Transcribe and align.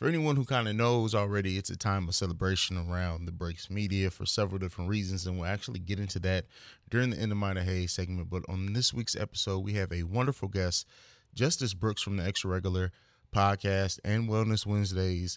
For 0.00 0.08
anyone 0.08 0.36
who 0.36 0.46
kind 0.46 0.66
of 0.66 0.74
knows 0.76 1.14
already, 1.14 1.58
it's 1.58 1.68
a 1.68 1.76
time 1.76 2.08
of 2.08 2.14
celebration 2.14 2.78
around 2.78 3.26
the 3.26 3.32
Breaks 3.32 3.68
Media 3.68 4.10
for 4.10 4.24
several 4.24 4.58
different 4.58 4.88
reasons, 4.88 5.26
and 5.26 5.38
we'll 5.38 5.46
actually 5.46 5.78
get 5.78 6.00
into 6.00 6.18
that 6.20 6.46
during 6.88 7.10
the 7.10 7.18
End 7.18 7.32
of 7.32 7.36
Minor 7.36 7.60
Haize 7.60 7.92
segment. 7.92 8.30
But 8.30 8.42
on 8.48 8.72
this 8.72 8.94
week's 8.94 9.14
episode, 9.14 9.58
we 9.58 9.74
have 9.74 9.92
a 9.92 10.04
wonderful 10.04 10.48
guest, 10.48 10.86
Justice 11.34 11.74
Brooks 11.74 12.00
from 12.00 12.16
the 12.16 12.24
Extra 12.24 12.48
Regular 12.48 12.92
podcast 13.30 13.98
and 14.02 14.26
Wellness 14.26 14.64
Wednesdays, 14.64 15.36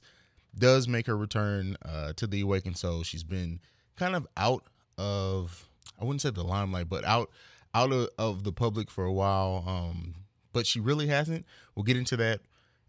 does 0.57 0.88
make 0.88 1.07
her 1.07 1.18
return 1.18 1.76
uh, 1.84 2.13
to 2.13 2.26
The 2.26 2.40
Awakened 2.40 2.77
Soul. 2.77 3.04
She's 3.04 3.26
been 3.26 3.59
kind 3.98 4.16
of 4.16 4.26
out 4.38 4.63
of, 4.98 5.68
I 5.99 6.05
wouldn't 6.05 6.21
say 6.21 6.30
the 6.30 6.41
limelight, 6.41 6.88
but 6.88 7.04
out 7.04 7.30
out 7.76 7.91
of, 7.91 8.07
of 8.18 8.45
the 8.45 8.54
public 8.54 8.90
for 8.90 9.04
a 9.04 9.12
while. 9.12 9.66
Um, 9.68 10.16
but 10.54 10.66
she 10.66 10.80
really 10.80 11.07
hasn't. 11.07 11.45
We'll 11.76 11.84
get 11.84 11.98
into 11.98 12.16
that 12.16 12.40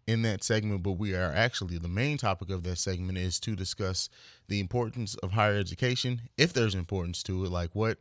in 0.07 0.21
that 0.21 0.43
segment, 0.43 0.83
but 0.83 0.93
we 0.93 1.15
are 1.15 1.31
actually 1.33 1.77
the 1.77 1.87
main 1.87 2.17
topic 2.17 2.49
of 2.49 2.63
that 2.63 2.77
segment 2.77 3.17
is 3.17 3.39
to 3.39 3.55
discuss 3.55 4.09
the 4.47 4.59
importance 4.59 5.15
of 5.15 5.31
higher 5.31 5.55
education, 5.55 6.21
if 6.37 6.53
there's 6.53 6.75
importance 6.75 7.23
to 7.23 7.43
it, 7.45 7.49
like 7.49 7.71
what 7.73 7.97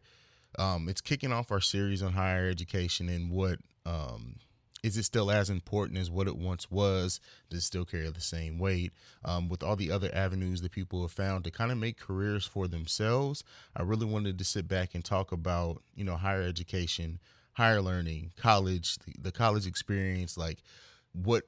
um, 0.58 0.88
it's 0.88 1.00
kicking 1.00 1.32
off 1.32 1.50
our 1.50 1.60
series 1.60 2.02
on 2.02 2.12
higher 2.12 2.48
education 2.48 3.08
and 3.08 3.30
what 3.30 3.58
um, 3.86 4.36
is 4.82 4.98
it 4.98 5.04
still 5.04 5.30
as 5.30 5.48
important 5.48 5.98
as 5.98 6.10
what 6.10 6.28
it 6.28 6.36
once 6.36 6.70
was? 6.70 7.18
Does 7.48 7.60
it 7.60 7.62
still 7.62 7.86
carry 7.86 8.08
the 8.10 8.20
same 8.20 8.58
weight? 8.58 8.92
Um, 9.24 9.48
with 9.48 9.62
all 9.62 9.76
the 9.76 9.90
other 9.90 10.10
avenues 10.12 10.60
that 10.60 10.72
people 10.72 11.00
have 11.00 11.10
found 11.10 11.44
to 11.44 11.50
kind 11.50 11.72
of 11.72 11.78
make 11.78 11.98
careers 11.98 12.44
for 12.44 12.68
themselves, 12.68 13.42
I 13.74 13.82
really 13.82 14.04
wanted 14.04 14.38
to 14.38 14.44
sit 14.44 14.68
back 14.68 14.94
and 14.94 15.02
talk 15.02 15.32
about, 15.32 15.82
you 15.94 16.04
know, 16.04 16.16
higher 16.16 16.42
education, 16.42 17.18
higher 17.54 17.80
learning, 17.80 18.32
college, 18.36 18.98
the, 18.98 19.14
the 19.18 19.32
college 19.32 19.66
experience, 19.66 20.36
like 20.36 20.58
what 21.14 21.44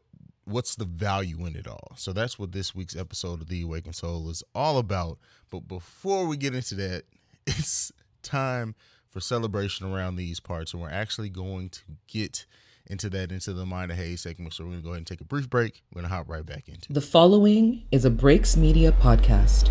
what's 0.47 0.77
the 0.77 0.85
value 0.85 1.45
in 1.45 1.57
it 1.57 1.67
all? 1.67 1.93
So 1.97 2.13
that's 2.13 2.39
what 2.39 2.53
this 2.53 2.75
week's 2.75 2.97
episode 2.97 3.43
of 3.43 3.49
The 3.49 3.63
Awakened 3.63 3.97
Soul 3.97 4.31
is 4.31 4.43
all 4.55 4.79
about. 4.79 5.19
But 5.51 5.69
before 5.69 6.27
we 6.27 6.37
get 6.37 6.55
into 6.55 6.75
that, 6.77 7.05
it's 7.47 7.93
time 8.23 8.75
for 9.09 9.21
celebration 9.21 9.93
around 9.93 10.17
these 10.17 10.41
parts. 10.41 10.73
And 10.73 10.83
we're 10.83 10.91
actually 10.91 11.29
going 11.29 11.69
to 11.71 11.83
get 12.07 12.47
into 12.87 13.11
that 13.11 13.33
into 13.33 13.53
the 13.53 13.67
Mind 13.67 13.91
of 13.91 13.97
Haize 13.97 14.21
segment. 14.21 14.55
So 14.55 14.65
we're 14.65 14.71
going 14.71 14.81
to 14.81 14.85
go 14.85 14.91
ahead 14.91 14.99
and 14.99 15.07
take 15.07 15.21
a 15.21 15.25
brief 15.25 15.51
break. 15.51 15.83
We're 15.93 16.03
going 16.03 16.11
to 16.11 16.17
hop 16.17 16.29
right 16.29 16.47
back 16.47 16.69
into 16.69 16.91
it. 16.91 16.95
The 16.95 17.01
following 17.01 17.83
is 17.91 18.05
a 18.05 18.11
Breaks 18.11 18.57
Media 18.57 18.93
podcast. 18.93 19.71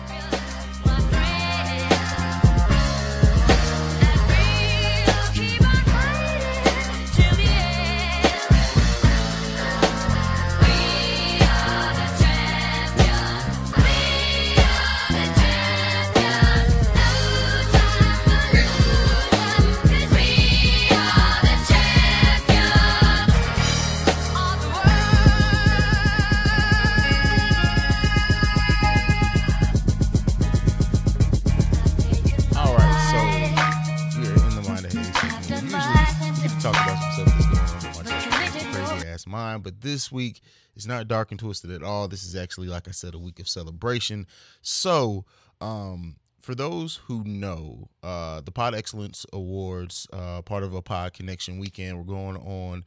Ass 39.21 39.27
mind, 39.27 39.63
but 39.63 39.81
this 39.81 40.11
week 40.11 40.41
is 40.75 40.87
not 40.87 41.07
dark 41.07 41.31
and 41.31 41.39
twisted 41.39 41.71
at 41.71 41.83
all. 41.83 42.07
This 42.07 42.23
is 42.23 42.35
actually, 42.35 42.67
like 42.67 42.87
I 42.87 42.91
said, 42.91 43.13
a 43.13 43.19
week 43.19 43.39
of 43.39 43.47
celebration. 43.47 44.27
So, 44.61 45.25
um, 45.59 46.15
for 46.39 46.55
those 46.55 46.95
who 47.05 47.23
know, 47.23 47.89
uh, 48.01 48.41
the 48.41 48.51
Pod 48.51 48.73
Excellence 48.73 49.25
Awards, 49.31 50.07
uh, 50.11 50.41
part 50.41 50.63
of 50.63 50.73
a 50.73 50.81
Pod 50.81 51.13
Connection 51.13 51.59
weekend, 51.59 51.97
we're 51.97 52.03
going 52.03 52.37
on 52.37 52.83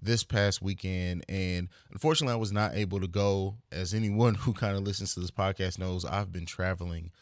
this 0.00 0.24
past 0.24 0.60
weekend 0.60 1.24
and 1.28 1.68
unfortunately 1.92 2.32
I 2.32 2.36
was 2.36 2.50
not 2.50 2.74
able 2.74 2.98
to 2.98 3.06
go 3.06 3.54
as 3.70 3.94
anyone 3.94 4.34
who 4.40 4.52
kind 4.52 4.76
of 4.76 4.82
listens 4.82 5.14
to 5.14 5.20
this 5.20 5.30
podcast 5.30 5.78
knows 5.78 6.04
I've 6.04 6.32
been 6.32 6.44
traveling 6.44 7.12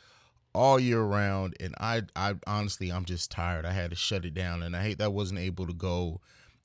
all 0.55 0.81
year 0.81 1.03
round 1.03 1.55
and 1.61 1.75
I 1.79 2.05
I 2.17 2.37
honestly 2.47 2.91
I'm 2.91 3.05
just 3.05 3.31
tired. 3.31 3.67
I 3.67 3.73
had 3.73 3.91
to 3.91 3.97
shut 3.97 4.25
it 4.25 4.33
down 4.33 4.63
and 4.63 4.75
I 4.75 4.83
hate 4.83 4.97
that 4.97 5.05
I 5.05 5.09
wasn't 5.09 5.41
able 5.41 5.67
to 5.67 5.75
go 5.75 6.23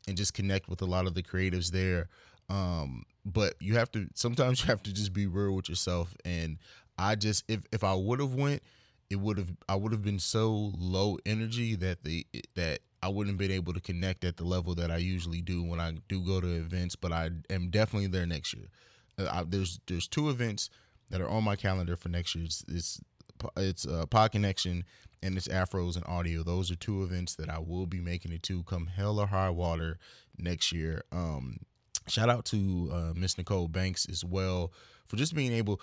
and 0.08 0.18
just 0.18 0.34
connect 0.34 0.68
with 0.70 0.82
a 0.82 0.86
lot 0.86 1.08
of 1.08 1.14
the 1.14 1.24
creatives 1.24 1.72
there. 1.72 2.10
Um 2.50 3.04
but 3.26 3.56
you 3.60 3.76
have 3.76 3.92
to 3.94 4.08
sometimes 4.14 4.62
you 4.64 4.68
have 4.68 4.84
to 4.84 4.94
just 4.94 5.14
be 5.14 5.28
real 5.28 5.54
with 5.56 5.70
yourself 5.70 6.16
and 6.24 6.58
I 6.98 7.16
just 7.16 7.44
if 7.48 7.62
if 7.72 7.84
I 7.84 7.94
would 7.94 8.20
have 8.20 8.34
went 8.34 8.62
it 9.10 9.18
would 9.18 9.38
have 9.38 9.52
I 9.70 9.76
would 9.76 9.92
have 9.92 10.04
been 10.04 10.20
so 10.20 10.72
low 10.78 11.18
energy 11.26 11.76
that 11.76 12.04
the 12.04 12.26
that 12.56 12.80
I 13.06 13.10
wouldn't 13.10 13.34
have 13.34 13.38
been 13.38 13.56
able 13.56 13.74
to 13.74 13.80
connect 13.80 14.24
at 14.24 14.38
the 14.38 14.46
level 14.46 14.74
that 14.76 14.90
I 14.90 14.98
usually 14.98 15.42
do 15.42 15.62
when 15.62 15.80
I 15.80 15.94
do 16.10 16.22
go 16.22 16.42
to 16.42 16.48
events, 16.48 16.96
but 16.96 17.12
I 17.12 17.30
am 17.52 17.70
definitely 17.70 18.08
there 18.08 18.26
next 18.26 18.54
year. 18.54 18.66
Uh, 19.20 19.28
I, 19.32 19.44
there's 19.48 19.80
there's 19.86 20.08
two 20.08 20.30
events 20.30 20.72
that 21.12 21.22
are 21.22 21.30
on 21.30 21.44
my 21.44 21.56
calendar 21.56 21.96
for 21.96 22.10
next 22.10 22.34
year. 22.34 22.46
It's 22.46 22.66
it's, 22.68 23.02
it's 23.58 23.86
uh, 23.86 24.08
Pod 24.08 24.32
Connection 24.32 24.86
and 25.26 25.38
it's 25.38 25.48
Afros 25.48 25.96
and 25.96 26.06
Audio. 26.06 26.44
Those 26.44 26.70
are 26.70 26.76
two 26.76 27.04
events 27.04 27.36
that 27.36 27.50
I 27.50 27.58
will 27.58 27.88
be 27.88 28.00
making 28.00 28.32
it 28.32 28.44
to 28.44 28.64
come 28.64 28.86
hell 28.88 29.20
or 29.20 29.28
high 29.28 29.50
water 29.50 29.98
next 30.38 30.72
year. 30.72 31.04
Um, 31.12 31.62
shout 32.08 32.30
out 32.30 32.46
to 32.46 32.92
uh, 32.94 33.14
Miss 33.16 33.38
Nicole 33.38 33.68
Banks 33.68 34.08
as 34.08 34.24
well 34.24 34.72
for 35.08 35.18
just 35.18 35.34
being 35.34 35.52
able 35.52 35.82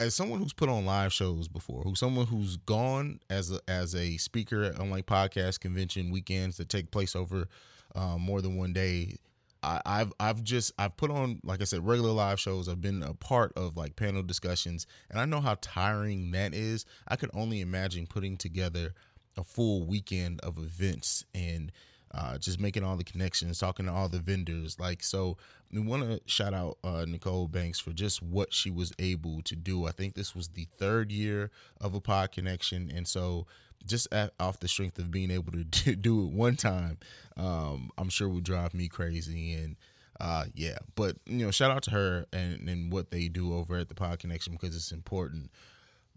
as 0.00 0.14
someone 0.14 0.38
who's 0.40 0.52
put 0.52 0.68
on 0.68 0.86
live 0.86 1.12
shows 1.12 1.48
before 1.48 1.82
who's 1.82 1.98
someone 1.98 2.26
who's 2.26 2.56
gone 2.58 3.18
as 3.30 3.50
a 3.50 3.60
as 3.66 3.94
a 3.94 4.18
speaker 4.18 4.74
on 4.78 4.90
like 4.90 5.06
podcast 5.06 5.60
convention 5.60 6.10
weekends 6.10 6.58
that 6.58 6.68
take 6.68 6.90
place 6.90 7.16
over 7.16 7.46
um, 7.94 8.20
more 8.20 8.42
than 8.42 8.56
one 8.56 8.74
day 8.74 9.16
I, 9.62 9.80
I've 9.84 10.12
I've 10.20 10.42
just 10.44 10.72
I've 10.78 10.96
put 10.96 11.10
on 11.10 11.40
like 11.42 11.60
I 11.60 11.64
said 11.64 11.86
regular 11.86 12.12
live 12.12 12.38
shows. 12.38 12.68
I've 12.68 12.80
been 12.80 13.02
a 13.02 13.14
part 13.14 13.52
of 13.56 13.76
like 13.76 13.96
panel 13.96 14.22
discussions, 14.22 14.86
and 15.10 15.20
I 15.20 15.24
know 15.24 15.40
how 15.40 15.56
tiring 15.60 16.30
that 16.32 16.54
is. 16.54 16.84
I 17.06 17.16
could 17.16 17.30
only 17.34 17.60
imagine 17.60 18.06
putting 18.06 18.36
together 18.36 18.94
a 19.36 19.44
full 19.44 19.86
weekend 19.86 20.40
of 20.40 20.58
events 20.58 21.24
and 21.34 21.72
uh, 22.12 22.38
just 22.38 22.58
making 22.58 22.84
all 22.84 22.96
the 22.96 23.04
connections, 23.04 23.58
talking 23.58 23.86
to 23.86 23.92
all 23.92 24.08
the 24.08 24.18
vendors. 24.18 24.78
Like 24.78 25.02
so, 25.02 25.36
we 25.72 25.80
want 25.80 26.04
to 26.04 26.20
shout 26.26 26.54
out 26.54 26.78
uh, 26.82 27.04
Nicole 27.06 27.48
Banks 27.48 27.78
for 27.78 27.92
just 27.92 28.22
what 28.22 28.52
she 28.52 28.70
was 28.70 28.92
able 28.98 29.42
to 29.42 29.56
do. 29.56 29.86
I 29.86 29.92
think 29.92 30.14
this 30.14 30.34
was 30.34 30.48
the 30.48 30.66
third 30.78 31.12
year 31.12 31.50
of 31.80 31.94
a 31.94 32.00
pod 32.00 32.32
connection, 32.32 32.90
and 32.94 33.06
so 33.06 33.46
just 33.86 34.08
off 34.38 34.60
the 34.60 34.68
strength 34.68 34.98
of 34.98 35.10
being 35.10 35.30
able 35.30 35.52
to 35.52 35.64
do, 35.96 36.24
it 36.24 36.32
one 36.32 36.56
time, 36.56 36.98
um, 37.36 37.90
I'm 37.98 38.08
sure 38.08 38.28
would 38.28 38.44
drive 38.44 38.74
me 38.74 38.88
crazy. 38.88 39.54
And 39.54 39.76
uh, 40.20 40.44
yeah, 40.54 40.78
but 40.94 41.16
you 41.26 41.44
know, 41.44 41.50
shout 41.50 41.70
out 41.70 41.82
to 41.84 41.90
her 41.92 42.26
and, 42.32 42.68
and 42.68 42.92
what 42.92 43.10
they 43.10 43.28
do 43.28 43.54
over 43.54 43.76
at 43.76 43.88
the 43.88 43.94
Pod 43.94 44.18
Connection 44.18 44.52
because 44.52 44.74
it's 44.74 44.92
important. 44.92 45.50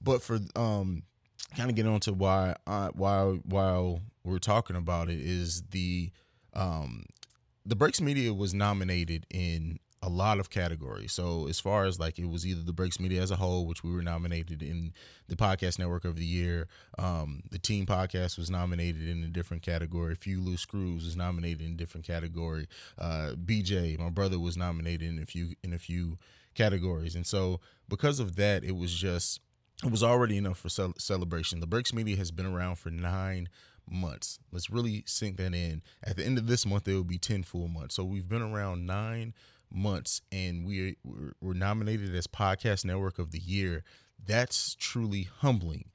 But 0.03 0.23
for 0.23 0.39
um, 0.55 1.03
kind 1.55 1.69
of 1.69 1.75
get 1.75 1.85
on 1.85 1.99
to 2.01 2.13
why 2.13 2.55
uh, 2.65 2.89
why 2.93 3.39
while 3.45 4.01
we're 4.23 4.39
talking 4.39 4.75
about 4.75 5.09
it 5.09 5.19
is 5.19 5.63
the 5.71 6.11
um, 6.53 7.05
the 7.65 7.75
Breaks 7.75 8.01
Media 8.01 8.33
was 8.33 8.53
nominated 8.53 9.25
in 9.29 9.79
a 10.03 10.09
lot 10.09 10.39
of 10.39 10.49
categories. 10.49 11.11
So 11.13 11.47
as 11.47 11.59
far 11.59 11.85
as 11.85 11.99
like 11.99 12.17
it 12.17 12.27
was 12.27 12.45
either 12.45 12.61
the 12.61 12.73
Breaks 12.73 12.99
Media 12.99 13.21
as 13.21 13.29
a 13.29 13.35
whole, 13.35 13.67
which 13.67 13.83
we 13.83 13.93
were 13.93 14.01
nominated 14.01 14.63
in 14.63 14.93
the 15.27 15.35
Podcast 15.35 15.77
Network 15.77 16.05
of 16.05 16.15
the 16.15 16.25
Year. 16.25 16.67
Um, 16.97 17.43
the 17.51 17.59
Team 17.59 17.85
Podcast 17.85 18.37
was 18.37 18.49
nominated 18.49 19.07
in 19.07 19.23
a 19.23 19.27
different 19.27 19.61
category. 19.61 20.15
Few 20.15 20.41
Loose 20.41 20.61
Screws 20.61 21.05
was 21.05 21.15
nominated 21.15 21.61
in 21.61 21.73
a 21.73 21.77
different 21.77 22.07
category. 22.07 22.67
Uh, 22.97 23.33
BJ, 23.45 23.99
my 23.99 24.09
brother, 24.09 24.39
was 24.39 24.57
nominated 24.57 25.07
in 25.07 25.21
a 25.21 25.25
few 25.25 25.53
in 25.63 25.73
a 25.73 25.79
few 25.79 26.17
categories. 26.55 27.15
And 27.15 27.25
so 27.25 27.59
because 27.87 28.19
of 28.19 28.35
that, 28.37 28.63
it 28.63 28.75
was 28.75 28.93
just 28.93 29.39
it 29.83 29.91
was 29.91 30.03
already 30.03 30.37
enough 30.37 30.57
for 30.57 30.69
ce- 30.69 30.97
celebration. 30.97 31.59
The 31.59 31.67
Breaks 31.67 31.93
Media 31.93 32.17
has 32.17 32.31
been 32.31 32.45
around 32.45 32.77
for 32.77 32.89
nine 32.89 33.49
months. 33.89 34.39
Let's 34.51 34.69
really 34.69 35.03
sink 35.05 35.37
that 35.37 35.53
in. 35.53 35.81
At 36.03 36.17
the 36.17 36.25
end 36.25 36.37
of 36.37 36.47
this 36.47 36.65
month, 36.65 36.87
it 36.87 36.93
will 36.93 37.03
be 37.03 37.17
10 37.17 37.43
full 37.43 37.67
months. 37.67 37.95
So 37.95 38.03
we've 38.03 38.29
been 38.29 38.41
around 38.41 38.85
nine 38.85 39.33
months 39.71 40.21
and 40.31 40.65
we 40.65 40.97
were 41.41 41.53
nominated 41.53 42.13
as 42.15 42.27
Podcast 42.27 42.85
Network 42.85 43.19
of 43.19 43.31
the 43.31 43.39
Year. 43.39 43.83
That's 44.23 44.75
truly 44.75 45.23
humbling. 45.39 45.85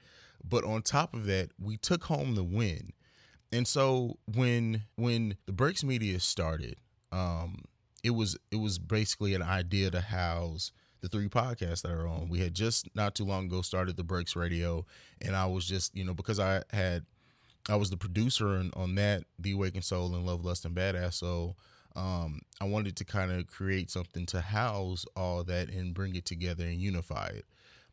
But 0.48 0.64
on 0.64 0.82
top 0.82 1.14
of 1.14 1.26
that, 1.26 1.50
we 1.60 1.76
took 1.76 2.04
home 2.04 2.34
the 2.34 2.44
win. 2.44 2.92
And 3.52 3.66
so 3.66 4.18
when 4.32 4.82
when 4.96 5.36
the 5.46 5.52
Breaks 5.52 5.84
Media 5.84 6.20
started, 6.20 6.76
um, 7.12 7.64
it 8.02 8.10
was 8.10 8.36
it 8.50 8.56
was 8.56 8.78
basically 8.78 9.34
an 9.34 9.42
idea 9.42 9.90
to 9.90 10.00
house 10.00 10.72
the 11.00 11.08
three 11.08 11.28
podcasts 11.28 11.82
that 11.82 11.92
are 11.92 12.06
on. 12.06 12.28
We 12.28 12.40
had 12.40 12.54
just 12.54 12.88
not 12.94 13.14
too 13.14 13.24
long 13.24 13.46
ago 13.46 13.62
started 13.62 13.96
the 13.96 14.04
Breaks 14.04 14.36
Radio, 14.36 14.86
and 15.20 15.36
I 15.36 15.46
was 15.46 15.66
just 15.66 15.96
you 15.96 16.04
know 16.04 16.14
because 16.14 16.40
I 16.40 16.62
had 16.70 17.06
I 17.68 17.76
was 17.76 17.90
the 17.90 17.96
producer 17.96 18.48
on, 18.48 18.70
on 18.74 18.94
that, 18.96 19.24
The 19.38 19.52
Awakened 19.52 19.84
Soul 19.84 20.14
and 20.14 20.24
Love, 20.24 20.44
Lust, 20.44 20.64
and 20.64 20.74
Badass. 20.74 21.14
So 21.14 21.56
um, 21.96 22.40
I 22.60 22.66
wanted 22.66 22.96
to 22.96 23.04
kind 23.04 23.32
of 23.32 23.46
create 23.46 23.90
something 23.90 24.26
to 24.26 24.40
house 24.40 25.04
all 25.16 25.42
that 25.44 25.70
and 25.70 25.94
bring 25.94 26.14
it 26.14 26.24
together 26.24 26.64
and 26.64 26.80
unify 26.80 27.28
it. 27.28 27.46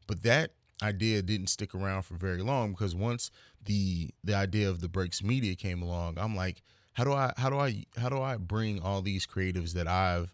But 0.05 0.23
that 0.23 0.51
idea 0.81 1.21
didn't 1.21 1.47
stick 1.47 1.73
around 1.73 2.03
for 2.03 2.15
very 2.15 2.41
long 2.41 2.71
because 2.71 2.93
once 2.93 3.31
the 3.63 4.09
the 4.23 4.33
idea 4.33 4.69
of 4.69 4.81
the 4.81 4.89
breaks 4.89 5.23
media 5.23 5.55
came 5.55 5.81
along 5.81 6.17
i'm 6.17 6.35
like 6.35 6.61
how 6.93 7.03
do 7.03 7.13
i 7.13 7.31
how 7.37 7.49
do 7.49 7.57
i 7.57 7.85
how 7.97 8.09
do 8.09 8.21
i 8.21 8.35
bring 8.35 8.81
all 8.81 9.01
these 9.01 9.25
creatives 9.25 9.73
that 9.73 9.87
i've 9.87 10.33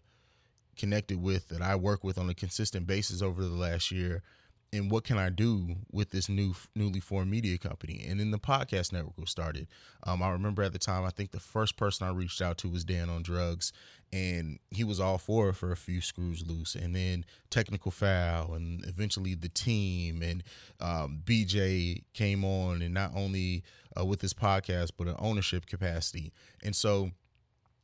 connected 0.76 1.20
with 1.22 1.48
that 1.48 1.62
i 1.62 1.76
work 1.76 2.02
with 2.02 2.18
on 2.18 2.28
a 2.28 2.34
consistent 2.34 2.86
basis 2.86 3.22
over 3.22 3.42
the 3.42 3.54
last 3.54 3.90
year 3.90 4.22
and 4.72 4.90
what 4.90 5.04
can 5.04 5.18
I 5.18 5.30
do 5.30 5.76
with 5.90 6.10
this 6.10 6.28
new 6.28 6.54
newly 6.74 7.00
formed 7.00 7.30
media 7.30 7.58
company? 7.58 8.04
And 8.08 8.20
then 8.20 8.30
the 8.30 8.38
podcast 8.38 8.92
network 8.92 9.18
was 9.18 9.30
started. 9.30 9.66
Um, 10.04 10.22
I 10.22 10.30
remember 10.30 10.62
at 10.62 10.72
the 10.72 10.78
time, 10.78 11.04
I 11.04 11.10
think 11.10 11.32
the 11.32 11.40
first 11.40 11.76
person 11.76 12.06
I 12.06 12.10
reached 12.10 12.40
out 12.40 12.58
to 12.58 12.68
was 12.68 12.84
Dan 12.84 13.10
on 13.10 13.22
Drugs, 13.22 13.72
and 14.12 14.58
he 14.70 14.84
was 14.84 15.00
all 15.00 15.18
for 15.18 15.48
it 15.48 15.54
for 15.54 15.72
a 15.72 15.76
few 15.76 16.00
screws 16.00 16.46
loose. 16.46 16.74
And 16.74 16.94
then 16.94 17.24
Technical 17.50 17.90
Foul, 17.90 18.54
and 18.54 18.84
eventually 18.86 19.34
the 19.34 19.48
team, 19.48 20.22
and 20.22 20.44
um, 20.80 21.22
BJ 21.24 22.04
came 22.14 22.44
on, 22.44 22.80
and 22.82 22.94
not 22.94 23.10
only 23.14 23.64
uh, 23.98 24.04
with 24.04 24.20
his 24.20 24.32
podcast, 24.32 24.92
but 24.96 25.08
an 25.08 25.16
ownership 25.18 25.66
capacity. 25.66 26.32
And 26.62 26.76
so 26.76 27.10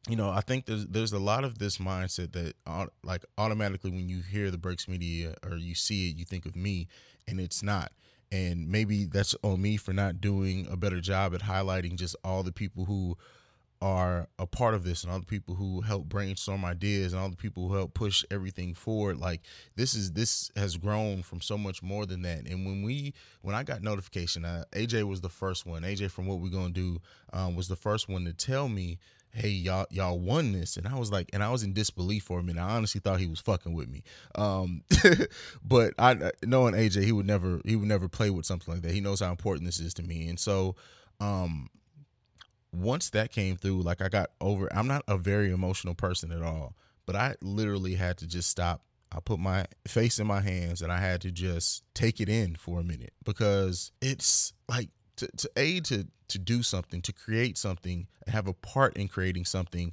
you 0.08 0.16
know, 0.16 0.30
I 0.30 0.40
think 0.40 0.66
there's 0.66 0.86
there's 0.86 1.12
a 1.12 1.18
lot 1.18 1.44
of 1.44 1.58
this 1.58 1.78
mindset 1.78 2.32
that 2.32 2.54
like 3.02 3.24
automatically 3.38 3.90
when 3.90 4.08
you 4.08 4.20
hear 4.20 4.50
the 4.50 4.58
breaks 4.58 4.86
media 4.86 5.34
or 5.44 5.56
you 5.56 5.74
see 5.74 6.10
it, 6.10 6.16
you 6.16 6.24
think 6.24 6.46
of 6.46 6.54
me, 6.54 6.88
and 7.26 7.40
it's 7.40 7.62
not. 7.62 7.92
And 8.30 8.68
maybe 8.68 9.04
that's 9.04 9.34
on 9.42 9.62
me 9.62 9.76
for 9.76 9.92
not 9.92 10.20
doing 10.20 10.66
a 10.70 10.76
better 10.76 11.00
job 11.00 11.34
at 11.34 11.42
highlighting 11.42 11.96
just 11.96 12.16
all 12.24 12.42
the 12.42 12.52
people 12.52 12.84
who 12.84 13.16
are 13.82 14.26
a 14.38 14.46
part 14.46 14.74
of 14.74 14.84
this 14.84 15.02
and 15.02 15.12
all 15.12 15.18
the 15.18 15.26
people 15.26 15.54
who 15.54 15.82
help 15.82 16.08
brainstorm 16.08 16.64
ideas 16.64 17.12
and 17.12 17.20
all 17.20 17.28
the 17.28 17.36
people 17.36 17.68
who 17.68 17.74
help 17.74 17.94
push 17.94 18.24
everything 18.30 18.74
forward. 18.74 19.18
Like 19.18 19.42
this 19.74 19.94
is 19.94 20.12
this 20.12 20.50
has 20.56 20.76
grown 20.76 21.22
from 21.22 21.40
so 21.40 21.58
much 21.58 21.82
more 21.82 22.06
than 22.06 22.22
that. 22.22 22.46
And 22.46 22.64
when 22.64 22.82
we 22.82 23.12
when 23.42 23.54
i 23.54 23.62
got 23.62 23.82
notification 23.82 24.44
uh, 24.44 24.64
aj 24.72 25.02
was 25.02 25.20
the 25.20 25.28
first 25.28 25.66
one. 25.66 25.82
Aj 25.82 26.10
from 26.10 26.26
what 26.26 26.40
we're 26.40 26.50
gonna 26.50 26.70
do 26.70 27.00
um, 27.32 27.54
was 27.54 27.68
the 27.68 27.76
first 27.76 28.08
one 28.08 28.24
to 28.24 28.32
tell 28.32 28.68
me 28.68 28.98
hey 29.32 29.49
y'all 29.49 29.87
y'all 29.90 30.19
won 30.19 30.52
this. 30.52 30.76
And 30.76 30.87
i 30.88 30.99
was 30.99 31.12
like 31.12 31.31
and 31.32 31.43
i 31.43 31.50
was 31.50 31.62
in 31.62 31.73
disbelief 31.73 32.25
for 32.25 32.38
a 32.38 32.43
minute. 32.43 32.61
I 32.62 32.76
honestly 32.76 33.00
thought 33.00 33.20
he 33.20 33.26
was 33.26 33.40
fucking 33.40 33.75
with 33.75 33.88
me. 33.88 34.02
Um 34.34 34.82
but 35.64 35.94
i 35.99 36.31
knowing 36.44 36.75
aj 36.75 37.02
he 37.02 37.12
would 37.12 37.26
never 37.26 37.61
he 37.64 37.76
would 37.76 37.88
never 37.88 38.08
play 38.08 38.31
with 38.31 38.46
something 38.46 38.73
like 38.73 38.82
that. 38.82 38.93
He 38.93 39.00
knows 39.00 39.20
how 39.20 39.31
important 39.31 39.67
this 39.67 39.81
is 39.81 39.94
to 39.94 40.02
me. 40.02 40.28
And 40.28 40.38
so 40.40 40.76
um 41.20 41.69
once 42.73 43.11
that 43.11 43.32
came 43.32 43.56
through 43.56 43.81
like 43.81 44.02
i 44.02 44.08
got 44.08 44.28
over 44.38 44.69
i'm 44.76 44.87
not 44.87 45.02
a 45.08 45.17
very 45.17 45.50
emotional 45.50 45.94
person 45.94 46.31
at 46.31 46.43
all 46.43 46.75
but 47.06 47.17
i 47.17 47.34
literally 47.40 47.94
had 47.94 48.19
to 48.19 48.26
just 48.26 48.50
stop. 48.50 48.82
I 49.12 49.20
put 49.20 49.38
my 49.38 49.67
face 49.87 50.19
in 50.19 50.26
my 50.26 50.40
hands 50.40 50.82
and 50.82 50.93
I 50.93 50.99
had 50.99 51.20
to 51.23 51.31
just 51.31 51.84
take 51.94 52.20
it 52.20 52.28
in 52.28 52.56
for 52.56 52.81
a 52.81 52.84
minute 52.84 53.14
because 53.25 53.93
it's 54.02 54.52
like 54.69 54.90
to, 55.16 55.28
to 55.28 55.50
aid 55.56 55.84
to 55.86 56.06
to 56.28 56.38
do 56.38 56.62
something, 56.62 57.00
to 57.02 57.12
create 57.12 57.56
something, 57.56 58.08
have 58.26 58.48
a 58.48 58.52
part 58.52 58.96
in 58.96 59.06
creating 59.06 59.44
something, 59.44 59.92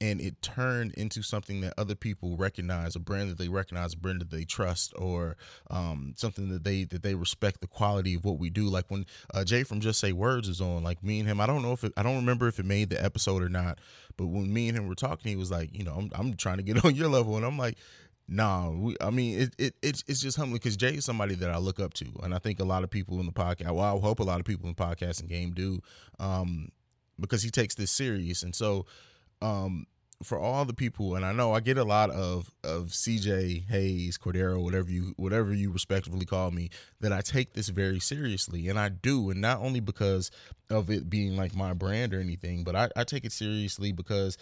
and 0.00 0.20
it 0.20 0.40
turned 0.42 0.92
into 0.94 1.22
something 1.22 1.60
that 1.60 1.72
other 1.78 1.94
people 1.94 2.36
recognize, 2.36 2.96
a 2.96 2.98
brand 2.98 3.30
that 3.30 3.38
they 3.38 3.48
recognize, 3.48 3.94
a 3.94 3.96
brand 3.96 4.20
that 4.20 4.30
they 4.30 4.44
trust, 4.44 4.92
or 4.96 5.36
um, 5.70 6.14
something 6.16 6.48
that 6.48 6.64
they 6.64 6.84
that 6.84 7.02
they 7.02 7.14
respect 7.14 7.60
the 7.60 7.66
quality 7.66 8.14
of 8.14 8.24
what 8.24 8.38
we 8.38 8.50
do. 8.50 8.64
Like 8.64 8.86
when 8.88 9.06
uh, 9.32 9.44
Jay 9.44 9.62
from 9.62 9.80
Just 9.80 10.00
Say 10.00 10.12
Words 10.12 10.48
is 10.48 10.60
on, 10.60 10.82
like 10.82 11.02
me 11.02 11.20
and 11.20 11.28
him, 11.28 11.40
I 11.40 11.46
don't 11.46 11.62
know 11.62 11.72
if 11.72 11.84
it, 11.84 11.92
I 11.96 12.02
don't 12.02 12.16
remember 12.16 12.48
if 12.48 12.58
it 12.58 12.66
made 12.66 12.90
the 12.90 13.02
episode 13.02 13.42
or 13.42 13.48
not, 13.48 13.78
but 14.16 14.26
when 14.26 14.52
me 14.52 14.68
and 14.68 14.76
him 14.76 14.88
were 14.88 14.94
talking, 14.94 15.30
he 15.30 15.36
was 15.36 15.50
like, 15.50 15.70
you 15.72 15.84
know, 15.84 15.94
I'm, 15.94 16.10
I'm 16.14 16.34
trying 16.34 16.58
to 16.58 16.62
get 16.62 16.84
on 16.84 16.94
your 16.94 17.08
level, 17.08 17.36
and 17.36 17.46
I'm 17.46 17.58
like, 17.58 17.78
no, 18.26 18.76
we, 18.78 18.96
I 19.00 19.10
mean 19.10 19.38
it, 19.38 19.54
it 19.58 19.74
it's 19.82 20.02
it's 20.06 20.20
just 20.20 20.36
humbling 20.36 20.58
because 20.58 20.76
Jay 20.76 20.94
is 20.94 21.04
somebody 21.04 21.34
that 21.36 21.50
I 21.50 21.58
look 21.58 21.78
up 21.78 21.92
to, 21.94 22.06
and 22.22 22.34
I 22.34 22.38
think 22.38 22.58
a 22.58 22.64
lot 22.64 22.82
of 22.82 22.90
people 22.90 23.20
in 23.20 23.26
the 23.26 23.32
podcast. 23.32 23.72
Well, 23.72 23.96
I 23.96 24.00
hope 24.00 24.20
a 24.20 24.24
lot 24.24 24.40
of 24.40 24.46
people 24.46 24.68
in 24.68 24.74
the 24.76 24.82
podcasting 24.82 25.28
game 25.28 25.52
do, 25.52 25.80
um, 26.18 26.70
because 27.20 27.42
he 27.42 27.50
takes 27.50 27.74
this 27.74 27.90
serious, 27.90 28.42
and 28.42 28.54
so, 28.54 28.86
um, 29.42 29.86
for 30.22 30.38
all 30.38 30.64
the 30.64 30.72
people, 30.72 31.16
and 31.16 31.24
I 31.24 31.32
know 31.32 31.52
I 31.52 31.60
get 31.60 31.76
a 31.76 31.84
lot 31.84 32.08
of 32.10 32.50
of 32.62 32.88
CJ 32.88 33.68
Haize, 33.68 34.16
Cordero, 34.16 34.62
whatever 34.62 34.90
you 34.90 35.12
whatever 35.16 35.52
you 35.52 35.70
respectively 35.70 36.24
call 36.24 36.50
me, 36.50 36.70
that 37.00 37.12
I 37.12 37.20
take 37.20 37.52
this 37.52 37.68
very 37.68 38.00
seriously, 38.00 38.68
and 38.68 38.78
I 38.78 38.88
do, 38.88 39.28
and 39.28 39.42
not 39.42 39.60
only 39.60 39.80
because 39.80 40.30
of 40.70 40.88
it 40.88 41.10
being 41.10 41.36
like 41.36 41.54
my 41.54 41.74
brand 41.74 42.14
or 42.14 42.20
anything, 42.20 42.64
but 42.64 42.74
I, 42.74 42.88
I 42.96 43.04
take 43.04 43.26
it 43.26 43.32
seriously 43.32 43.92
because 43.92 44.38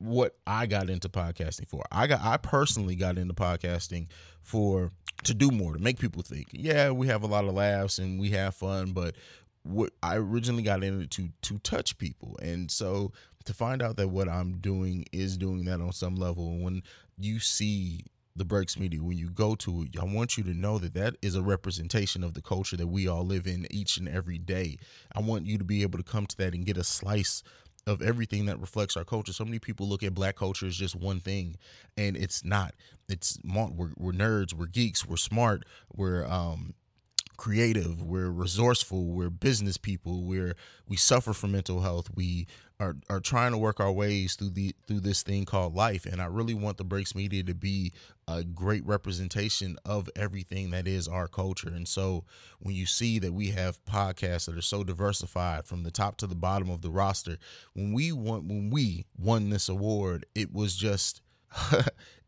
what 0.00 0.34
I 0.46 0.66
got 0.66 0.88
into 0.90 1.08
podcasting 1.08 1.68
for. 1.68 1.84
I 1.92 2.06
got 2.06 2.22
I 2.22 2.36
personally 2.38 2.96
got 2.96 3.18
into 3.18 3.34
podcasting 3.34 4.08
for 4.42 4.90
to 5.24 5.34
do 5.34 5.50
more, 5.50 5.74
to 5.74 5.78
make 5.78 5.98
people 5.98 6.22
think. 6.22 6.48
Yeah, 6.52 6.90
we 6.90 7.06
have 7.08 7.22
a 7.22 7.26
lot 7.26 7.44
of 7.44 7.54
laughs 7.54 7.98
and 7.98 8.18
we 8.18 8.30
have 8.30 8.54
fun, 8.54 8.92
but 8.92 9.14
what 9.62 9.92
I 10.02 10.16
originally 10.16 10.62
got 10.62 10.82
into 10.82 11.06
to 11.06 11.28
to 11.42 11.58
touch 11.58 11.98
people. 11.98 12.38
And 12.42 12.70
so 12.70 13.12
to 13.44 13.54
find 13.54 13.82
out 13.82 13.96
that 13.96 14.08
what 14.08 14.28
I'm 14.28 14.58
doing 14.58 15.04
is 15.12 15.36
doing 15.36 15.66
that 15.66 15.80
on 15.80 15.92
some 15.92 16.16
level 16.16 16.58
when 16.58 16.82
you 17.18 17.38
see 17.38 18.06
the 18.36 18.44
breaks 18.44 18.78
media 18.78 19.02
when 19.02 19.18
you 19.18 19.28
go 19.28 19.56
to 19.56 19.82
it 19.82 19.98
i 20.00 20.04
want 20.04 20.38
you 20.38 20.44
to 20.44 20.54
know 20.54 20.78
that 20.78 20.94
that 20.94 21.16
is 21.20 21.34
a 21.34 21.42
representation 21.42 22.22
of 22.22 22.32
the 22.32 22.40
culture 22.40 22.76
that 22.76 22.86
we 22.86 23.08
all 23.08 23.26
live 23.26 23.46
in 23.46 23.66
each 23.70 23.96
and 23.96 24.08
every 24.08 24.38
day 24.38 24.78
i 25.14 25.20
want 25.20 25.44
you 25.44 25.58
to 25.58 25.64
be 25.64 25.82
able 25.82 25.98
to 25.98 26.04
come 26.04 26.26
to 26.26 26.36
that 26.36 26.54
and 26.54 26.64
get 26.64 26.76
a 26.76 26.84
slice 26.84 27.42
of 27.90 28.00
everything 28.02 28.46
that 28.46 28.60
reflects 28.60 28.96
our 28.96 29.04
culture. 29.04 29.32
So 29.32 29.44
many 29.44 29.58
people 29.58 29.88
look 29.88 30.04
at 30.04 30.14
black 30.14 30.36
culture 30.36 30.66
as 30.66 30.76
just 30.76 30.94
one 30.94 31.18
thing, 31.18 31.56
and 31.96 32.16
it's 32.16 32.44
not. 32.44 32.74
It's 33.08 33.36
we're, 33.44 33.90
we're 33.96 34.12
nerds, 34.12 34.54
we're 34.54 34.66
geeks, 34.66 35.06
we're 35.06 35.16
smart, 35.16 35.64
we're 35.92 36.24
um, 36.24 36.74
creative, 37.40 38.02
we're 38.02 38.28
resourceful, 38.28 39.06
we're 39.06 39.30
business 39.30 39.78
people, 39.78 40.24
we're 40.24 40.54
we 40.86 40.94
suffer 40.94 41.32
from 41.32 41.52
mental 41.52 41.80
health, 41.80 42.10
we 42.14 42.46
are 42.78 42.96
are 43.08 43.18
trying 43.18 43.50
to 43.52 43.56
work 43.56 43.80
our 43.80 43.90
ways 43.90 44.34
through 44.34 44.50
the 44.50 44.74
through 44.86 45.00
this 45.00 45.22
thing 45.22 45.46
called 45.46 45.74
life. 45.74 46.04
And 46.04 46.20
I 46.20 46.26
really 46.26 46.52
want 46.52 46.76
the 46.76 46.84
Breaks 46.84 47.14
Media 47.14 47.42
to 47.44 47.54
be 47.54 47.94
a 48.28 48.44
great 48.44 48.84
representation 48.84 49.78
of 49.86 50.10
everything 50.14 50.70
that 50.72 50.86
is 50.86 51.08
our 51.08 51.28
culture. 51.28 51.70
And 51.70 51.88
so 51.88 52.24
when 52.58 52.74
you 52.74 52.84
see 52.84 53.18
that 53.20 53.32
we 53.32 53.52
have 53.52 53.82
podcasts 53.86 54.44
that 54.44 54.58
are 54.58 54.60
so 54.60 54.84
diversified 54.84 55.64
from 55.64 55.82
the 55.82 55.90
top 55.90 56.18
to 56.18 56.26
the 56.26 56.34
bottom 56.34 56.68
of 56.68 56.82
the 56.82 56.90
roster, 56.90 57.38
when 57.72 57.94
we 57.94 58.12
won 58.12 58.48
when 58.48 58.68
we 58.68 59.06
won 59.16 59.48
this 59.48 59.70
award, 59.70 60.26
it 60.34 60.52
was 60.52 60.76
just 60.76 61.22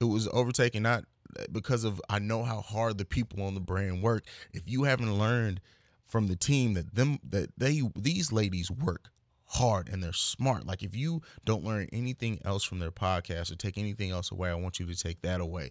it 0.01 0.05
was 0.05 0.27
overtaken 0.33 0.83
not 0.83 1.05
because 1.51 1.85
of 1.85 2.01
I 2.09 2.19
know 2.19 2.43
how 2.45 2.61
hard 2.61 2.99
the 2.99 3.05
people 3.05 3.43
on 3.43 3.55
the 3.55 3.61
brand 3.61 4.03
work. 4.03 4.25
If 4.53 4.63
you 4.67 4.85
haven't 4.85 5.19
learned 5.19 5.61
from 6.05 6.29
the 6.29 6.37
team 6.37 6.75
that 6.75 6.95
them 6.95 7.19
that 7.29 7.51
they 7.57 7.83
these 7.97 8.33
ladies 8.33 8.71
work 8.71 9.11
hard 9.47 9.89
and 9.89 10.03
they're 10.03 10.13
smart. 10.13 10.67
Like 10.67 10.83
if 10.83 10.97
you 10.97 11.23
don't 11.45 11.65
learn 11.65 11.89
anything 11.93 12.41
else 12.45 12.65
from 12.65 12.79
their 12.79 12.91
podcast 12.91 13.53
or 13.53 13.57
take 13.57 13.77
anything 13.77 14.11
else 14.11 14.31
away, 14.31 14.51
I 14.51 14.55
want 14.55 14.81
you 14.81 14.87
to 14.87 14.97
take 14.97 15.23
that 15.23 15.41
away. 15.41 15.71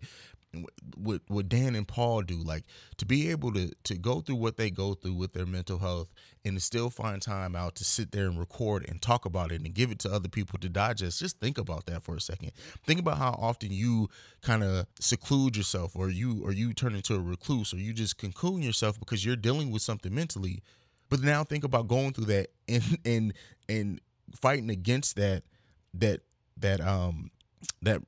What 0.97 1.21
what 1.27 1.47
Dan 1.47 1.75
and 1.75 1.87
Paul 1.87 2.23
do, 2.23 2.35
like 2.35 2.65
to 2.97 3.05
be 3.05 3.29
able 3.31 3.53
to 3.53 3.71
to 3.85 3.97
go 3.97 4.19
through 4.19 4.35
what 4.35 4.57
they 4.57 4.69
go 4.69 4.93
through 4.93 5.13
with 5.13 5.31
their 5.31 5.45
mental 5.45 5.79
health 5.79 6.09
and 6.43 6.57
to 6.57 6.61
still 6.61 6.89
find 6.89 7.21
time 7.21 7.55
out 7.55 7.75
to 7.75 7.85
sit 7.85 8.11
there 8.11 8.27
and 8.27 8.37
record 8.37 8.85
and 8.89 9.01
talk 9.01 9.25
about 9.25 9.51
it 9.53 9.61
and 9.61 9.73
give 9.73 9.91
it 9.91 9.99
to 9.99 10.11
other 10.11 10.27
people 10.27 10.59
to 10.59 10.67
digest. 10.67 11.19
Just 11.19 11.39
think 11.39 11.57
about 11.57 11.85
that 11.85 12.03
for 12.03 12.15
a 12.15 12.21
second. 12.21 12.51
Think 12.85 12.99
about 12.99 13.17
how 13.17 13.31
often 13.39 13.71
you 13.71 14.09
kind 14.41 14.61
of 14.61 14.87
seclude 14.99 15.55
yourself 15.55 15.95
or 15.95 16.09
you 16.09 16.43
or 16.43 16.51
you 16.51 16.73
turn 16.73 16.95
into 16.95 17.15
a 17.15 17.19
recluse 17.19 17.73
or 17.73 17.77
you 17.77 17.93
just 17.93 18.17
cocoon 18.17 18.61
yourself 18.61 18.99
because 18.99 19.25
you're 19.25 19.37
dealing 19.37 19.71
with 19.71 19.81
something 19.81 20.13
mentally 20.13 20.61
but 21.11 21.21
now 21.21 21.43
think 21.43 21.63
about 21.63 21.87
going 21.87 22.13
through 22.13 22.25
that 22.25 22.47
and 22.67 22.97
and 23.05 23.33
and 23.69 24.01
fighting 24.35 24.71
against 24.71 25.15
that 25.17 25.43
that 25.93 26.21
that 26.57 26.81
um 26.81 27.29
that 27.83 28.01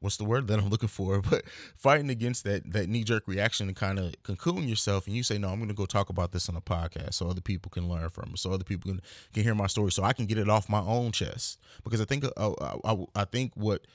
what's 0.00 0.16
the 0.16 0.24
word 0.24 0.46
that 0.48 0.58
I'm 0.58 0.68
looking 0.68 0.88
for? 0.88 1.22
But 1.30 1.44
fighting 1.76 2.10
against 2.10 2.44
that 2.44 2.72
that 2.72 2.88
knee 2.88 3.04
jerk 3.04 3.26
reaction 3.26 3.68
and 3.68 3.76
kind 3.76 3.98
of 3.98 4.14
cocoon 4.22 4.68
yourself, 4.68 5.06
and 5.06 5.16
you 5.16 5.22
say, 5.22 5.38
no, 5.38 5.48
I'm 5.48 5.58
going 5.58 5.68
to 5.68 5.74
go 5.74 5.86
talk 5.86 6.08
about 6.08 6.32
this 6.32 6.48
on 6.48 6.56
a 6.56 6.60
podcast 6.60 7.14
so 7.14 7.28
other 7.28 7.40
people 7.40 7.70
can 7.70 7.88
learn 7.88 8.10
from 8.10 8.30
it, 8.32 8.38
so 8.38 8.52
other 8.52 8.64
people 8.64 8.90
can 8.90 9.00
can 9.32 9.42
hear 9.42 9.54
my 9.54 9.66
story, 9.66 9.92
so 9.92 10.02
I 10.02 10.12
can 10.12 10.26
get 10.26 10.38
it 10.38 10.48
off 10.48 10.68
my 10.68 10.80
own 10.80 11.12
chest. 11.12 11.58
Because 11.82 12.00
I 12.00 12.04
think 12.04 12.24
uh, 12.36 12.76
I, 12.84 13.04
I 13.14 13.24
think 13.24 13.52
what 13.54 13.86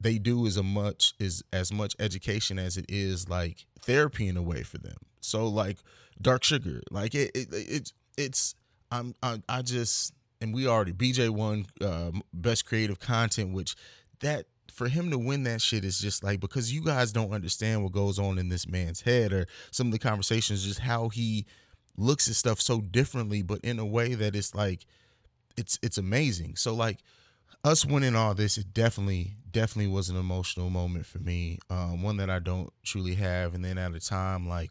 they 0.00 0.18
do 0.18 0.46
is 0.46 0.56
a 0.56 0.62
much 0.62 1.14
is 1.18 1.42
as 1.52 1.72
much 1.72 1.94
education 1.98 2.58
as 2.58 2.76
it 2.76 2.86
is 2.88 3.28
like 3.28 3.66
therapy 3.80 4.28
in 4.28 4.36
a 4.36 4.42
way 4.42 4.62
for 4.62 4.78
them. 4.78 4.96
So 5.20 5.46
like 5.46 5.78
dark 6.20 6.44
sugar, 6.44 6.82
like 6.90 7.14
it, 7.14 7.30
it, 7.34 7.48
it 7.52 7.92
it's 8.18 8.54
I'm 8.90 9.14
I, 9.22 9.40
I 9.48 9.62
just 9.62 10.12
and 10.40 10.52
we 10.52 10.66
already 10.66 10.92
BJ 10.92 11.30
won 11.30 11.66
uh, 11.80 12.10
best 12.32 12.66
creative 12.66 12.98
content, 12.98 13.52
which 13.52 13.76
that 14.20 14.46
for 14.72 14.88
him 14.88 15.10
to 15.10 15.18
win 15.18 15.44
that 15.44 15.60
shit 15.60 15.84
is 15.84 15.98
just 15.98 16.24
like 16.24 16.40
because 16.40 16.72
you 16.72 16.82
guys 16.82 17.12
don't 17.12 17.32
understand 17.32 17.82
what 17.82 17.92
goes 17.92 18.18
on 18.18 18.38
in 18.38 18.48
this 18.48 18.66
man's 18.66 19.02
head 19.02 19.32
or 19.32 19.46
some 19.70 19.88
of 19.88 19.92
the 19.92 19.98
conversations, 19.98 20.64
just 20.64 20.80
how 20.80 21.08
he 21.08 21.46
looks 21.96 22.28
at 22.28 22.34
stuff 22.34 22.60
so 22.60 22.80
differently, 22.80 23.42
but 23.42 23.60
in 23.60 23.78
a 23.78 23.86
way 23.86 24.14
that 24.14 24.34
it's 24.34 24.54
like 24.54 24.86
it's 25.56 25.78
it's 25.82 25.98
amazing. 25.98 26.56
So 26.56 26.74
like 26.74 26.98
us 27.64 27.84
winning 27.86 28.16
all 28.16 28.34
this, 28.34 28.56
it 28.56 28.72
definitely 28.72 29.36
definitely 29.50 29.92
was 29.92 30.08
an 30.08 30.16
emotional 30.16 30.70
moment 30.70 31.06
for 31.06 31.18
me. 31.18 31.58
Um, 31.70 32.02
one 32.02 32.16
that 32.16 32.30
I 32.30 32.38
don't 32.38 32.72
truly 32.82 33.14
have, 33.16 33.54
and 33.54 33.64
then 33.64 33.78
at 33.78 33.94
a 33.94 34.00
time 34.00 34.48
like 34.48 34.70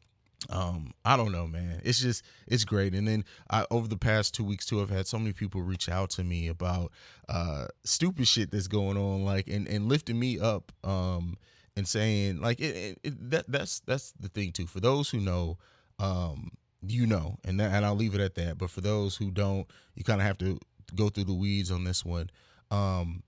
um 0.50 0.92
i 1.06 1.16
don't 1.16 1.32
know 1.32 1.46
man. 1.46 1.82
It's 1.84 2.00
just 2.00 2.24
it's 2.48 2.66
great. 2.66 2.94
And 2.96 3.08
then 3.08 3.24
i 3.50 3.66
over 3.70 3.88
the 3.88 3.98
past 3.98 4.34
two 4.34 4.44
weeks 4.44 4.66
too 4.66 4.82
i've 4.82 4.90
had 4.90 5.08
so 5.08 5.20
many 5.20 5.34
people 5.34 5.62
reach 5.62 5.88
out 5.88 6.10
to 6.12 6.24
me 6.24 6.48
about 6.48 6.92
uh 7.30 7.68
stupid 7.84 8.28
shit 8.28 8.52
that's 8.52 8.68
going 8.68 8.98
on 8.98 9.24
like 9.24 9.48
and 9.48 9.68
and 9.68 9.88
lifting 9.88 10.20
me 10.20 10.40
up 10.40 10.72
um 10.84 11.38
and 11.76 11.88
saying 11.88 12.42
like 12.42 12.60
it, 12.60 12.76
it, 12.76 13.00
it 13.04 13.30
that 13.32 13.46
that's 13.48 13.80
that's 13.82 14.14
the 14.20 14.30
thing 14.30 14.52
too. 14.52 14.68
For 14.68 14.80
those 14.80 15.10
who 15.10 15.20
know 15.20 15.58
um 16.00 16.52
you 16.86 17.06
know 17.06 17.38
and 17.46 17.60
that, 17.60 17.72
and 17.72 17.86
i'll 17.86 17.96
leave 17.96 18.16
it 18.16 18.22
at 18.22 18.36
that. 18.36 18.58
But 18.58 18.70
for 18.70 18.82
those 18.82 19.16
who 19.16 19.32
don't 19.32 19.68
you 19.96 20.04
kind 20.04 20.22
of 20.22 20.28
have 20.28 20.38
to 20.40 20.60
go 20.96 21.10
through 21.10 21.26
the 21.26 21.34
weeds 21.34 21.72
on 21.72 21.84
this 21.84 22.04
one. 22.04 22.30
Um, 22.70 23.24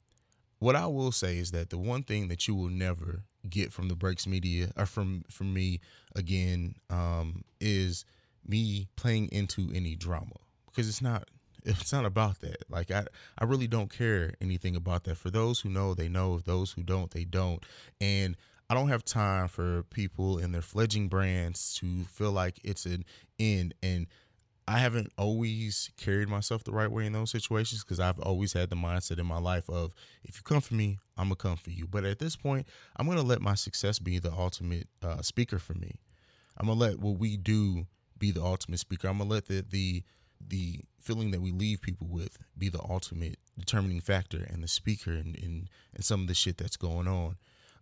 what 0.60 0.76
I 0.76 0.88
will 0.88 1.12
say 1.12 1.38
is 1.38 1.52
that 1.52 1.70
the 1.70 1.78
one 1.78 2.04
thing 2.04 2.30
that 2.30 2.48
you 2.48 2.56
will 2.56 2.70
never 2.70 3.24
get 3.50 3.72
from 3.72 3.88
the 3.88 3.96
breaks 3.96 4.26
media 4.26 4.72
or 4.78 4.86
from 4.86 5.24
from 5.30 5.54
me 5.54 5.80
again 6.16 6.76
um, 6.90 7.44
is 7.60 8.06
me 8.46 8.88
playing 8.96 9.30
into 9.32 9.70
any 9.74 9.96
drama. 9.96 10.36
Because 10.66 10.88
it's 10.88 11.02
not 11.02 11.30
it's 11.66 11.94
not 11.94 12.06
about 12.06 12.42
that. 12.42 12.64
Like 12.70 12.92
i 12.92 13.06
i 13.38 13.44
really 13.44 13.68
don't 13.68 13.92
care 13.92 14.34
anything 14.42 14.76
about 14.76 15.04
that. 15.06 15.18
For 15.18 15.30
those 15.30 15.60
who 15.60 15.70
know 15.70 15.94
they 15.94 16.10
know. 16.10 16.40
Those 16.40 16.72
who 16.72 16.84
don't 16.84 17.12
they 17.12 17.26
don't. 17.26 17.64
And 18.02 18.36
i 18.70 18.74
don't 18.74 18.90
have 18.90 19.04
time 19.04 19.48
for 19.48 19.84
people 19.84 20.38
and 20.38 20.54
their 20.54 20.62
fledging 20.62 21.10
brands 21.10 21.76
to 21.76 22.04
feel 22.06 22.32
like 22.32 22.60
it's 22.64 22.86
an 22.86 23.06
end. 23.40 23.74
And 23.84 24.08
I 24.68 24.80
haven't 24.80 25.12
always 25.18 25.92
carried 25.98 26.30
myself 26.30 26.64
the 26.64 26.72
right 26.72 26.90
way 26.90 27.06
in 27.06 27.14
those 27.14 27.32
situations 27.32 27.84
because 27.84 28.00
I've 28.00 28.20
always 28.20 28.54
had 28.54 28.70
the 28.70 28.76
mindset 28.76 29.20
in 29.20 29.26
my 29.26 29.40
life 29.40 29.70
of 29.70 29.94
if 30.24 30.38
you 30.38 30.42
come 30.44 30.62
for 30.62 30.76
me, 30.76 31.00
I'm 31.18 31.26
gonna 31.26 31.36
come 31.36 31.58
for 31.58 31.70
you. 31.70 31.86
But 31.86 32.06
at 32.06 32.20
this 32.20 32.36
point, 32.36 32.68
I'm 32.96 33.08
gonna 33.08 33.24
let 33.24 33.42
my 33.42 33.56
success 33.56 34.00
be 34.00 34.20
the 34.20 34.32
ultimate 34.32 34.88
uh, 35.02 35.22
speaker 35.22 35.60
for 35.60 35.74
me. 35.74 35.96
I'm 36.58 36.68
gonna 36.68 36.80
let 36.80 37.00
what 37.00 37.18
we 37.18 37.36
do 37.36 37.88
be 38.18 38.32
the 38.32 38.44
ultimate 38.44 38.80
speaker. 38.80 39.08
I'm 39.08 39.18
gonna 39.18 39.30
let 39.30 39.48
the 39.48 39.66
the 39.70 40.04
the 40.46 40.80
feeling 41.00 41.32
that 41.32 41.42
we 41.42 41.52
leave 41.52 41.82
people 41.82 42.08
with 42.08 42.38
be 42.58 42.70
the 42.70 42.82
ultimate 42.90 43.38
determining 43.58 44.00
factor 44.00 44.48
and 44.50 44.64
the 44.64 44.68
speaker 44.68 45.12
and 45.12 45.38
and, 45.38 45.70
and 45.94 46.06
some 46.06 46.22
of 46.22 46.28
the 46.28 46.34
shit 46.34 46.58
that's 46.58 46.78
going 46.78 47.08
on. 47.08 47.36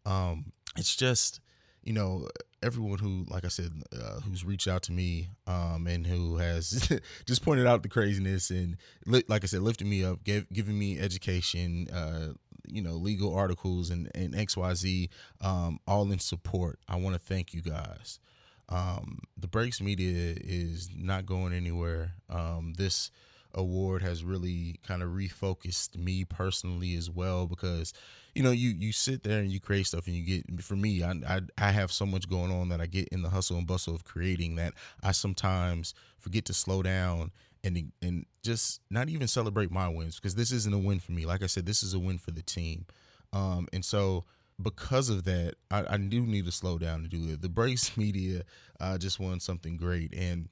Um, 0.05 0.51
it's 0.77 0.95
just 0.95 1.41
you 1.83 1.93
know 1.93 2.27
everyone 2.63 2.99
who, 2.99 3.25
like 3.27 3.43
I 3.43 3.47
said, 3.47 3.71
uh, 3.91 4.19
who's 4.21 4.45
reached 4.45 4.67
out 4.67 4.83
to 4.83 4.91
me 4.91 5.29
um, 5.47 5.87
and 5.87 6.05
who 6.05 6.37
has 6.37 6.89
just 7.25 7.43
pointed 7.43 7.65
out 7.65 7.81
the 7.83 7.89
craziness 7.89 8.51
and, 8.51 8.77
li- 9.05 9.23
like 9.27 9.43
I 9.43 9.47
said, 9.47 9.61
lifting 9.61 9.89
me 9.89 10.03
up, 10.03 10.23
gave, 10.23 10.47
giving 10.51 10.77
me 10.77 10.99
education, 10.99 11.87
uh, 11.91 12.33
you 12.67 12.81
know, 12.81 12.93
legal 12.93 13.33
articles 13.33 13.89
and, 13.89 14.11
and 14.13 14.33
XYZ, 14.33 15.09
um, 15.41 15.79
all 15.87 16.11
in 16.11 16.19
support. 16.19 16.79
I 16.87 16.97
want 16.97 17.15
to 17.15 17.19
thank 17.19 17.53
you 17.53 17.61
guys. 17.61 18.19
Um, 18.69 19.23
the 19.37 19.47
Breaks 19.47 19.81
Media 19.81 20.35
is 20.39 20.89
not 20.95 21.25
going 21.25 21.53
anywhere. 21.53 22.13
Um, 22.29 22.73
this 22.77 23.11
award 23.55 24.01
has 24.01 24.23
really 24.23 24.79
kind 24.85 25.03
of 25.03 25.09
refocused 25.09 25.95
me 25.97 26.23
personally 26.25 26.95
as 26.95 27.09
well 27.09 27.47
because 27.47 27.93
you 28.35 28.43
know 28.43 28.51
you 28.51 28.69
you 28.69 28.91
sit 28.91 29.23
there 29.23 29.39
and 29.39 29.51
you 29.51 29.59
create 29.59 29.87
stuff 29.87 30.07
and 30.07 30.15
you 30.15 30.23
get 30.23 30.63
for 30.63 30.75
me 30.75 31.03
I, 31.03 31.11
I 31.27 31.41
i 31.57 31.71
have 31.71 31.91
so 31.91 32.05
much 32.05 32.29
going 32.29 32.51
on 32.51 32.69
that 32.69 32.79
i 32.79 32.85
get 32.85 33.09
in 33.09 33.21
the 33.21 33.29
hustle 33.29 33.57
and 33.57 33.67
bustle 33.67 33.93
of 33.93 34.05
creating 34.05 34.55
that 34.55 34.73
i 35.03 35.11
sometimes 35.11 35.93
forget 36.19 36.45
to 36.45 36.53
slow 36.53 36.81
down 36.81 37.31
and 37.63 37.91
and 38.01 38.25
just 38.43 38.81
not 38.89 39.09
even 39.09 39.27
celebrate 39.27 39.71
my 39.71 39.87
wins 39.87 40.15
because 40.15 40.35
this 40.35 40.51
isn't 40.51 40.73
a 40.73 40.77
win 40.77 40.99
for 40.99 41.11
me. 41.11 41.25
Like 41.25 41.43
i 41.43 41.47
said 41.47 41.65
this 41.65 41.83
is 41.83 41.93
a 41.93 41.99
win 41.99 42.17
for 42.17 42.31
the 42.31 42.41
team. 42.41 42.85
Um 43.33 43.67
and 43.73 43.83
so 43.83 44.25
because 44.61 45.09
of 45.09 45.23
that 45.23 45.55
i, 45.71 45.83
I 45.93 45.97
do 45.97 46.21
need 46.21 46.45
to 46.45 46.51
slow 46.51 46.77
down 46.77 47.03
to 47.03 47.07
do 47.07 47.31
it. 47.31 47.41
The 47.41 47.49
Brace 47.49 47.95
media 47.97 48.43
uh, 48.79 48.97
just 48.97 49.19
won 49.19 49.39
something 49.39 49.77
great 49.77 50.13
and 50.13 50.49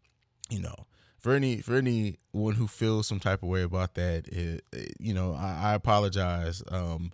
you 0.50 0.60
know 0.60 0.75
for 1.19 1.33
any 1.33 1.57
for 1.57 1.75
anyone 1.75 2.55
who 2.55 2.67
feels 2.67 3.07
some 3.07 3.19
type 3.19 3.43
of 3.43 3.49
way 3.49 3.63
about 3.63 3.95
that, 3.95 4.27
it, 4.27 4.63
it, 4.71 4.93
you 4.99 5.13
know, 5.13 5.33
I, 5.33 5.71
I 5.71 5.73
apologize. 5.73 6.63
Um, 6.71 7.11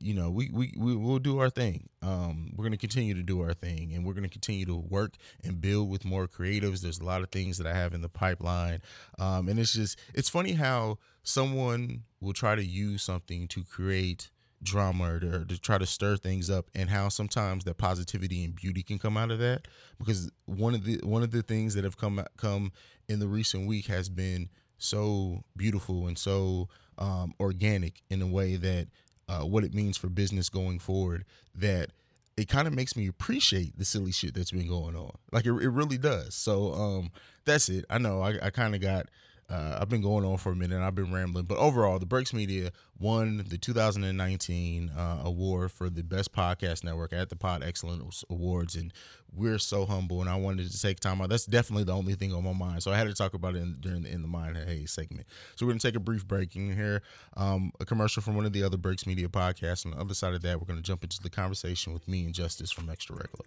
you 0.00 0.14
know, 0.14 0.30
we, 0.30 0.48
we, 0.52 0.72
we 0.76 0.94
will 0.94 1.18
do 1.18 1.38
our 1.40 1.50
thing. 1.50 1.88
Um, 2.02 2.52
we're 2.54 2.62
going 2.62 2.72
to 2.72 2.78
continue 2.78 3.14
to 3.14 3.22
do 3.22 3.42
our 3.42 3.52
thing 3.52 3.92
and 3.92 4.04
we're 4.06 4.12
going 4.12 4.22
to 4.22 4.30
continue 4.30 4.64
to 4.66 4.76
work 4.76 5.14
and 5.42 5.60
build 5.60 5.90
with 5.90 6.04
more 6.04 6.28
creatives. 6.28 6.80
There's 6.80 7.00
a 7.00 7.04
lot 7.04 7.22
of 7.22 7.30
things 7.30 7.58
that 7.58 7.66
I 7.66 7.74
have 7.74 7.94
in 7.94 8.00
the 8.00 8.08
pipeline. 8.08 8.80
Um, 9.18 9.48
and 9.48 9.58
it's 9.58 9.72
just, 9.72 9.98
it's 10.14 10.28
funny 10.28 10.52
how 10.52 10.98
someone 11.24 12.04
will 12.20 12.32
try 12.32 12.54
to 12.54 12.64
use 12.64 13.02
something 13.02 13.48
to 13.48 13.64
create 13.64 14.30
drama 14.62 15.14
or 15.14 15.20
to, 15.20 15.44
to, 15.44 15.60
try 15.60 15.78
to 15.78 15.86
stir 15.86 16.16
things 16.16 16.50
up 16.50 16.70
and 16.74 16.90
how 16.90 17.08
sometimes 17.08 17.64
that 17.64 17.78
positivity 17.78 18.44
and 18.44 18.54
beauty 18.54 18.82
can 18.82 18.98
come 18.98 19.16
out 19.16 19.30
of 19.30 19.38
that 19.38 19.68
because 19.98 20.30
one 20.46 20.74
of 20.74 20.84
the 20.84 20.98
one 21.04 21.22
of 21.22 21.30
the 21.30 21.42
things 21.42 21.74
that 21.74 21.84
have 21.84 21.96
come 21.96 22.24
come 22.36 22.72
in 23.08 23.20
the 23.20 23.28
recent 23.28 23.68
week 23.68 23.86
has 23.86 24.08
been 24.08 24.48
so 24.78 25.42
beautiful 25.56 26.06
and 26.08 26.18
so 26.18 26.68
um, 26.98 27.32
organic 27.38 28.02
in 28.10 28.20
a 28.20 28.26
way 28.26 28.56
that 28.56 28.88
uh, 29.28 29.42
what 29.42 29.62
it 29.64 29.74
means 29.74 29.96
for 29.96 30.08
business 30.08 30.48
going 30.48 30.78
forward 30.78 31.24
that 31.54 31.90
it 32.36 32.48
kind 32.48 32.68
of 32.68 32.74
makes 32.74 32.96
me 32.96 33.08
appreciate 33.08 33.76
the 33.76 33.84
silly 33.84 34.12
shit 34.12 34.32
that's 34.32 34.52
been 34.52 34.68
going 34.68 34.94
on. 34.94 35.10
Like 35.32 35.44
it, 35.44 35.50
it 35.50 35.70
really 35.70 35.98
does. 35.98 36.36
So 36.36 36.72
um, 36.72 37.10
that's 37.44 37.68
it. 37.68 37.84
I 37.90 37.98
know 37.98 38.22
I, 38.22 38.38
I 38.40 38.50
kind 38.50 38.76
of 38.76 38.80
got 38.80 39.06
uh, 39.50 39.78
I've 39.80 39.88
been 39.88 40.02
going 40.02 40.26
on 40.26 40.36
for 40.36 40.52
a 40.52 40.56
minute. 40.56 40.82
I've 40.82 40.94
been 40.94 41.12
rambling, 41.12 41.46
but 41.46 41.56
overall, 41.56 41.98
the 41.98 42.04
Breaks 42.04 42.34
Media 42.34 42.70
won 42.98 43.44
the 43.48 43.56
2019 43.56 44.90
uh, 44.90 45.22
award 45.24 45.72
for 45.72 45.88
the 45.88 46.02
best 46.02 46.34
podcast 46.34 46.84
network 46.84 47.14
at 47.14 47.30
the 47.30 47.36
Pod 47.36 47.62
Excellence 47.62 48.24
Awards, 48.28 48.74
and 48.74 48.92
we're 49.34 49.58
so 49.58 49.86
humble. 49.86 50.20
And 50.20 50.28
I 50.28 50.36
wanted 50.36 50.70
to 50.70 50.80
take 50.80 51.00
time 51.00 51.22
out. 51.22 51.30
That's 51.30 51.46
definitely 51.46 51.84
the 51.84 51.94
only 51.94 52.14
thing 52.14 52.34
on 52.34 52.44
my 52.44 52.52
mind, 52.52 52.82
so 52.82 52.92
I 52.92 52.98
had 52.98 53.06
to 53.06 53.14
talk 53.14 53.32
about 53.32 53.54
it 53.54 53.62
in, 53.62 53.76
during 53.80 54.02
the 54.02 54.10
in 54.10 54.20
the 54.20 54.28
mind 54.28 54.58
hey 54.58 54.84
segment. 54.84 55.26
So 55.56 55.64
we're 55.64 55.72
gonna 55.72 55.80
take 55.80 55.96
a 55.96 56.00
brief 56.00 56.28
break 56.28 56.54
and 56.54 56.74
hear 56.74 57.02
um, 57.36 57.72
a 57.80 57.86
commercial 57.86 58.22
from 58.22 58.36
one 58.36 58.44
of 58.44 58.52
the 58.52 58.62
other 58.62 58.76
Breaks 58.76 59.06
Media 59.06 59.28
podcasts. 59.28 59.86
On 59.86 59.92
the 59.92 59.98
other 59.98 60.14
side 60.14 60.34
of 60.34 60.42
that, 60.42 60.60
we're 60.60 60.66
gonna 60.66 60.82
jump 60.82 61.04
into 61.04 61.22
the 61.22 61.30
conversation 61.30 61.94
with 61.94 62.06
me 62.06 62.26
and 62.26 62.34
Justice 62.34 62.70
from 62.70 62.90
Extra 62.90 63.16
Regular. 63.16 63.46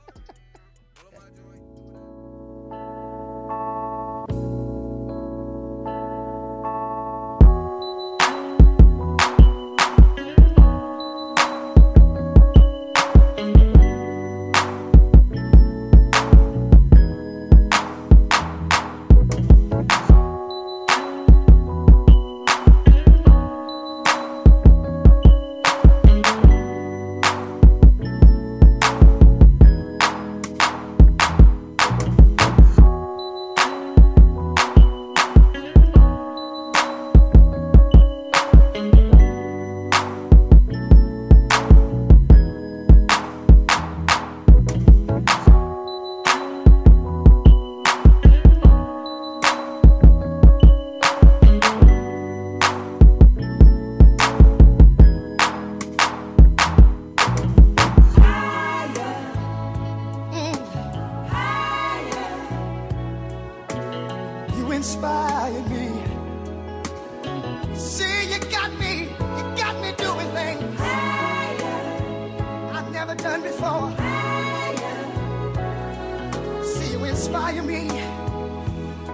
inspire 77.21 77.61
me, 77.61 77.83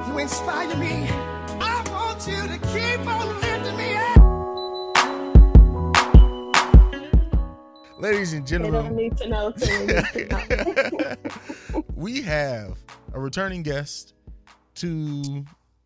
you 0.07 0.17
inspire 0.17 0.77
me. 0.77 1.09
I 1.59 1.83
want 1.91 2.25
you 2.25 2.41
to 2.47 2.57
keep 2.69 3.05
on 3.05 3.27
lifting 3.41 3.75
me 3.75 3.97
up. 3.97 4.17
Ladies 7.99 8.31
and 8.31 8.47
They 8.47 8.57
don't 8.59 8.71
gentlemen, 8.71 8.95
need 8.95 9.17
to 9.17 9.27
know. 9.27 9.51
till 9.51 9.87
they 9.87 10.01
need 10.15 10.29
to 10.29 10.37
know. 10.95 11.83
we 11.95 12.21
have 12.21 12.77
a 13.11 13.19
returning 13.19 13.61
guest 13.61 14.13
to 14.75 15.43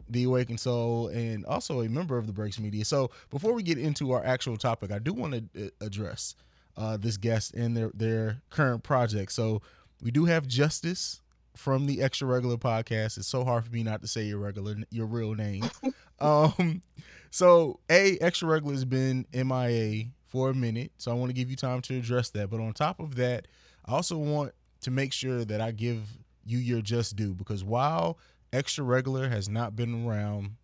the 0.08 0.26
Awakened 0.26 0.60
Soul 0.60 1.08
and 1.08 1.44
also 1.48 1.82
a 1.82 1.90
member 1.90 2.20
of 2.20 2.28
the 2.28 2.34
Breaks 2.34 2.60
Media. 2.60 2.86
So 2.86 3.10
before 3.32 3.54
we 3.54 3.64
get 3.64 3.80
into 3.80 4.12
our 4.12 4.24
actual 4.24 4.58
topic, 4.58 4.92
I 4.92 5.00
do 5.00 5.12
want 5.12 5.34
to 5.56 5.66
uh, 5.66 5.70
address 5.84 6.36
uh, 6.78 6.98
this 6.98 7.18
guest 7.18 7.56
and 7.56 7.76
their 7.76 7.90
their 7.96 8.44
current 8.52 8.84
project. 8.84 9.32
So 9.32 9.64
we 10.04 10.12
do 10.12 10.26
have 10.26 10.46
Justice 10.46 11.21
from 11.56 11.86
the 11.86 12.02
Extra 12.02 12.28
Regular 12.28 12.58
podcast. 12.58 13.18
It's 13.18 13.28
so 13.28 13.44
hard 13.44 13.66
for 13.66 13.72
me 13.72 13.84
not 13.84 14.02
to 14.02 14.08
say 14.08 14.24
your 14.24 14.40
regular 14.40 14.76
your 14.90 15.06
real 15.06 15.36
name. 15.36 15.70
um, 16.20 16.82
so 17.30 17.80
a 17.90 18.18
Extra 18.20 18.48
Regular 18.48 18.74
has 18.74 18.86
been 18.86 19.26
MIA 19.34 20.06
for 20.28 20.50
a 20.50 20.54
minute, 20.54 20.92
so 20.98 21.12
I 21.12 21.14
want 21.14 21.30
to 21.30 21.34
give 21.34 21.50
you 21.50 21.56
time 21.56 21.82
to 21.82 21.98
address 21.98 22.30
that. 22.32 22.50
But 22.50 22.60
on 22.60 22.74
top 22.74 23.00
of 23.00 23.16
that, 23.16 23.48
I 23.86 23.94
also 23.94 24.18
want 24.18 24.54
to 24.82 24.92
make 24.92 25.14
sure 25.14 25.46
that 25.46 25.62
I 25.62 25.72
give 25.72 26.02
you 26.46 26.58
your 26.58 26.82
just 26.82 27.16
due 27.16 27.34
because 27.34 27.64
while 27.64 28.18
extra 28.52 28.84
regular 28.84 29.30
has 29.30 29.48
not 29.48 29.76
been 29.76 30.06
around 30.06 30.56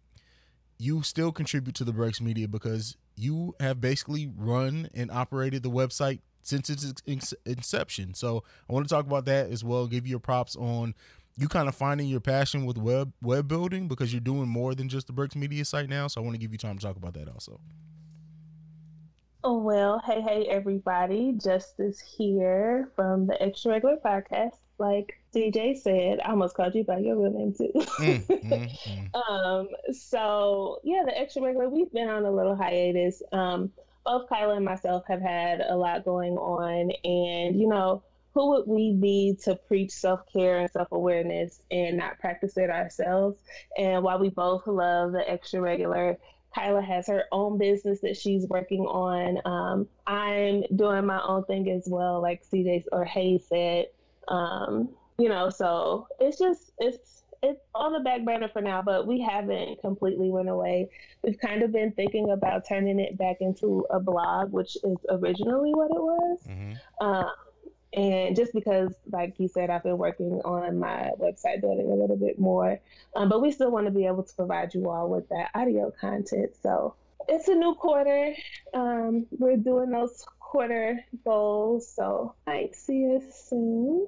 you 0.79 1.01
still 1.01 1.31
contribute 1.31 1.75
to 1.75 1.83
the 1.83 1.93
breaks 1.93 2.21
media 2.21 2.47
because 2.47 2.97
you 3.15 3.55
have 3.59 3.81
basically 3.81 4.29
run 4.35 4.89
and 4.93 5.09
operated 5.09 5.63
the 5.63 5.71
website 5.71 6.19
since 6.47 6.69
its 6.69 7.33
inception 7.45 8.13
so 8.13 8.43
i 8.69 8.73
want 8.73 8.87
to 8.87 8.93
talk 8.93 9.05
about 9.05 9.25
that 9.25 9.49
as 9.49 9.63
well 9.63 9.87
give 9.87 10.05
you 10.05 10.11
your 10.11 10.19
props 10.19 10.55
on 10.55 10.93
you 11.37 11.47
kind 11.47 11.67
of 11.67 11.75
finding 11.75 12.07
your 12.07 12.19
passion 12.19 12.65
with 12.65 12.77
web 12.77 13.11
web 13.21 13.47
building 13.47 13.87
because 13.87 14.13
you're 14.13 14.19
doing 14.19 14.47
more 14.47 14.73
than 14.73 14.89
just 14.89 15.07
the 15.07 15.13
breaks 15.13 15.35
media 15.35 15.65
site 15.65 15.89
now 15.89 16.07
so 16.07 16.21
i 16.21 16.23
want 16.23 16.33
to 16.33 16.39
give 16.39 16.51
you 16.51 16.57
time 16.57 16.77
to 16.77 16.85
talk 16.85 16.95
about 16.95 17.13
that 17.13 17.27
also 17.29 17.59
Oh, 19.43 19.59
well, 19.59 20.01
hey, 20.05 20.19
hey, 20.21 20.45
everybody. 20.49 21.31
Justice 21.41 22.01
here 22.01 22.91
from 22.97 23.27
the 23.27 23.41
Extra 23.41 23.71
Regular 23.71 23.95
Podcast. 23.95 24.57
Like 24.77 25.21
DJ 25.33 25.77
said, 25.77 26.19
I 26.19 26.31
almost 26.31 26.53
called 26.53 26.75
you 26.75 26.83
by 26.83 26.97
your 26.97 27.15
real 27.15 27.31
name, 27.31 27.53
too. 27.53 27.71
Mm, 27.73 28.25
mm, 28.27 29.09
mm. 29.13 29.29
um, 29.29 29.69
so, 29.93 30.79
yeah, 30.83 31.03
the 31.05 31.17
Extra 31.17 31.43
Regular, 31.43 31.69
we've 31.69 31.91
been 31.93 32.09
on 32.09 32.25
a 32.25 32.31
little 32.31 32.55
hiatus. 32.55 33.23
Um, 33.31 33.71
both 34.07 34.29
Kyla 34.29 34.55
and 34.55 34.65
myself 34.65 35.03
have 35.09 35.21
had 35.21 35.59
a 35.59 35.75
lot 35.75 36.05
going 36.05 36.37
on. 36.37 36.91
And, 37.03 37.59
you 37.59 37.67
know, 37.67 38.01
who 38.33 38.51
would 38.51 38.67
we 38.67 38.93
be 38.93 39.37
to 39.43 39.55
preach 39.55 39.91
self 39.91 40.21
care 40.31 40.59
and 40.59 40.71
self 40.71 40.87
awareness 40.91 41.61
and 41.69 41.97
not 41.97 42.17
practice 42.19 42.55
it 42.55 42.69
ourselves? 42.69 43.37
And 43.77 44.03
while 44.03 44.17
we 44.17 44.29
both 44.29 44.65
love 44.65 45.11
the 45.11 45.29
Extra 45.29 45.59
Regular, 45.59 46.17
Kyla 46.55 46.81
has 46.81 47.07
her 47.07 47.25
own 47.33 47.57
business 47.57 47.99
that 48.01 48.15
she's 48.15 48.47
working 48.47 48.85
on. 48.85 49.41
Um, 49.45 49.87
I'm 50.07 50.63
doing 50.75 51.05
my 51.05 51.21
own 51.21 51.43
thing 51.43 51.69
as 51.69 51.83
well, 51.87 52.21
like 52.21 52.43
CJ 52.49 52.85
or 52.93 53.03
Haize 53.03 53.45
said. 53.45 53.87
Um, 54.29 54.89
you 55.17 55.27
know, 55.27 55.49
so 55.49 56.07
it's 56.19 56.37
just 56.37 56.71
it's 56.77 57.23
it's 57.43 57.61
on 57.75 57.93
the 57.93 57.99
back 57.99 58.23
burner 58.23 58.49
for 58.49 58.61
now, 58.61 58.81
but 58.81 59.07
we 59.07 59.21
haven't 59.21 59.81
completely 59.81 60.29
went 60.29 60.49
away. 60.49 60.89
We've 61.23 61.39
kind 61.39 61.63
of 61.63 61.71
been 61.71 61.91
thinking 61.91 62.31
about 62.31 62.67
turning 62.67 62.99
it 62.99 63.17
back 63.17 63.37
into 63.41 63.85
a 63.89 63.99
blog, 63.99 64.51
which 64.51 64.75
is 64.83 64.97
originally 65.09 65.73
what 65.73 65.91
it 65.91 66.01
was. 66.01 66.39
Mhm. 66.47 66.79
Um, 66.99 67.31
and 67.93 68.35
just 68.35 68.53
because, 68.53 68.93
like 69.11 69.39
you 69.39 69.47
said, 69.47 69.69
I've 69.69 69.83
been 69.83 69.97
working 69.97 70.41
on 70.43 70.77
my 70.77 71.11
website 71.19 71.61
building 71.61 71.89
a 71.89 71.95
little 71.95 72.17
bit 72.17 72.37
more, 72.37 72.79
um, 73.15 73.29
but 73.29 73.41
we 73.41 73.51
still 73.51 73.71
want 73.71 73.85
to 73.85 73.91
be 73.91 74.05
able 74.05 74.23
to 74.23 74.35
provide 74.35 74.73
you 74.73 74.89
all 74.89 75.09
with 75.09 75.27
that 75.29 75.49
audio 75.55 75.91
content. 75.91 76.51
So 76.61 76.95
it's 77.27 77.47
a 77.47 77.55
new 77.55 77.75
quarter. 77.75 78.33
Um, 78.73 79.25
we're 79.31 79.57
doing 79.57 79.89
those 79.89 80.25
quarter 80.39 80.99
goals. 81.23 81.87
So 81.87 82.33
I 82.45 82.69
see 82.73 82.97
you 82.97 83.21
soon. 83.31 84.07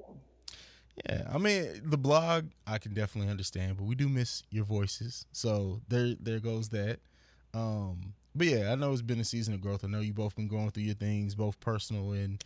Yeah, 1.08 1.28
I 1.32 1.38
mean 1.38 1.82
the 1.84 1.96
blog 1.98 2.46
I 2.66 2.78
can 2.78 2.94
definitely 2.94 3.30
understand, 3.30 3.76
but 3.76 3.84
we 3.84 3.94
do 3.94 4.08
miss 4.08 4.42
your 4.50 4.64
voices. 4.64 5.26
So 5.32 5.80
there 5.88 6.14
there 6.20 6.40
goes 6.40 6.68
that. 6.70 7.00
Um 7.54 8.14
but 8.34 8.46
yeah, 8.46 8.70
I 8.70 8.74
know 8.76 8.92
it's 8.92 9.02
been 9.02 9.20
a 9.20 9.24
season 9.24 9.54
of 9.54 9.60
growth. 9.60 9.84
I 9.84 9.88
know 9.88 10.00
you 10.00 10.12
both 10.12 10.36
been 10.36 10.48
going 10.48 10.70
through 10.70 10.84
your 10.84 10.94
things, 10.94 11.34
both 11.34 11.58
personal 11.60 12.12
and 12.12 12.42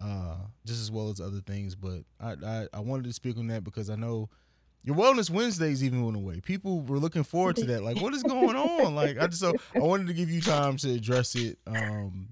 uh 0.00 0.36
just 0.66 0.80
as 0.80 0.90
well 0.90 1.08
as 1.10 1.20
other 1.20 1.40
things. 1.40 1.74
But 1.74 2.04
I 2.20 2.34
I, 2.44 2.68
I 2.74 2.80
wanted 2.80 3.04
to 3.04 3.12
speak 3.12 3.38
on 3.38 3.46
that 3.48 3.64
because 3.64 3.90
I 3.90 3.96
know 3.96 4.28
your 4.84 4.96
Wellness 4.96 5.30
Wednesdays 5.30 5.82
even 5.82 6.04
went 6.04 6.16
away. 6.16 6.40
People 6.40 6.82
were 6.82 6.98
looking 6.98 7.24
forward 7.24 7.56
to 7.56 7.64
that. 7.64 7.82
Like, 7.82 8.02
what 8.02 8.12
is 8.12 8.22
going 8.22 8.54
on? 8.54 8.94
Like, 8.94 9.18
I 9.18 9.26
just 9.26 9.40
so 9.40 9.54
I 9.74 9.78
wanted 9.78 10.08
to 10.08 10.12
give 10.12 10.28
you 10.30 10.42
time 10.42 10.76
to 10.76 10.92
address 10.92 11.34
it, 11.34 11.58
um, 11.66 12.28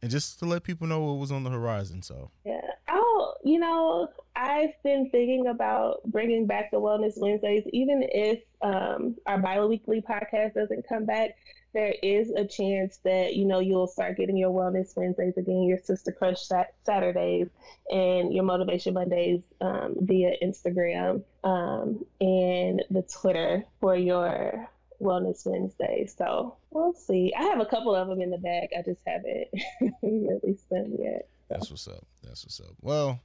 and 0.00 0.10
just 0.10 0.38
to 0.38 0.46
let 0.46 0.62
people 0.62 0.86
know 0.86 1.00
what 1.00 1.18
was 1.18 1.30
on 1.30 1.44
the 1.44 1.50
horizon. 1.50 2.00
So, 2.00 2.30
Yeah. 2.46 2.62
Oh, 2.88 3.34
you 3.44 3.58
know, 3.58 4.08
I've 4.36 4.80
been 4.82 5.08
thinking 5.10 5.46
about 5.46 6.02
bringing 6.04 6.46
back 6.46 6.70
the 6.70 6.78
Wellness 6.78 7.14
Wednesdays, 7.16 7.64
even 7.72 8.02
if 8.02 8.40
um, 8.60 9.16
our 9.24 9.38
bi-weekly 9.38 10.02
podcast 10.02 10.54
doesn't 10.54 10.86
come 10.86 11.06
back. 11.06 11.36
There 11.72 11.94
is 12.02 12.30
a 12.30 12.44
chance 12.46 12.98
that 13.04 13.34
you 13.34 13.46
know 13.46 13.60
you'll 13.60 13.86
start 13.86 14.16
getting 14.16 14.36
your 14.36 14.50
Wellness 14.50 14.96
Wednesdays 14.96 15.36
again, 15.36 15.62
your 15.62 15.78
Sister 15.78 16.12
Crush 16.12 16.42
Sat- 16.42 16.74
Saturdays, 16.84 17.48
and 17.90 18.32
your 18.32 18.44
Motivation 18.44 18.94
Mondays 18.94 19.40
um, 19.60 19.94
via 20.00 20.34
Instagram 20.42 21.22
um, 21.44 22.04
and 22.20 22.82
the 22.90 23.02
Twitter 23.02 23.64
for 23.80 23.96
your 23.96 24.68
Wellness 25.00 25.46
Wednesday. 25.46 26.06
So 26.06 26.56
we'll 26.70 26.94
see. 26.94 27.32
I 27.36 27.42
have 27.44 27.60
a 27.60 27.66
couple 27.66 27.94
of 27.94 28.08
them 28.08 28.20
in 28.20 28.30
the 28.30 28.38
bag. 28.38 28.68
I 28.76 28.82
just 28.82 29.00
haven't 29.06 29.48
released 30.02 30.68
them 30.70 30.96
yet. 30.98 31.28
That's 31.48 31.70
what's 31.70 31.88
up. 31.88 32.06
That's 32.22 32.44
what's 32.44 32.60
up. 32.60 32.74
Well, 32.80 33.20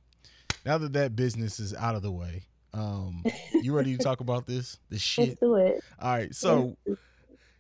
now 0.66 0.78
that 0.78 0.94
that 0.94 1.16
business 1.16 1.60
is 1.60 1.74
out 1.74 1.96
of 1.96 2.02
the 2.02 2.12
way, 2.12 2.44
um, 2.74 3.24
you 3.62 3.76
ready 3.76 3.98
to 3.98 4.04
talk 4.04 4.20
about 4.20 4.48
this? 4.48 4.78
The 4.90 5.00
shit. 5.00 5.30
Let's 5.30 5.40
do 5.40 5.56
it. 5.56 5.84
All 6.00 6.12
right. 6.12 6.34
So, 6.34 6.76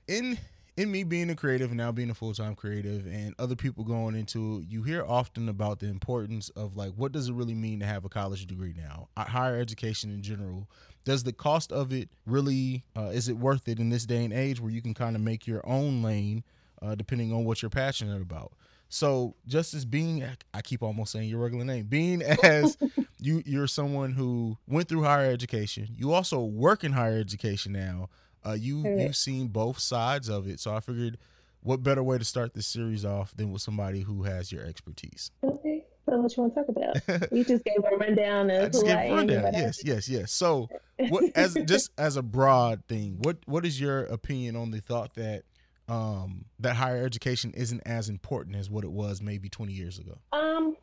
in 0.07 0.37
in 0.77 0.89
me 0.89 1.03
being 1.03 1.29
a 1.29 1.35
creative 1.35 1.69
and 1.69 1.77
now 1.77 1.91
being 1.91 2.09
a 2.09 2.13
full 2.13 2.33
time 2.33 2.55
creative, 2.55 3.05
and 3.05 3.35
other 3.37 3.55
people 3.55 3.83
going 3.83 4.15
into, 4.15 4.63
you 4.67 4.83
hear 4.83 5.03
often 5.05 5.49
about 5.49 5.79
the 5.79 5.87
importance 5.87 6.49
of 6.49 6.77
like, 6.77 6.91
what 6.95 7.11
does 7.11 7.29
it 7.29 7.33
really 7.33 7.53
mean 7.53 7.79
to 7.79 7.85
have 7.85 8.05
a 8.05 8.09
college 8.09 8.45
degree 8.47 8.73
now? 8.75 9.09
Uh, 9.17 9.25
Higher 9.25 9.59
education 9.59 10.11
in 10.11 10.21
general. 10.21 10.69
Does 11.03 11.23
the 11.23 11.33
cost 11.33 11.71
of 11.71 11.91
it 11.91 12.09
really 12.25 12.83
uh, 12.95 13.11
is 13.13 13.27
it 13.27 13.37
worth 13.37 13.67
it 13.67 13.79
in 13.79 13.89
this 13.89 14.05
day 14.05 14.23
and 14.23 14.33
age 14.33 14.61
where 14.61 14.71
you 14.71 14.81
can 14.81 14.93
kind 14.93 15.15
of 15.15 15.21
make 15.21 15.47
your 15.47 15.67
own 15.67 16.03
lane, 16.03 16.43
uh, 16.81 16.95
depending 16.95 17.33
on 17.33 17.43
what 17.43 17.61
you're 17.61 17.69
passionate 17.69 18.21
about? 18.21 18.53
So 18.91 19.35
just 19.47 19.73
as 19.73 19.85
being, 19.85 20.23
I 20.53 20.61
keep 20.61 20.83
almost 20.83 21.13
saying 21.13 21.29
your 21.29 21.39
regular 21.39 21.63
name, 21.63 21.85
being 21.85 22.21
as 22.43 22.77
you 23.19 23.41
you're 23.45 23.67
someone 23.67 24.11
who 24.11 24.57
went 24.67 24.89
through 24.89 25.03
higher 25.03 25.31
education, 25.31 25.87
you 25.97 26.11
also 26.13 26.41
work 26.41 26.83
in 26.83 26.91
higher 26.91 27.17
education 27.17 27.71
now. 27.71 28.09
Uh, 28.45 28.53
you 28.53 28.83
you've 28.97 29.15
seen 29.15 29.47
both 29.47 29.79
sides 29.79 30.27
of 30.27 30.47
it, 30.47 30.59
so 30.59 30.75
I 30.75 30.79
figured, 30.79 31.17
what 31.61 31.83
better 31.83 32.03
way 32.03 32.17
to 32.17 32.25
start 32.25 32.53
this 32.53 32.67
series 32.67 33.05
off 33.05 33.35
than 33.35 33.51
with 33.51 33.61
somebody 33.61 34.01
who 34.01 34.23
has 34.23 34.51
your 34.51 34.65
expertise? 34.65 35.31
Okay. 35.43 35.85
So 36.05 36.17
what 36.17 36.35
you 36.35 36.43
want 36.43 36.55
to 36.55 36.61
talk 36.61 36.69
about? 36.69 37.31
You 37.31 37.45
just 37.45 37.63
gave 37.63 37.77
a 37.77 37.95
rundown 37.95 38.49
I 38.49 38.67
just 38.67 38.83
who 38.83 38.91
I 38.91 39.03
am. 39.03 39.15
rundown. 39.15 39.45
and 39.45 39.55
Yes, 39.55 39.85
yes, 39.85 40.09
yes. 40.09 40.31
So, 40.31 40.67
what 41.09 41.25
as 41.35 41.53
just 41.65 41.91
as 41.97 42.17
a 42.17 42.23
broad 42.23 42.83
thing, 42.87 43.17
what 43.19 43.37
what 43.45 43.65
is 43.65 43.79
your 43.79 44.05
opinion 44.05 44.55
on 44.55 44.71
the 44.71 44.81
thought 44.81 45.13
that 45.15 45.43
um 45.91 46.45
that 46.59 46.75
higher 46.75 47.05
education 47.05 47.51
isn't 47.53 47.81
as 47.85 48.07
important 48.07 48.55
as 48.55 48.69
what 48.69 48.83
it 48.83 48.91
was 48.91 49.21
maybe 49.21 49.49
20 49.49 49.73
years 49.73 49.99
ago? 49.99 50.17
Um, 50.31 50.77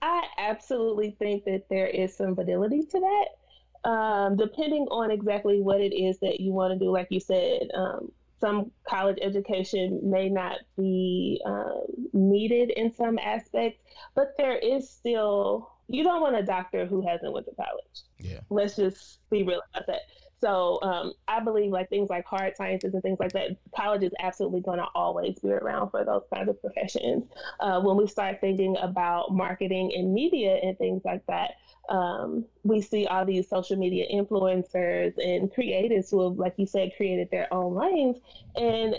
I 0.00 0.24
absolutely 0.38 1.16
think 1.18 1.44
that 1.44 1.68
there 1.68 1.86
is 1.86 2.16
some 2.16 2.34
validity 2.34 2.82
to 2.82 3.00
that. 3.00 3.88
Um, 3.88 4.36
depending 4.36 4.86
on 4.90 5.10
exactly 5.10 5.60
what 5.60 5.80
it 5.80 5.94
is 5.94 6.18
that 6.20 6.40
you 6.40 6.52
want 6.52 6.72
to 6.72 6.78
do, 6.78 6.90
like 6.90 7.08
you 7.10 7.20
said, 7.20 7.68
um, 7.74 8.10
some 8.40 8.70
college 8.88 9.18
education 9.20 10.00
may 10.02 10.30
not 10.30 10.58
be 10.78 11.42
um, 11.44 11.82
needed 12.14 12.70
in 12.70 12.92
some 12.94 13.18
aspects, 13.18 13.82
but 14.14 14.32
there 14.38 14.56
is 14.56 14.88
still. 14.88 15.70
You 15.88 16.02
don't 16.02 16.22
want 16.22 16.36
a 16.36 16.42
doctor 16.42 16.86
who 16.86 17.06
hasn't 17.06 17.30
went 17.30 17.44
to 17.44 17.52
college. 17.54 18.00
Yeah. 18.18 18.40
Let's 18.48 18.76
just 18.76 19.18
be 19.28 19.42
real 19.42 19.60
about 19.74 19.86
that. 19.86 20.00
So 20.44 20.78
um, 20.82 21.14
I 21.26 21.40
believe 21.40 21.70
like 21.70 21.88
things 21.88 22.10
like 22.10 22.26
hard 22.26 22.54
sciences 22.54 22.92
and 22.92 23.02
things 23.02 23.18
like 23.18 23.32
that, 23.32 23.56
college 23.74 24.02
is 24.02 24.12
absolutely 24.20 24.60
going 24.60 24.78
to 24.78 24.86
always 24.94 25.38
be 25.38 25.48
around 25.48 25.88
for 25.88 26.04
those 26.04 26.24
kinds 26.32 26.50
of 26.50 26.60
professions. 26.60 27.24
Uh, 27.60 27.80
when 27.80 27.96
we 27.96 28.06
start 28.06 28.42
thinking 28.42 28.76
about 28.82 29.32
marketing 29.32 29.92
and 29.96 30.12
media 30.12 30.56
and 30.62 30.76
things 30.76 31.00
like 31.02 31.24
that, 31.28 31.52
um, 31.88 32.44
we 32.62 32.82
see 32.82 33.06
all 33.06 33.24
these 33.24 33.48
social 33.48 33.78
media 33.78 34.04
influencers 34.12 35.14
and 35.16 35.50
creatives 35.50 36.10
who 36.10 36.28
have, 36.28 36.38
like 36.38 36.54
you 36.58 36.66
said, 36.66 36.92
created 36.94 37.30
their 37.30 37.52
own 37.52 37.74
lanes. 37.74 38.18
And 38.54 38.96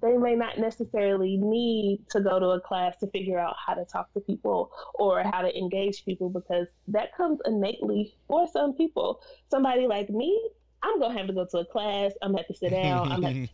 they 0.00 0.16
may 0.16 0.34
not 0.34 0.56
necessarily 0.58 1.36
need 1.36 2.00
to 2.10 2.20
go 2.20 2.38
to 2.38 2.46
a 2.46 2.60
class 2.60 2.96
to 2.98 3.06
figure 3.08 3.38
out 3.38 3.54
how 3.64 3.74
to 3.74 3.84
talk 3.84 4.12
to 4.14 4.20
people 4.20 4.70
or 4.94 5.22
how 5.22 5.42
to 5.42 5.58
engage 5.58 6.06
people 6.06 6.30
because 6.30 6.66
that 6.88 7.14
comes 7.14 7.38
innately 7.44 8.14
for 8.28 8.48
some 8.50 8.72
people. 8.72 9.20
Somebody 9.50 9.86
like 9.86 10.08
me, 10.08 10.40
I'm 10.82 11.00
gonna 11.00 11.16
have 11.16 11.26
to 11.26 11.32
go 11.32 11.46
to 11.46 11.58
a 11.58 11.64
class. 11.64 12.12
I'm 12.22 12.30
gonna 12.30 12.42
have 12.42 12.48
to 12.48 12.54
sit 12.54 12.70
down. 12.70 13.10
I'm 13.10 13.22
gonna 13.22 13.48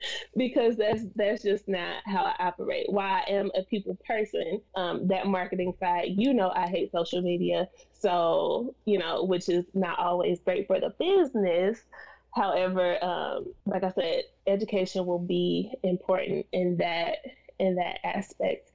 because 0.36 0.76
that's 0.76 1.02
that's 1.16 1.42
just 1.42 1.68
not 1.68 2.02
how 2.06 2.22
I 2.22 2.34
operate. 2.38 2.86
Why 2.90 3.22
I 3.26 3.30
am 3.30 3.50
a 3.54 3.62
people 3.62 3.96
person, 4.06 4.60
um, 4.76 5.08
that 5.08 5.26
marketing 5.26 5.74
side, 5.80 6.08
you 6.16 6.34
know, 6.34 6.52
I 6.54 6.68
hate 6.68 6.92
social 6.92 7.20
media, 7.22 7.68
so 7.92 8.74
you 8.84 8.98
know, 8.98 9.24
which 9.24 9.48
is 9.48 9.64
not 9.74 9.98
always 9.98 10.40
great 10.40 10.66
for 10.66 10.80
the 10.80 10.90
business. 10.98 11.82
However, 12.34 13.02
um, 13.02 13.46
like 13.66 13.82
I 13.82 13.90
said, 13.90 14.24
education 14.46 15.06
will 15.06 15.18
be 15.18 15.72
important 15.82 16.46
in 16.52 16.76
that 16.76 17.18
in 17.58 17.76
that 17.76 18.06
aspect. 18.06 18.70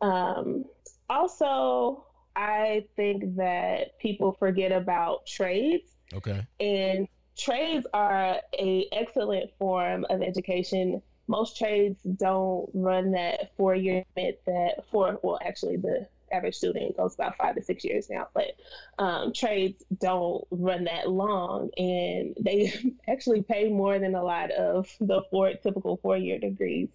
Um, 0.00 0.66
also, 1.08 2.04
I 2.36 2.84
think 2.96 3.36
that 3.36 3.98
people 3.98 4.32
forget 4.32 4.70
about 4.70 5.26
trades. 5.26 5.90
Okay. 6.12 6.46
And 6.60 7.08
trades 7.36 7.86
are 7.94 8.36
a 8.58 8.88
excellent 8.92 9.50
form 9.58 10.04
of 10.10 10.22
education. 10.22 11.02
Most 11.28 11.56
trades 11.56 11.98
don't 12.02 12.68
run 12.74 13.12
that 13.12 13.56
four 13.56 13.74
year 13.74 14.04
that 14.14 14.84
four 14.92 15.18
well 15.22 15.38
actually 15.44 15.78
the 15.78 16.06
average 16.32 16.54
student 16.54 16.96
goes 16.96 17.14
about 17.14 17.36
five 17.36 17.54
to 17.54 17.62
six 17.62 17.84
years 17.84 18.08
now, 18.10 18.28
but 18.34 18.52
um, 18.98 19.32
trades 19.32 19.84
don't 19.98 20.44
run 20.50 20.84
that 20.84 21.08
long, 21.08 21.70
and 21.76 22.36
they 22.40 22.72
actually 23.08 23.42
pay 23.42 23.68
more 23.68 23.98
than 23.98 24.14
a 24.14 24.22
lot 24.22 24.50
of 24.50 24.88
the 25.00 25.22
four 25.30 25.52
typical 25.54 25.96
four 25.98 26.16
year 26.16 26.38
degrees. 26.38 26.88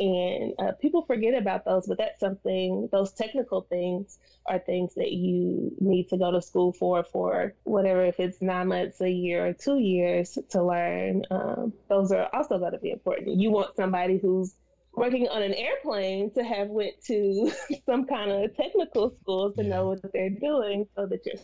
And 0.00 0.54
uh, 0.58 0.72
people 0.72 1.02
forget 1.02 1.34
about 1.34 1.64
those, 1.64 1.86
but 1.86 1.98
that's 1.98 2.20
something. 2.20 2.88
Those 2.90 3.12
technical 3.12 3.62
things 3.62 4.18
are 4.46 4.58
things 4.58 4.94
that 4.94 5.12
you 5.12 5.74
need 5.80 6.08
to 6.10 6.18
go 6.18 6.30
to 6.30 6.42
school 6.42 6.72
for 6.72 7.02
for 7.04 7.54
whatever 7.64 8.04
if 8.04 8.20
it's 8.20 8.42
nine 8.42 8.68
months, 8.68 9.00
a 9.00 9.10
year, 9.10 9.46
or 9.46 9.52
two 9.52 9.78
years 9.78 10.38
to 10.50 10.62
learn. 10.62 11.24
Um, 11.30 11.72
those 11.88 12.12
are 12.12 12.28
also 12.32 12.58
going 12.58 12.72
to 12.72 12.78
be 12.78 12.90
important. 12.90 13.40
You 13.40 13.50
want 13.50 13.76
somebody 13.76 14.18
who's 14.18 14.54
working 14.96 15.28
on 15.28 15.42
an 15.42 15.54
airplane 15.54 16.30
to 16.32 16.44
have 16.44 16.68
went 16.68 16.94
to 17.06 17.50
some 17.86 18.06
kind 18.06 18.30
of 18.30 18.56
technical 18.56 19.14
school 19.20 19.52
to 19.52 19.62
yeah. 19.62 19.68
know 19.68 19.88
what 19.88 20.12
they're 20.12 20.30
doing 20.30 20.86
so 20.96 21.06
that 21.06 21.24
you're 21.24 21.34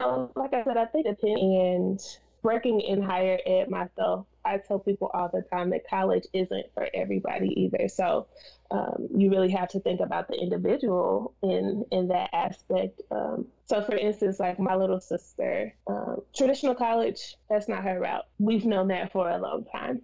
um, 0.00 0.30
like 0.34 0.52
I 0.52 0.64
said, 0.64 0.76
I 0.76 0.86
think 0.86 1.06
attend 1.06 1.38
and 1.38 2.00
working 2.42 2.80
in 2.80 3.02
higher 3.02 3.38
ed 3.46 3.70
myself, 3.70 4.26
I 4.44 4.58
tell 4.58 4.78
people 4.78 5.10
all 5.14 5.30
the 5.32 5.42
time 5.42 5.70
that 5.70 5.88
college 5.88 6.24
isn't 6.32 6.66
for 6.74 6.88
everybody 6.92 7.48
either. 7.62 7.88
So 7.88 8.26
um, 8.70 9.08
you 9.16 9.30
really 9.30 9.50
have 9.50 9.68
to 9.70 9.80
think 9.80 10.00
about 10.00 10.28
the 10.28 10.34
individual 10.34 11.34
in 11.42 11.84
in 11.90 12.08
that 12.08 12.30
aspect. 12.32 13.00
Um, 13.10 13.46
so, 13.66 13.82
for 13.82 13.96
instance, 13.96 14.38
like 14.38 14.58
my 14.58 14.76
little 14.76 15.00
sister, 15.00 15.74
um, 15.86 16.20
traditional 16.36 16.74
college, 16.74 17.36
that's 17.48 17.68
not 17.68 17.84
her 17.84 17.98
route. 18.00 18.26
We've 18.38 18.66
known 18.66 18.88
that 18.88 19.12
for 19.12 19.30
a 19.30 19.38
long 19.38 19.64
time. 19.64 20.02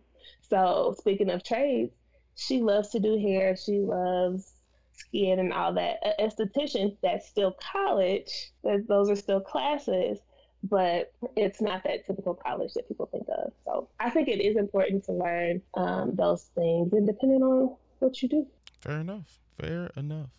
So, 0.48 0.94
speaking 0.98 1.30
of 1.30 1.44
trades, 1.44 1.92
she 2.40 2.62
loves 2.62 2.88
to 2.88 2.98
do 2.98 3.18
hair. 3.18 3.54
She 3.54 3.80
loves 3.80 4.54
skin 4.92 5.38
and 5.38 5.52
all 5.52 5.74
that. 5.74 5.98
A 6.02 6.22
esthetician, 6.22 6.96
that's 7.02 7.28
still 7.28 7.54
college. 7.72 8.50
Those 8.64 9.10
are 9.10 9.16
still 9.16 9.40
classes, 9.40 10.18
but 10.62 11.12
it's 11.36 11.60
not 11.60 11.84
that 11.84 12.06
typical 12.06 12.34
college 12.34 12.72
that 12.74 12.88
people 12.88 13.06
think 13.12 13.26
of. 13.28 13.52
So 13.66 13.88
I 14.00 14.08
think 14.08 14.28
it 14.28 14.40
is 14.40 14.56
important 14.56 15.04
to 15.04 15.12
learn 15.12 15.60
um, 15.74 16.14
those 16.14 16.44
things, 16.54 16.92
and 16.94 17.06
depending 17.06 17.42
on 17.42 17.76
what 17.98 18.22
you 18.22 18.28
do. 18.28 18.46
Fair 18.80 19.00
enough. 19.00 19.38
Fair 19.60 19.90
enough. 19.96 20.30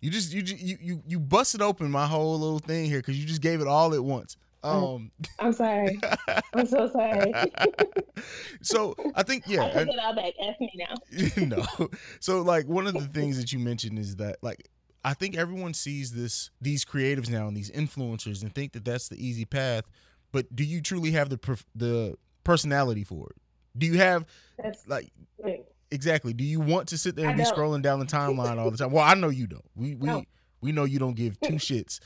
You 0.00 0.10
just 0.10 0.32
you 0.32 0.42
you 0.42 0.78
you 0.80 1.02
you 1.06 1.18
busted 1.18 1.60
open 1.60 1.90
my 1.90 2.06
whole 2.06 2.38
little 2.38 2.60
thing 2.60 2.86
here 2.86 3.00
because 3.00 3.18
you 3.18 3.26
just 3.26 3.42
gave 3.42 3.60
it 3.60 3.66
all 3.66 3.92
at 3.92 4.04
once. 4.04 4.36
Um, 4.62 5.10
I'm 5.38 5.52
sorry. 5.52 5.98
I'm 6.54 6.66
so 6.66 6.90
sorry. 6.90 7.32
so 8.62 8.94
I 9.14 9.22
think 9.22 9.44
yeah. 9.46 9.64
I 9.64 9.70
take 9.70 9.88
it 9.88 9.98
all 9.98 10.14
back. 10.14 10.34
Ask 10.42 10.60
me 10.60 10.72
now. 10.74 11.56
no. 11.78 11.88
So 12.20 12.42
like 12.42 12.66
one 12.66 12.86
of 12.86 12.94
the 12.94 13.06
things 13.06 13.38
that 13.38 13.52
you 13.52 13.58
mentioned 13.58 13.98
is 13.98 14.16
that 14.16 14.36
like 14.42 14.68
I 15.04 15.14
think 15.14 15.36
everyone 15.36 15.74
sees 15.74 16.12
this 16.12 16.50
these 16.60 16.84
creatives 16.84 17.30
now 17.30 17.48
and 17.48 17.56
these 17.56 17.70
influencers 17.70 18.42
and 18.42 18.54
think 18.54 18.72
that 18.72 18.84
that's 18.84 19.08
the 19.08 19.24
easy 19.24 19.44
path. 19.44 19.84
But 20.32 20.54
do 20.54 20.64
you 20.64 20.80
truly 20.80 21.12
have 21.12 21.30
the 21.30 21.64
the 21.74 22.16
personality 22.44 23.04
for 23.04 23.28
it? 23.30 23.36
Do 23.78 23.86
you 23.86 23.98
have 23.98 24.26
that's, 24.62 24.86
like 24.86 25.10
right. 25.42 25.64
exactly? 25.90 26.32
Do 26.32 26.44
you 26.44 26.60
want 26.60 26.88
to 26.88 26.98
sit 26.98 27.16
there 27.16 27.26
and 27.26 27.34
I 27.34 27.36
be 27.38 27.44
don't. 27.44 27.56
scrolling 27.56 27.82
down 27.82 27.98
the 27.98 28.06
timeline 28.06 28.58
all 28.58 28.70
the 28.70 28.76
time? 28.76 28.90
Well, 28.90 29.04
I 29.04 29.14
know 29.14 29.28
you 29.28 29.46
don't. 29.46 29.64
We 29.74 29.94
we 29.94 30.06
no. 30.06 30.24
we 30.60 30.72
know 30.72 30.84
you 30.84 30.98
don't 30.98 31.16
give 31.16 31.40
two 31.40 31.54
shits. 31.54 32.00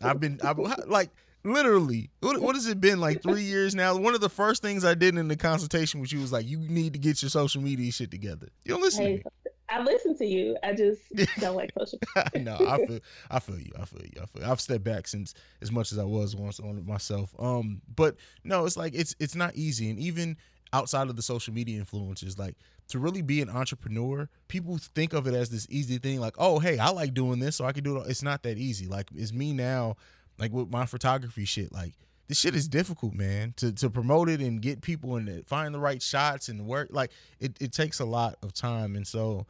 I've 0.00 0.20
been 0.20 0.40
I've 0.42 0.58
like 0.86 1.10
Literally, 1.44 2.10
what, 2.20 2.40
what 2.40 2.54
has 2.54 2.66
it 2.66 2.80
been 2.80 3.00
like 3.00 3.22
three 3.22 3.42
years 3.42 3.74
now? 3.74 3.96
One 3.96 4.14
of 4.14 4.20
the 4.20 4.28
first 4.28 4.62
things 4.62 4.84
I 4.84 4.94
did 4.94 5.16
in 5.16 5.28
the 5.28 5.36
consultation 5.36 6.00
with 6.00 6.12
you 6.12 6.20
was 6.20 6.32
like, 6.32 6.46
you 6.46 6.58
need 6.58 6.92
to 6.94 6.98
get 6.98 7.22
your 7.22 7.30
social 7.30 7.62
media 7.62 7.90
shit 7.92 8.10
together. 8.10 8.48
You 8.64 8.74
don't 8.74 8.82
listen 8.82 9.04
hey, 9.04 9.18
to 9.18 9.24
me. 9.24 9.30
I 9.70 9.82
listen 9.82 10.16
to 10.16 10.26
you. 10.26 10.56
I 10.62 10.72
just 10.72 11.02
don't 11.40 11.56
like 11.56 11.70
social. 11.78 11.98
no, 12.40 12.54
I 12.54 12.86
feel, 12.86 13.00
I 13.30 13.38
feel 13.38 13.58
you. 13.58 13.72
I 13.78 13.84
feel 13.84 14.02
you. 14.02 14.22
I 14.22 14.26
feel. 14.26 14.42
You. 14.42 14.50
I've 14.50 14.60
stepped 14.60 14.84
back 14.84 15.06
since 15.06 15.34
as 15.60 15.70
much 15.70 15.92
as 15.92 15.98
I 15.98 16.04
was 16.04 16.34
once 16.34 16.58
on 16.58 16.78
it 16.78 16.86
myself. 16.86 17.34
Um, 17.38 17.82
but 17.94 18.16
no, 18.44 18.64
it's 18.64 18.76
like 18.76 18.94
it's 18.94 19.14
it's 19.18 19.34
not 19.34 19.54
easy, 19.54 19.90
and 19.90 19.98
even 19.98 20.36
outside 20.72 21.08
of 21.08 21.16
the 21.16 21.22
social 21.22 21.52
media 21.52 21.82
influencers, 21.82 22.38
like 22.38 22.56
to 22.88 22.98
really 22.98 23.22
be 23.22 23.42
an 23.42 23.50
entrepreneur, 23.50 24.28
people 24.48 24.78
think 24.78 25.12
of 25.12 25.26
it 25.26 25.34
as 25.34 25.50
this 25.50 25.66
easy 25.70 25.98
thing. 25.98 26.20
Like, 26.20 26.34
oh, 26.38 26.58
hey, 26.58 26.78
I 26.78 26.88
like 26.90 27.12
doing 27.12 27.38
this, 27.38 27.56
so 27.56 27.66
I 27.66 27.72
can 27.72 27.84
do 27.84 27.98
it. 27.98 28.08
It's 28.08 28.22
not 28.22 28.42
that 28.44 28.56
easy. 28.56 28.86
Like, 28.86 29.08
it's 29.14 29.32
me 29.32 29.52
now 29.52 29.96
like 30.38 30.52
with 30.52 30.70
my 30.70 30.86
photography 30.86 31.44
shit, 31.44 31.72
like 31.72 31.94
this 32.28 32.38
shit 32.38 32.54
is 32.54 32.68
difficult, 32.68 33.14
man. 33.14 33.54
To 33.56 33.72
to 33.72 33.90
promote 33.90 34.28
it 34.28 34.40
and 34.40 34.60
get 34.60 34.82
people 34.82 35.16
and 35.16 35.46
find 35.46 35.74
the 35.74 35.80
right 35.80 36.02
shots 36.02 36.48
and 36.48 36.66
work, 36.66 36.88
like 36.90 37.10
it, 37.40 37.56
it 37.60 37.72
takes 37.72 38.00
a 38.00 38.04
lot 38.04 38.36
of 38.42 38.52
time. 38.52 38.96
And 38.96 39.06
so 39.06 39.46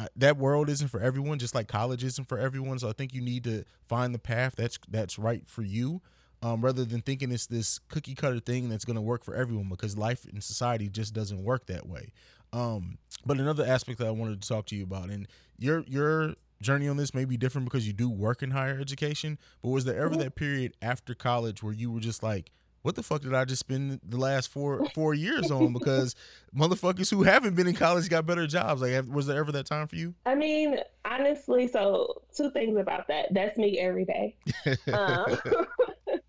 uh, 0.00 0.06
that 0.16 0.36
world 0.36 0.68
isn't 0.68 0.88
for 0.88 1.00
everyone, 1.00 1.38
just 1.38 1.54
like 1.54 1.68
college 1.68 2.02
isn't 2.02 2.28
for 2.28 2.38
everyone. 2.38 2.78
So 2.78 2.88
I 2.88 2.92
think 2.92 3.14
you 3.14 3.20
need 3.20 3.44
to 3.44 3.64
find 3.86 4.14
the 4.14 4.18
path 4.18 4.54
that's 4.56 4.78
that's 4.88 5.18
right 5.18 5.46
for 5.46 5.62
you. 5.62 6.00
Um, 6.42 6.60
rather 6.60 6.84
than 6.84 7.00
thinking 7.00 7.32
it's 7.32 7.46
this 7.46 7.78
cookie 7.88 8.14
cutter 8.14 8.38
thing 8.38 8.68
that's 8.68 8.84
going 8.84 8.96
to 8.96 9.02
work 9.02 9.24
for 9.24 9.34
everyone 9.34 9.70
because 9.70 9.96
life 9.96 10.26
in 10.26 10.42
society 10.42 10.90
just 10.90 11.14
doesn't 11.14 11.42
work 11.42 11.66
that 11.68 11.88
way. 11.88 12.12
Um, 12.52 12.98
but 13.24 13.38
another 13.38 13.64
aspect 13.64 13.98
that 13.98 14.06
I 14.06 14.10
wanted 14.10 14.42
to 14.42 14.48
talk 14.48 14.66
to 14.66 14.76
you 14.76 14.84
about, 14.84 15.08
and 15.08 15.26
your 15.58 15.84
your 15.88 16.34
journey 16.64 16.88
on 16.88 16.96
this 16.96 17.14
may 17.14 17.24
be 17.24 17.36
different 17.36 17.66
because 17.66 17.86
you 17.86 17.92
do 17.92 18.08
work 18.08 18.42
in 18.42 18.50
higher 18.50 18.78
education, 18.80 19.38
but 19.62 19.68
was 19.68 19.84
there 19.84 19.96
ever 19.96 20.10
mm-hmm. 20.10 20.20
that 20.20 20.34
period 20.34 20.74
after 20.82 21.14
college 21.14 21.62
where 21.62 21.72
you 21.72 21.92
were 21.92 22.00
just 22.00 22.22
like, 22.22 22.50
what 22.84 22.96
the 22.96 23.02
fuck 23.02 23.22
did 23.22 23.32
I 23.32 23.46
just 23.46 23.60
spend 23.60 23.98
the 24.06 24.18
last 24.18 24.50
four 24.50 24.84
four 24.94 25.14
years 25.14 25.50
on? 25.50 25.72
Because 25.72 26.14
motherfuckers 26.56 27.10
who 27.10 27.22
haven't 27.22 27.56
been 27.56 27.66
in 27.66 27.74
college 27.74 28.08
got 28.10 28.26
better 28.26 28.46
jobs. 28.46 28.82
Like, 28.82 29.04
was 29.08 29.26
there 29.26 29.38
ever 29.38 29.52
that 29.52 29.66
time 29.66 29.88
for 29.88 29.96
you? 29.96 30.14
I 30.26 30.34
mean, 30.34 30.78
honestly, 31.04 31.66
so 31.66 32.22
two 32.36 32.50
things 32.50 32.78
about 32.78 33.08
that. 33.08 33.32
That's 33.32 33.56
me 33.56 33.78
every 33.78 34.04
day. 34.04 34.36
um, 34.92 35.24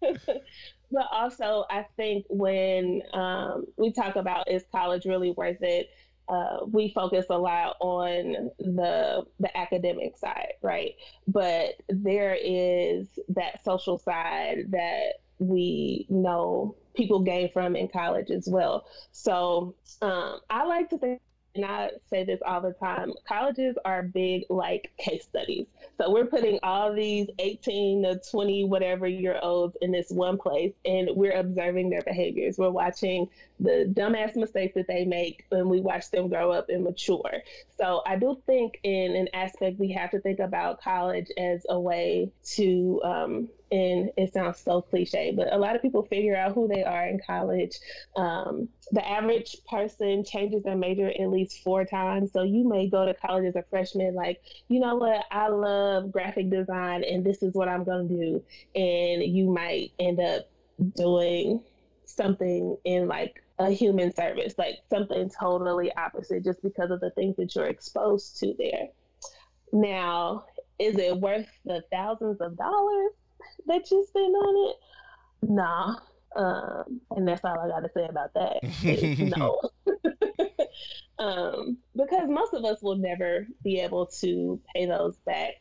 but 0.91 1.07
also, 1.11 1.65
I 1.69 1.85
think 1.97 2.25
when 2.29 3.01
um, 3.13 3.65
we 3.77 3.91
talk 3.91 4.15
about 4.15 4.49
is 4.49 4.63
college 4.71 5.05
really 5.05 5.31
worth 5.31 5.61
it? 5.61 5.89
Uh, 6.27 6.65
we 6.67 6.89
focus 6.89 7.25
a 7.29 7.37
lot 7.37 7.75
on 7.79 8.49
the 8.59 9.25
the 9.39 9.57
academic 9.57 10.17
side, 10.17 10.53
right? 10.61 10.95
But 11.27 11.75
there 11.89 12.37
is 12.39 13.07
that 13.29 13.63
social 13.63 13.97
side 13.97 14.65
that 14.69 15.19
we 15.39 16.05
know 16.09 16.75
people 16.95 17.19
gain 17.19 17.51
from 17.51 17.75
in 17.75 17.87
college 17.87 18.31
as 18.31 18.47
well. 18.47 18.85
So 19.11 19.75
um, 20.01 20.39
I 20.49 20.63
like 20.65 20.89
to 20.89 20.97
think 20.97 21.21
and 21.55 21.65
I 21.65 21.91
say 22.09 22.23
this 22.23 22.41
all 22.45 22.61
the 22.61 22.73
time, 22.73 23.13
colleges 23.27 23.75
are 23.85 24.03
big 24.03 24.43
like 24.49 24.91
case 24.97 25.23
studies. 25.23 25.67
So 25.97 26.11
we're 26.11 26.25
putting 26.25 26.59
all 26.61 26.93
these 26.93 27.27
18 27.39 28.03
to 28.03 28.21
20 28.29 28.65
whatever 28.65 29.07
year 29.07 29.39
olds 29.41 29.77
in 29.81 29.91
this 29.91 30.09
one 30.09 30.37
place 30.37 30.73
and 30.83 31.09
we're 31.15 31.37
observing 31.37 31.89
their 31.89 32.01
behaviors. 32.01 32.57
We're 32.57 32.69
watching 32.69 33.29
the 33.59 33.89
dumbass 33.91 34.35
mistakes 34.35 34.75
that 34.75 34.87
they 34.87 35.05
make 35.05 35.45
and 35.51 35.69
we 35.69 35.79
watch 35.79 36.11
them 36.11 36.27
grow 36.27 36.51
up 36.51 36.67
and 36.67 36.83
mature. 36.83 37.41
So 37.77 38.01
I 38.05 38.17
do 38.17 38.41
think 38.45 38.79
in 38.83 39.15
an 39.15 39.29
aspect 39.33 39.79
we 39.79 39.93
have 39.93 40.11
to 40.11 40.19
think 40.19 40.39
about 40.39 40.81
college 40.81 41.27
as 41.37 41.65
a 41.69 41.79
way 41.79 42.31
to 42.55 43.01
um, 43.03 43.49
and 43.71 44.11
it 44.17 44.33
sounds 44.33 44.59
so 44.59 44.81
cliche, 44.81 45.33
but 45.35 45.51
a 45.51 45.57
lot 45.57 45.75
of 45.75 45.81
people 45.81 46.03
figure 46.03 46.35
out 46.35 46.53
who 46.53 46.67
they 46.67 46.83
are 46.83 47.07
in 47.07 47.19
college. 47.25 47.77
Um, 48.15 48.69
the 48.91 49.07
average 49.07 49.57
person 49.69 50.23
changes 50.23 50.63
their 50.63 50.75
major 50.75 51.07
at 51.07 51.29
least 51.29 51.63
four 51.63 51.85
times. 51.85 52.31
So 52.31 52.43
you 52.43 52.67
may 52.67 52.87
go 52.87 53.05
to 53.05 53.13
college 53.13 53.45
as 53.45 53.55
a 53.55 53.63
freshman, 53.69 54.13
like, 54.13 54.41
you 54.67 54.79
know 54.79 54.95
what, 54.95 55.25
I 55.31 55.47
love 55.47 56.11
graphic 56.11 56.49
design 56.49 57.03
and 57.03 57.25
this 57.25 57.41
is 57.41 57.53
what 57.53 57.67
I'm 57.67 57.83
going 57.83 58.07
to 58.07 58.15
do. 58.15 58.43
And 58.75 59.23
you 59.23 59.49
might 59.49 59.91
end 59.99 60.19
up 60.19 60.47
doing 60.95 61.63
something 62.05 62.77
in 62.85 63.07
like 63.07 63.43
a 63.57 63.71
human 63.71 64.13
service, 64.13 64.53
like 64.57 64.75
something 64.89 65.31
totally 65.39 65.91
opposite 65.95 66.43
just 66.43 66.61
because 66.61 66.91
of 66.91 66.99
the 66.99 67.09
things 67.11 67.35
that 67.37 67.55
you're 67.55 67.65
exposed 67.65 68.37
to 68.39 68.53
there. 68.57 68.89
Now, 69.73 70.45
is 70.77 70.97
it 70.97 71.17
worth 71.17 71.47
the 71.63 71.83
thousands 71.91 72.41
of 72.41 72.57
dollars 72.57 73.11
that 73.67 73.89
you 73.91 74.05
spend 74.07 74.35
on 74.35 74.69
it? 74.69 74.75
Nah. 75.49 75.95
Um, 76.35 77.01
and 77.11 77.27
that's 77.27 77.43
all 77.43 77.57
I 77.59 77.67
got 77.69 77.81
to 77.81 77.89
say 77.93 78.07
about 78.07 78.33
that. 78.33 78.63
no. 79.37 79.61
um, 81.19 81.77
because 81.95 82.29
most 82.29 82.53
of 82.53 82.65
us 82.65 82.81
will 82.81 82.97
never 82.97 83.47
be 83.63 83.79
able 83.79 84.07
to 84.21 84.59
pay 84.73 84.85
those 84.85 85.15
back. 85.25 85.53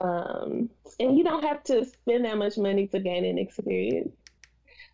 Um, 0.00 0.70
and 0.98 1.16
you 1.16 1.24
don't 1.24 1.44
have 1.44 1.62
to 1.64 1.84
spend 1.84 2.24
that 2.24 2.38
much 2.38 2.56
money 2.56 2.86
to 2.88 3.00
gain 3.00 3.24
an 3.24 3.38
experience. 3.38 4.16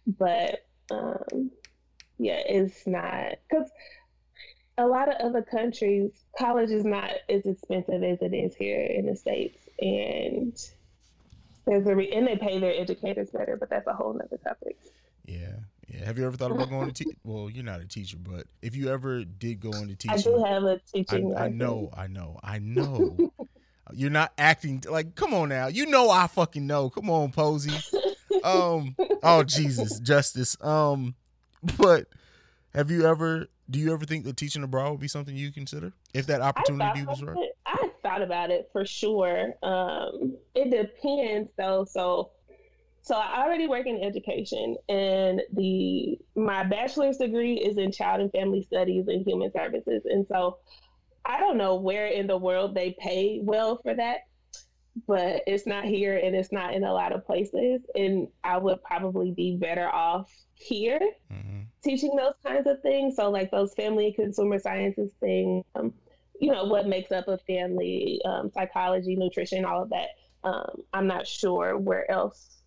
But 0.07 0.66
um, 0.90 1.51
yeah, 2.18 2.40
it's 2.46 2.87
not 2.87 3.37
because 3.49 3.70
a 4.79 4.87
lot 4.87 5.09
of 5.09 5.16
other 5.20 5.42
countries, 5.42 6.11
college 6.38 6.70
is 6.70 6.85
not 6.85 7.11
as 7.29 7.46
expensive 7.46 8.03
as 8.03 8.18
it 8.23 8.35
is 8.35 8.55
here 8.55 8.83
in 8.83 9.07
the 9.07 9.16
states, 9.16 9.59
and 9.79 10.57
there's 11.66 11.87
a 11.87 11.94
re- 11.94 12.11
and 12.11 12.27
they 12.27 12.37
pay 12.37 12.59
their 12.59 12.75
educators 12.75 13.31
better, 13.31 13.57
but 13.57 13.70
that's 13.70 13.87
a 13.87 13.92
whole 13.92 14.12
nother 14.12 14.38
topic. 14.38 14.77
Yeah, 15.27 15.53
yeah. 15.88 16.05
Have 16.05 16.18
you 16.18 16.27
ever 16.27 16.37
thought 16.37 16.51
about 16.51 16.70
going 16.70 16.92
to 16.92 17.05
teach? 17.05 17.14
Well, 17.25 17.51
you're 17.51 17.64
not 17.64 17.81
a 17.81 17.87
teacher, 17.87 18.16
but 18.18 18.46
if 18.62 18.75
you 18.75 18.88
ever 18.88 19.25
did 19.25 19.61
go 19.61 19.70
into 19.70 19.94
teaching, 19.94 20.18
I 20.18 20.23
do 20.23 20.42
have 20.44 20.64
a 20.64 20.81
teaching. 20.92 21.35
I, 21.37 21.44
I 21.44 21.49
know, 21.49 21.90
I 21.92 22.07
know, 22.07 22.40
I 22.42 22.59
know. 22.59 23.31
you're 23.92 24.11
not 24.11 24.33
acting 24.38 24.83
like. 24.88 25.14
Come 25.14 25.35
on 25.35 25.51
now, 25.51 25.66
you 25.68 25.87
know 25.87 26.11
I 26.11 26.27
fucking 26.27 26.66
know. 26.66 26.90
Come 26.90 27.11
on, 27.11 27.31
Posey. 27.31 27.73
Um. 28.42 28.96
Oh 29.23 29.42
Jesus, 29.42 30.01
Justice. 30.01 30.57
Um. 30.61 31.14
But 31.77 32.07
have 32.75 32.90
you 32.90 33.05
ever 33.05 33.49
do 33.68 33.79
you 33.79 33.92
ever 33.92 34.05
think 34.05 34.25
that 34.25 34.37
teaching 34.37 34.62
abroad 34.62 34.90
would 34.92 35.01
be 35.01 35.09
something 35.09 35.37
you 35.37 35.53
consider 35.53 35.92
if 36.12 36.27
that 36.27 36.40
opportunity 36.40 37.05
was 37.05 37.23
right? 37.23 37.37
It. 37.37 37.57
I 37.66 37.89
thought 38.11 38.23
about 38.23 38.51
it 38.51 38.68
for 38.73 38.85
sure. 38.85 39.55
Um, 39.62 40.37
it 40.55 40.70
depends 40.70 41.51
though. 41.57 41.85
So, 41.85 42.31
so 43.03 43.14
I 43.14 43.42
already 43.42 43.66
work 43.66 43.87
in 43.87 44.03
education, 44.03 44.77
and 44.88 45.42
the 45.55 46.18
my 46.35 46.64
bachelor's 46.64 47.16
degree 47.16 47.55
is 47.55 47.79
in 47.79 47.92
child 47.92 48.20
and 48.20 48.33
family 48.33 48.62
studies 48.62 49.07
and 49.09 49.27
human 49.27 49.53
services, 49.53 50.03
and 50.05 50.27
so 50.27 50.59
I 51.25 51.38
don't 51.38 51.57
know 51.57 51.77
where 51.77 52.07
in 52.07 52.27
the 52.27 52.37
world 52.37 52.75
they 52.75 52.96
pay 52.99 53.40
well 53.42 53.79
for 53.83 53.94
that, 53.94 54.20
but 55.07 55.42
it's 55.46 55.66
not 55.66 55.85
here 55.85 56.16
and 56.16 56.35
it's 56.35 56.53
not 56.53 56.75
in 56.75 56.85
a 56.85 56.92
lot 56.92 57.12
of 57.12 57.25
places, 57.27 57.81
and 57.94 58.29
I 58.44 58.59
would 58.59 58.83
probably 58.83 59.31
be 59.31 59.57
better 59.57 59.88
off 59.88 60.31
here 60.55 61.01
mm-hmm. 61.33 61.61
teaching 61.83 62.14
those 62.16 62.35
kinds 62.44 62.66
of 62.66 62.83
things. 62.83 63.16
So, 63.16 63.31
like 63.31 63.51
those 63.51 63.73
family 63.75 64.12
consumer 64.12 64.59
sciences 64.59 65.12
thing. 65.20 65.64
um, 65.75 65.94
you 66.40 66.50
know, 66.50 66.64
what 66.64 66.88
makes 66.88 67.12
up 67.12 67.29
a 67.29 67.38
family, 67.38 68.20
um, 68.24 68.50
psychology, 68.50 69.14
nutrition, 69.14 69.64
all 69.64 69.83
of 69.83 69.90
that. 69.90 70.09
Um, 70.42 70.83
I'm 70.92 71.07
not 71.07 71.26
sure 71.26 71.76
where 71.76 72.11
else 72.11 72.62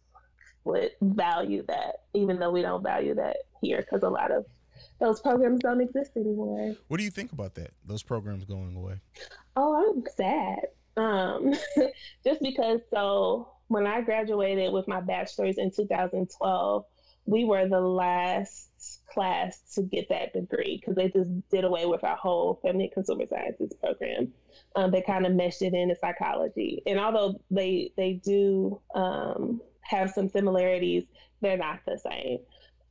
would 0.63 0.91
value 1.01 1.63
that, 1.67 2.03
even 2.13 2.39
though 2.39 2.51
we 2.51 2.61
don't 2.61 2.83
value 2.83 3.15
that 3.15 3.37
here, 3.61 3.79
because 3.79 4.03
a 4.03 4.09
lot 4.09 4.31
of 4.31 4.45
those 4.99 5.19
programs 5.19 5.59
don't 5.61 5.81
exist 5.81 6.11
anymore. 6.15 6.75
What 6.87 6.97
do 6.97 7.03
you 7.03 7.09
think 7.09 7.31
about 7.31 7.55
that? 7.55 7.71
Those 7.85 8.03
programs 8.03 8.45
going 8.45 8.75
away? 8.75 8.99
Oh, 9.55 9.91
I'm 9.91 10.03
sad. 10.15 10.67
Um, 10.95 11.53
just 12.23 12.41
because 12.41 12.79
so 12.93 13.49
when 13.69 13.87
I 13.87 14.01
graduated 14.01 14.71
with 14.71 14.87
my 14.87 15.01
bachelor's 15.01 15.57
in 15.57 15.71
2012, 15.71 16.85
we 17.25 17.45
were 17.45 17.67
the 17.67 17.79
last 17.79 18.69
class 19.13 19.59
to 19.75 19.83
get 19.83 20.09
that 20.09 20.33
degree 20.33 20.77
because 20.79 20.95
they 20.95 21.09
just 21.09 21.29
did 21.49 21.63
away 21.63 21.85
with 21.85 22.03
our 22.03 22.15
whole 22.15 22.59
family 22.61 22.91
consumer 22.93 23.25
sciences 23.29 23.73
program. 23.79 24.33
Um, 24.75 24.91
they 24.91 25.01
kind 25.01 25.25
of 25.25 25.33
meshed 25.33 25.61
it 25.61 25.73
into 25.73 25.95
psychology, 25.95 26.81
and 26.85 26.99
although 26.99 27.39
they 27.49 27.91
they 27.95 28.13
do 28.13 28.81
um, 28.95 29.61
have 29.81 30.11
some 30.11 30.29
similarities, 30.29 31.03
they're 31.41 31.57
not 31.57 31.79
the 31.85 31.97
same. 31.97 32.39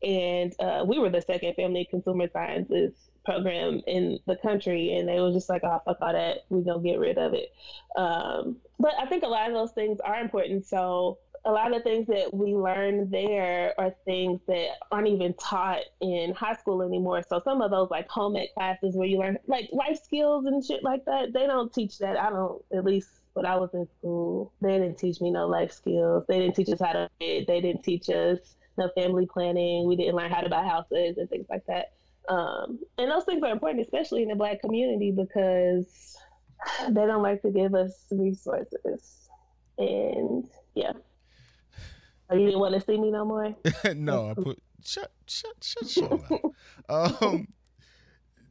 And 0.03 0.53
uh, 0.59 0.85
we 0.87 0.99
were 0.99 1.11
the 1.11 1.23
second 1.23 1.55
family 1.55 1.87
consumer 1.89 2.29
sciences 2.33 2.93
program 3.25 3.83
in 3.87 4.19
the 4.27 4.37
country, 4.37 4.97
and 4.97 5.09
they 5.09 5.21
were 5.21 5.33
just 5.33 5.49
like, 5.49 5.63
"Oh, 5.65 5.81
fuck 5.85 5.99
all 6.01 6.13
that, 6.13 6.39
we 6.49 6.63
gonna 6.63 6.83
get 6.83 6.99
rid 6.99 7.19
of 7.19 7.35
it." 7.35 7.53
Um, 7.97 8.57
but 8.79 8.95
I 8.99 9.07
think 9.07 9.23
a 9.23 9.29
lot 9.29 9.49
of 9.49 9.55
those 9.55 9.73
things 9.73 10.01
are 10.01 10.21
important. 10.21 10.67
So 10.67 11.19
a 11.45 11.51
lot 11.51 11.75
of 11.75 11.83
things 11.83 12.07
that 12.07 12.33
we 12.33 12.55
learn 12.55 13.11
there 13.11 13.75
are 13.79 13.93
things 14.05 14.41
that 14.47 14.69
aren't 14.93 15.09
even 15.09 15.35
taught 15.35 15.81
in 16.01 16.33
high 16.35 16.55
school 16.55 16.83
anymore. 16.83 17.23
So 17.29 17.41
some 17.43 17.61
of 17.61 17.71
those 17.71 17.91
like 17.91 18.09
home 18.09 18.37
ec 18.37 18.55
classes 18.55 18.95
where 18.95 19.09
you 19.09 19.19
learn 19.19 19.39
like 19.47 19.69
life 19.73 19.99
skills 20.03 20.47
and 20.47 20.65
shit 20.65 20.85
like 20.85 21.05
that, 21.07 21.33
they 21.33 21.47
don't 21.47 21.73
teach 21.73 21.99
that. 21.99 22.17
I 22.17 22.31
don't 22.31 22.63
at 22.73 22.85
least 22.85 23.09
when 23.35 23.47
I 23.47 23.57
was 23.57 23.71
in 23.75 23.89
school, 23.99 24.53
they 24.61 24.79
didn't 24.79 24.99
teach 24.99 25.21
me 25.21 25.31
no 25.31 25.49
life 25.49 25.73
skills. 25.73 26.25
They 26.29 26.39
didn't 26.39 26.55
teach 26.55 26.69
us 26.69 26.81
how 26.81 26.93
to 26.93 27.11
read. 27.21 27.47
They 27.47 27.61
didn't 27.61 27.83
teach 27.83 28.09
us 28.09 28.39
no 28.79 28.91
family 28.95 29.27
planning. 29.27 29.87
We 29.87 29.97
didn't 29.97 30.15
learn 30.15 30.31
how 30.31 30.43
to 30.43 30.49
buy 30.49 30.65
houses 30.65 31.19
and 31.19 31.29
things 31.29 31.47
like 31.49 31.67
that. 31.67 31.93
Um, 32.29 32.79
and 32.99 33.11
those 33.11 33.25
things 33.25 33.43
are 33.43 33.51
important, 33.51 33.85
especially 33.85 34.23
in 34.23 34.29
the 34.29 34.37
black 34.37 34.61
community, 34.61 35.11
because 35.11 36.17
they 36.89 37.07
don't 37.07 37.23
like 37.23 37.43
to 37.43 37.51
give 37.51 37.75
us 37.75 37.93
resources. 38.11 39.29
And 39.79 40.47
yeah. 40.75 40.93
Oh, 42.33 42.39
you 42.39 42.47
didn't 42.47 42.61
want 42.61 42.75
to 42.75 42.81
see 42.81 42.99
me 42.99 43.11
no 43.11 43.25
more? 43.25 43.55
no, 43.95 44.31
I 44.31 44.35
put 44.35 44.59
shut 44.85 45.13
shut 45.27 45.53
shut 45.61 45.89
shut 45.89 46.21
Um 46.89 47.47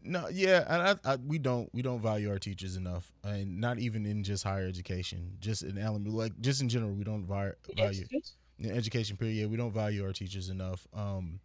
no, 0.03 0.27
yeah, 0.29 0.65
and 0.67 0.99
I, 1.05 1.13
I, 1.13 1.15
we 1.17 1.37
don't 1.37 1.69
we 1.73 1.81
don't 1.81 2.01
value 2.01 2.29
our 2.31 2.39
teachers 2.39 2.75
enough, 2.75 3.11
and 3.23 3.59
not 3.59 3.77
even 3.77 4.05
in 4.05 4.23
just 4.23 4.43
higher 4.43 4.65
education, 4.65 5.37
just 5.39 5.61
in 5.63 5.77
element 5.77 6.13
like 6.13 6.39
just 6.41 6.61
in 6.61 6.69
general, 6.69 6.91
we 6.91 7.03
don't 7.03 7.25
value 7.25 7.53
in 8.59 8.71
education 8.71 9.17
period. 9.17 9.35
Yeah, 9.35 9.45
we 9.45 9.57
don't 9.57 9.73
value 9.73 10.03
our 10.03 10.11
teachers 10.11 10.49
enough. 10.49 10.87
Um, 10.93 11.39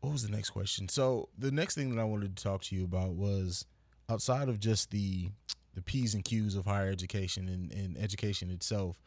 what 0.00 0.12
was 0.12 0.22
the 0.22 0.30
next 0.30 0.50
question? 0.50 0.88
So 0.88 1.28
the 1.38 1.50
next 1.50 1.74
thing 1.74 1.94
that 1.94 2.00
I 2.00 2.04
wanted 2.04 2.36
to 2.36 2.42
talk 2.42 2.62
to 2.64 2.76
you 2.76 2.84
about 2.84 3.12
was 3.14 3.64
outside 4.10 4.48
of 4.48 4.60
just 4.60 4.90
the 4.90 5.30
the 5.74 5.82
p's 5.82 6.14
and 6.14 6.24
q's 6.24 6.56
of 6.56 6.66
higher 6.66 6.90
education 6.90 7.48
and, 7.48 7.72
and 7.72 7.96
education 7.96 8.50
itself. 8.50 9.00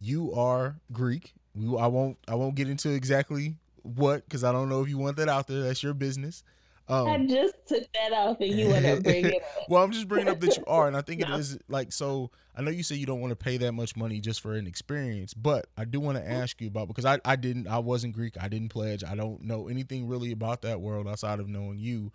You 0.00 0.32
are 0.34 0.76
Greek 0.92 1.34
we, 1.58 1.78
I 1.78 1.86
won't 1.86 2.18
I 2.28 2.34
won't 2.34 2.54
get 2.54 2.68
into 2.68 2.90
exactly 2.90 3.56
what 3.82 4.24
because 4.24 4.44
I 4.44 4.52
don't 4.52 4.68
know 4.68 4.82
if 4.82 4.88
you 4.88 4.98
want 4.98 5.16
that 5.16 5.28
out 5.28 5.46
there. 5.46 5.62
That's 5.62 5.82
your 5.82 5.94
business. 5.94 6.42
Um, 6.88 7.06
I 7.06 7.18
just 7.26 7.54
took 7.66 7.84
that 7.92 8.12
off, 8.12 8.40
and 8.40 8.50
you 8.50 8.68
want 8.68 8.84
to 8.84 9.00
bring 9.02 9.26
it 9.26 9.34
up. 9.34 9.68
well, 9.68 9.82
I'm 9.82 9.92
just 9.92 10.08
bringing 10.08 10.28
up 10.28 10.40
that 10.40 10.56
you 10.56 10.64
are, 10.66 10.88
and 10.88 10.96
I 10.96 11.02
think 11.02 11.20
no. 11.28 11.34
it 11.34 11.40
is 11.40 11.58
like 11.68 11.92
so. 11.92 12.30
I 12.56 12.62
know 12.62 12.70
you 12.70 12.82
say 12.82 12.96
you 12.96 13.06
don't 13.06 13.20
want 13.20 13.30
to 13.30 13.36
pay 13.36 13.56
that 13.58 13.72
much 13.72 13.94
money 13.94 14.20
just 14.20 14.40
for 14.40 14.54
an 14.54 14.66
experience, 14.66 15.34
but 15.34 15.66
I 15.76 15.84
do 15.84 16.00
want 16.00 16.16
to 16.16 16.24
mm-hmm. 16.24 16.32
ask 16.32 16.60
you 16.60 16.68
about 16.68 16.88
because 16.88 17.04
I 17.04 17.20
I 17.24 17.36
didn't 17.36 17.68
I 17.68 17.78
wasn't 17.78 18.14
Greek. 18.14 18.34
I 18.40 18.48
didn't 18.48 18.70
pledge. 18.70 19.04
I 19.04 19.14
don't 19.14 19.42
know 19.42 19.68
anything 19.68 20.08
really 20.08 20.32
about 20.32 20.62
that 20.62 20.80
world 20.80 21.06
outside 21.06 21.40
of 21.40 21.48
knowing 21.48 21.78
you. 21.78 22.10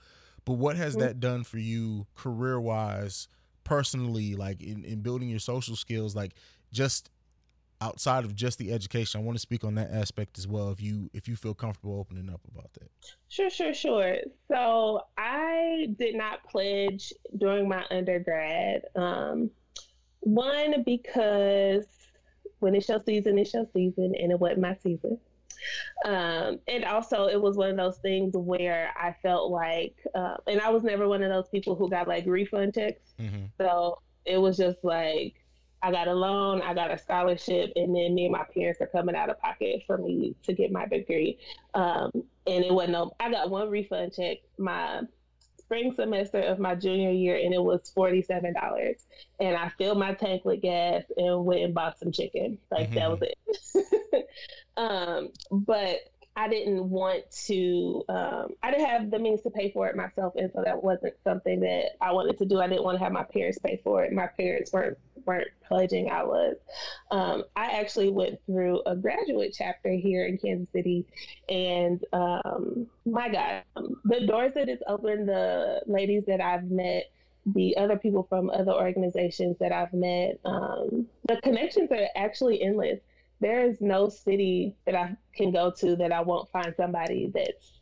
But 0.46 0.54
what 0.54 0.76
has 0.76 0.94
mm-hmm. 0.94 1.02
that 1.02 1.20
done 1.20 1.44
for 1.44 1.60
you 1.60 2.08
career 2.16 2.60
wise, 2.60 3.28
personally, 3.64 4.36
like 4.36 4.62
in, 4.62 4.84
in 4.84 5.02
building 5.02 5.30
your 5.30 5.40
social 5.40 5.76
skills, 5.76 6.16
like 6.16 6.34
just 6.74 7.10
outside 7.82 8.24
of 8.24 8.36
just 8.36 8.58
the 8.58 8.72
education 8.72 9.20
i 9.20 9.24
want 9.24 9.36
to 9.36 9.42
speak 9.42 9.64
on 9.64 9.76
that 9.76 9.92
aspect 9.92 10.38
as 10.38 10.48
well 10.48 10.72
if 10.72 10.82
you 10.82 11.10
if 11.14 11.28
you 11.28 11.36
feel 11.36 11.54
comfortable 11.54 12.00
opening 12.00 12.30
up 12.30 12.42
about 12.52 12.72
that. 12.74 12.90
Sure 13.30 13.50
sure 13.50 13.74
sure. 13.74 14.18
So 14.48 15.02
i 15.18 15.88
did 15.98 16.16
not 16.16 16.44
pledge 16.44 17.14
during 17.38 17.68
my 17.68 17.84
undergrad 17.92 18.84
um, 18.96 19.50
one 20.22 20.84
because 20.84 21.86
when 22.60 22.76
it's 22.76 22.88
your 22.88 23.02
season 23.06 23.38
it's 23.38 23.54
your 23.54 23.66
season 23.74 24.14
and 24.20 24.32
it 24.32 24.40
wasn't 24.40 24.62
my 24.62 24.76
season. 24.82 25.18
Um, 26.06 26.60
and 26.68 26.84
also 26.84 27.28
it 27.28 27.42
was 27.42 27.56
one 27.56 27.70
of 27.70 27.78
those 27.78 27.98
things 28.00 28.34
where 28.36 28.92
i 28.98 29.16
felt 29.22 29.50
like 29.50 29.96
uh, 30.14 30.36
and 30.48 30.60
i 30.60 30.70
was 30.70 30.84
never 30.84 31.08
one 31.08 31.24
of 31.24 31.30
those 31.30 31.48
people 31.48 31.76
who 31.76 31.90
got 31.90 32.08
like 32.08 32.26
refund 32.26 32.74
checks. 32.74 33.14
Mm-hmm. 33.20 33.46
so 33.58 34.00
it 34.26 34.38
was 34.38 34.58
just 34.58 34.84
like 34.84 35.43
I 35.84 35.92
got 35.92 36.08
a 36.08 36.14
loan, 36.14 36.62
I 36.62 36.74
got 36.74 36.92
a 36.92 36.98
scholarship, 36.98 37.74
and 37.76 37.94
then 37.94 38.16
me 38.16 38.26
and 38.26 38.32
my 38.32 38.46
parents 38.54 38.80
are 38.80 38.88
coming 38.88 39.16
out 39.16 39.30
of 39.30 39.40
pocket 39.40 39.84
for 39.86 39.98
me 39.98 40.34
to 40.44 40.54
get 40.54 40.72
my 40.72 40.88
degree. 40.88 41.38
Um, 41.74 42.10
and 42.48 42.64
it 42.64 42.74
wasn't 42.74 42.94
no, 42.94 43.12
I 43.20 43.30
got 43.30 43.50
one 43.50 43.70
refund 43.70 44.14
check 44.16 44.38
my 44.58 45.02
spring 45.60 45.94
semester 45.94 46.40
of 46.40 46.58
my 46.58 46.74
junior 46.74 47.12
year, 47.12 47.36
and 47.36 47.54
it 47.54 47.62
was 47.62 47.92
$47. 47.96 48.54
And 49.42 49.56
I 49.58 49.70
filled 49.78 50.00
my 50.00 50.14
tank 50.14 50.46
with 50.46 50.62
gas 50.62 51.04
and 51.18 51.44
went 51.44 51.64
and 51.64 51.74
bought 51.74 52.00
some 52.00 52.14
chicken. 52.14 52.58
Like, 52.72 52.92
mm-hmm. 52.92 52.96
that 52.96 53.12
was 53.12 53.20
it. 53.22 54.28
um, 54.78 55.30
but 55.52 55.98
I 56.36 56.48
didn't 56.48 56.90
want 56.90 57.30
to, 57.46 58.04
um, 58.10 58.56
I 58.64 58.72
didn't 58.72 58.88
have 58.88 59.12
the 59.12 59.20
means 59.20 59.42
to 59.42 59.52
pay 59.52 59.72
for 59.72 59.88
it 59.88 59.96
myself. 59.96 60.34
And 60.36 60.52
so 60.54 60.64
that 60.66 60.84
wasn't 60.84 61.14
something 61.24 61.60
that 61.60 61.92
I 62.02 62.12
wanted 62.12 62.40
to 62.40 62.46
do. 62.46 62.60
I 62.60 62.68
didn't 62.68 62.84
want 62.84 62.98
to 62.98 63.04
have 63.04 63.14
my 63.14 63.24
parents 63.24 63.60
pay 63.60 63.80
for 63.84 64.04
it. 64.04 64.12
My 64.12 64.28
parents 64.28 64.74
weren't, 64.74 64.98
weren't 65.26 65.50
pledging. 65.68 66.10
I 66.10 66.24
was. 66.24 66.56
Um, 67.12 67.44
I 67.56 67.80
actually 67.80 68.10
went 68.10 68.40
through 68.48 68.82
a 68.88 68.96
graduate 68.96 69.54
chapter 69.56 69.92
here 69.92 70.26
in 70.26 70.40
Kansas 70.40 70.70
City. 70.72 71.06
And 71.50 72.04
um, 72.14 72.88
my 73.06 73.30
God, 73.30 73.64
the 74.04 74.26
doors 74.26 74.54
that 74.56 74.70
it's 74.70 74.84
opened, 74.88 75.30
the 75.30 75.82
ladies 75.86 76.24
that 76.26 76.42
I've 76.42 76.66
met, 76.72 77.12
the 77.46 77.78
other 77.78 77.98
people 77.98 78.26
from 78.28 78.50
other 78.50 78.72
organizations 78.72 79.58
that 79.60 79.72
I've 79.72 79.94
met, 79.94 80.40
um, 80.46 81.06
the 81.28 81.40
connections 81.44 81.92
are 81.92 82.08
actually 82.16 82.62
endless 82.62 83.00
there 83.44 83.68
is 83.68 83.82
no 83.82 84.10
city 84.10 84.76
that 84.86 84.96
I 84.96 85.16
can 85.36 85.52
go 85.52 85.72
to 85.72 85.96
that 85.98 86.12
I 86.12 86.22
won't 86.22 86.50
find 86.52 86.74
somebody 86.78 87.32
that's 87.34 87.74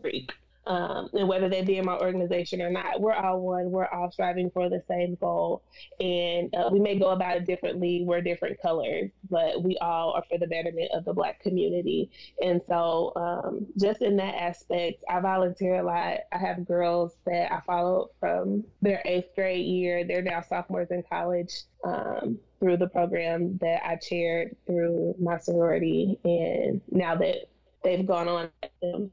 Greek. 0.00 0.32
Um, 0.64 1.10
and 1.12 1.26
whether 1.26 1.48
they 1.48 1.62
be 1.62 1.78
in 1.78 1.84
my 1.84 1.96
organization 1.98 2.62
or 2.62 2.70
not, 2.70 3.00
we're 3.00 3.14
all 3.14 3.40
one. 3.40 3.70
We're 3.70 3.88
all 3.88 4.12
striving 4.12 4.48
for 4.50 4.68
the 4.68 4.80
same 4.86 5.16
goal, 5.16 5.62
and 5.98 6.54
uh, 6.54 6.68
we 6.70 6.78
may 6.78 6.96
go 6.98 7.10
about 7.10 7.36
it 7.36 7.46
differently. 7.46 8.04
We're 8.06 8.20
different 8.20 8.62
colors, 8.62 9.10
but 9.28 9.62
we 9.62 9.76
all 9.78 10.12
are 10.12 10.22
for 10.30 10.38
the 10.38 10.46
betterment 10.46 10.92
of 10.94 11.04
the 11.04 11.12
Black 11.12 11.40
community. 11.40 12.10
And 12.40 12.60
so, 12.68 13.12
um, 13.16 13.66
just 13.76 14.02
in 14.02 14.16
that 14.18 14.36
aspect, 14.36 15.02
I 15.10 15.18
volunteer 15.18 15.80
a 15.80 15.82
lot. 15.82 16.18
I 16.30 16.38
have 16.38 16.64
girls 16.64 17.16
that 17.26 17.52
I 17.52 17.60
followed 17.66 18.10
from 18.20 18.62
their 18.82 19.02
eighth 19.04 19.34
grade 19.34 19.66
year. 19.66 20.04
They're 20.04 20.22
now 20.22 20.42
sophomores 20.42 20.92
in 20.92 21.02
college. 21.02 21.62
Um, 21.82 22.38
through 22.62 22.76
the 22.76 22.86
program 22.86 23.58
that 23.60 23.84
I 23.84 23.96
chaired 23.96 24.54
through 24.66 25.16
my 25.18 25.36
sorority. 25.38 26.16
And 26.22 26.80
now 26.92 27.16
that 27.16 27.48
they've 27.82 28.06
gone 28.06 28.28
on 28.28 28.50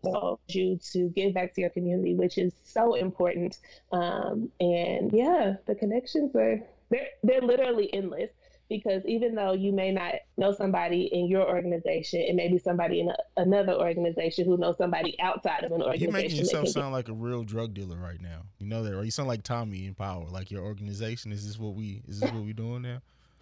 so 0.03 0.39
you 0.49 0.79
to 0.91 1.09
give 1.15 1.33
back 1.33 1.55
to 1.55 1.61
your 1.61 1.71
community, 1.71 2.13
which 2.13 2.37
is 2.37 2.53
so 2.63 2.93
important. 2.93 3.57
Um, 3.91 4.51
and 4.59 5.11
yeah, 5.11 5.55
the 5.65 5.73
connections 5.73 6.35
are 6.35 6.59
they're 6.91 7.07
they're 7.23 7.41
literally 7.41 7.91
endless 7.91 8.29
because 8.69 9.01
even 9.07 9.33
though 9.33 9.53
you 9.53 9.71
may 9.71 9.91
not 9.91 10.13
know 10.37 10.53
somebody 10.53 11.09
in 11.11 11.25
your 11.25 11.49
organization, 11.49 12.19
it 12.21 12.35
may 12.35 12.49
be 12.49 12.59
somebody 12.59 12.99
in 12.99 13.09
a, 13.09 13.15
another 13.37 13.73
organization 13.73 14.45
who 14.45 14.57
knows 14.57 14.77
somebody 14.77 15.19
outside 15.19 15.63
of 15.63 15.71
an 15.71 15.81
organization. 15.81 16.03
You're 16.03 16.21
making 16.21 16.37
yourself 16.37 16.67
sound 16.67 16.93
like 16.93 17.09
a 17.09 17.13
real 17.13 17.43
drug 17.43 17.73
dealer 17.73 17.97
right 17.97 18.21
now. 18.21 18.43
You 18.59 18.67
know 18.67 18.83
that, 18.83 18.93
or 18.93 19.03
you 19.03 19.09
sound 19.09 19.27
like 19.27 19.41
Tommy 19.41 19.87
in 19.87 19.95
Power. 19.95 20.25
Like 20.29 20.51
your 20.51 20.61
organization 20.61 21.31
is 21.31 21.47
this 21.47 21.57
what 21.57 21.73
we 21.73 22.03
is 22.07 22.19
this 22.19 22.31
what 22.31 22.43
we 22.43 22.53
doing 22.53 22.83
now? 22.83 23.01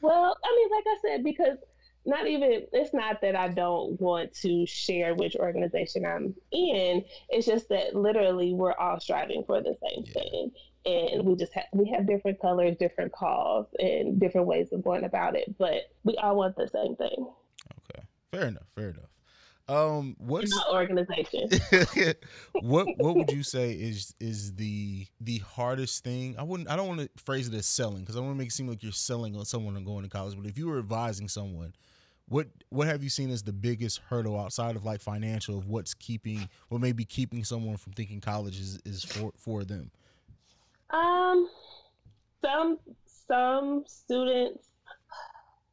well, 0.00 0.36
I 0.44 0.56
mean, 0.56 0.68
like 0.70 0.86
I 0.86 0.96
said, 1.02 1.24
because 1.24 1.58
not 2.06 2.26
even 2.26 2.66
it's 2.72 2.94
not 2.94 3.20
that 3.20 3.36
I 3.36 3.48
don't 3.48 4.00
want 4.00 4.32
to 4.42 4.64
share 4.66 5.14
which 5.14 5.36
organization 5.36 6.06
I'm 6.06 6.34
in. 6.50 7.04
It's 7.28 7.46
just 7.46 7.68
that 7.68 7.94
literally 7.94 8.54
we're 8.54 8.72
all 8.72 8.98
striving 9.00 9.44
for 9.46 9.60
the 9.60 9.76
same 9.82 10.04
yeah. 10.06 10.12
thing. 10.12 10.52
And 10.86 11.26
we 11.26 11.36
just 11.36 11.52
have 11.52 11.66
we 11.74 11.90
have 11.94 12.06
different 12.06 12.40
colors, 12.40 12.76
different 12.78 13.12
calls, 13.12 13.66
and 13.78 14.18
different 14.18 14.46
ways 14.46 14.72
of 14.72 14.82
going 14.82 15.04
about 15.04 15.36
it, 15.36 15.58
but 15.58 15.90
we 16.04 16.16
all 16.16 16.36
want 16.36 16.56
the 16.56 16.68
same 16.68 16.96
thing. 16.96 17.28
Okay, 17.92 18.02
fair 18.32 18.46
enough. 18.46 18.62
Fair 18.74 18.88
enough. 18.88 19.09
Um, 19.70 20.16
what's 20.18 20.52
organization? 20.68 21.48
what 22.60 22.88
What 22.96 23.14
would 23.14 23.30
you 23.30 23.42
say 23.44 23.70
is 23.70 24.12
is 24.18 24.54
the 24.56 25.06
the 25.20 25.38
hardest 25.38 26.02
thing? 26.02 26.34
I 26.36 26.42
wouldn't. 26.42 26.68
I 26.68 26.74
don't 26.74 26.88
want 26.88 27.00
to 27.00 27.08
phrase 27.22 27.46
it 27.46 27.54
as 27.54 27.66
selling 27.66 28.00
because 28.00 28.16
I 28.16 28.20
want 28.20 28.32
to 28.32 28.38
make 28.38 28.48
it 28.48 28.52
seem 28.52 28.66
like 28.66 28.82
you're 28.82 28.90
selling 28.90 29.36
on 29.36 29.44
someone 29.44 29.76
and 29.76 29.86
going 29.86 30.02
to 30.02 30.08
college. 30.08 30.36
But 30.36 30.46
if 30.46 30.58
you 30.58 30.66
were 30.66 30.80
advising 30.80 31.28
someone, 31.28 31.72
what 32.28 32.48
what 32.70 32.88
have 32.88 33.04
you 33.04 33.10
seen 33.10 33.30
as 33.30 33.44
the 33.44 33.52
biggest 33.52 34.00
hurdle 34.08 34.40
outside 34.40 34.74
of 34.74 34.84
like 34.84 35.00
financial 35.00 35.56
of 35.56 35.68
what's 35.68 35.94
keeping 35.94 36.48
what 36.68 36.80
may 36.80 36.90
be 36.90 37.04
keeping 37.04 37.44
someone 37.44 37.76
from 37.76 37.92
thinking 37.92 38.20
college 38.20 38.58
is, 38.58 38.80
is 38.84 39.04
for 39.04 39.30
for 39.36 39.62
them? 39.62 39.92
Um, 40.90 41.48
some 42.42 42.78
some 43.28 43.84
students 43.86 44.69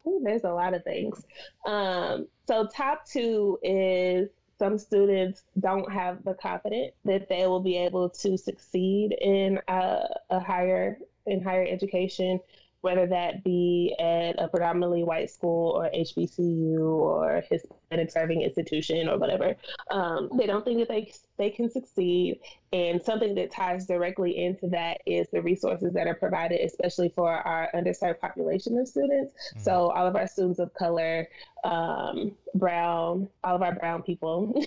Ooh, 0.08 0.22
there's 0.24 0.44
a 0.44 0.52
lot 0.52 0.74
of 0.74 0.84
things. 0.84 1.26
Um, 1.66 2.28
so, 2.48 2.68
top 2.68 3.06
two 3.06 3.60
is 3.62 4.30
some 4.58 4.78
students 4.78 5.44
don't 5.60 5.92
have 5.92 6.24
the 6.24 6.34
confidence 6.34 6.94
that 7.06 7.30
they 7.30 7.46
will 7.46 7.60
be 7.60 7.78
able 7.78 8.10
to 8.10 8.38
succeed 8.38 9.16
in 9.22 9.60
a, 9.68 10.02
a 10.30 10.40
higher 10.40 10.98
in 11.26 11.44
higher 11.44 11.66
education 11.70 12.40
whether 12.82 13.08
that 13.08 13.44
be 13.44 13.96
at 14.00 14.36
a 14.38 14.48
predominantly 14.48 15.04
white 15.04 15.30
school 15.30 15.72
or 15.72 15.90
HBCU 15.90 16.80
or 16.80 17.44
Hispanic 17.50 18.12
serving 18.12 18.42
institution 18.42 19.10
or 19.10 19.18
whatever. 19.18 19.56
Um, 19.90 20.30
they 20.38 20.46
don't 20.46 20.64
think 20.64 20.80
that 20.80 20.88
they 20.88 21.12
they 21.38 21.50
can 21.50 21.70
succeed, 21.70 22.40
and 22.72 23.02
something 23.02 23.36
that 23.36 23.52
ties 23.52 23.86
directly 23.86 24.44
into 24.44 24.68
that 24.70 25.02
is 25.06 25.28
the 25.32 25.42
resources 25.42 25.94
that 25.94 26.08
are 26.08 26.16
provided, 26.16 26.62
especially 26.62 27.10
for 27.10 27.32
our 27.32 27.70
underserved 27.74 28.20
population 28.20 28.78
of 28.78 28.88
students. 28.88 29.34
Mm-hmm. 29.34 29.64
So 29.64 29.90
all 29.92 30.08
of 30.08 30.16
our 30.16 30.28
students 30.28 30.60
of 30.60 30.74
color, 30.74 31.28
um, 31.64 32.32
brown, 32.54 33.28
all 33.44 33.56
of 33.56 33.62
our 33.62 33.76
brown 33.76 34.04
people. 34.04 34.64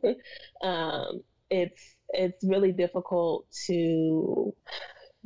um, 0.62 1.22
it's 1.50 1.96
it's 2.08 2.42
really 2.44 2.72
difficult 2.72 3.46
to 3.66 4.54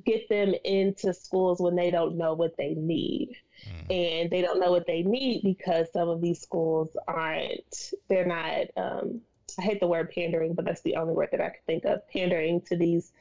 get 0.04 0.28
them 0.28 0.54
into 0.64 1.14
schools 1.14 1.60
when 1.60 1.74
they 1.76 1.90
don't 1.90 2.16
know 2.16 2.34
what 2.34 2.56
they 2.56 2.74
need. 2.74 3.36
Mm. 3.66 4.22
And 4.22 4.30
they 4.30 4.42
don't 4.42 4.60
know 4.60 4.70
what 4.70 4.86
they 4.86 5.02
need 5.02 5.42
because 5.42 5.86
some 5.92 6.08
of 6.08 6.20
these 6.20 6.40
schools 6.40 6.96
aren't, 7.08 7.92
they're 8.08 8.26
not, 8.26 8.66
um, 8.76 9.20
I 9.58 9.62
hate 9.62 9.80
the 9.80 9.86
word 9.86 10.10
pandering, 10.10 10.54
but 10.54 10.64
that's 10.64 10.82
the 10.82 10.96
only 10.96 11.14
word 11.14 11.28
that 11.32 11.40
I 11.40 11.48
can 11.48 11.60
think 11.66 11.84
of, 11.84 12.06
pandering 12.08 12.60
to 12.62 12.76
these 12.76 13.12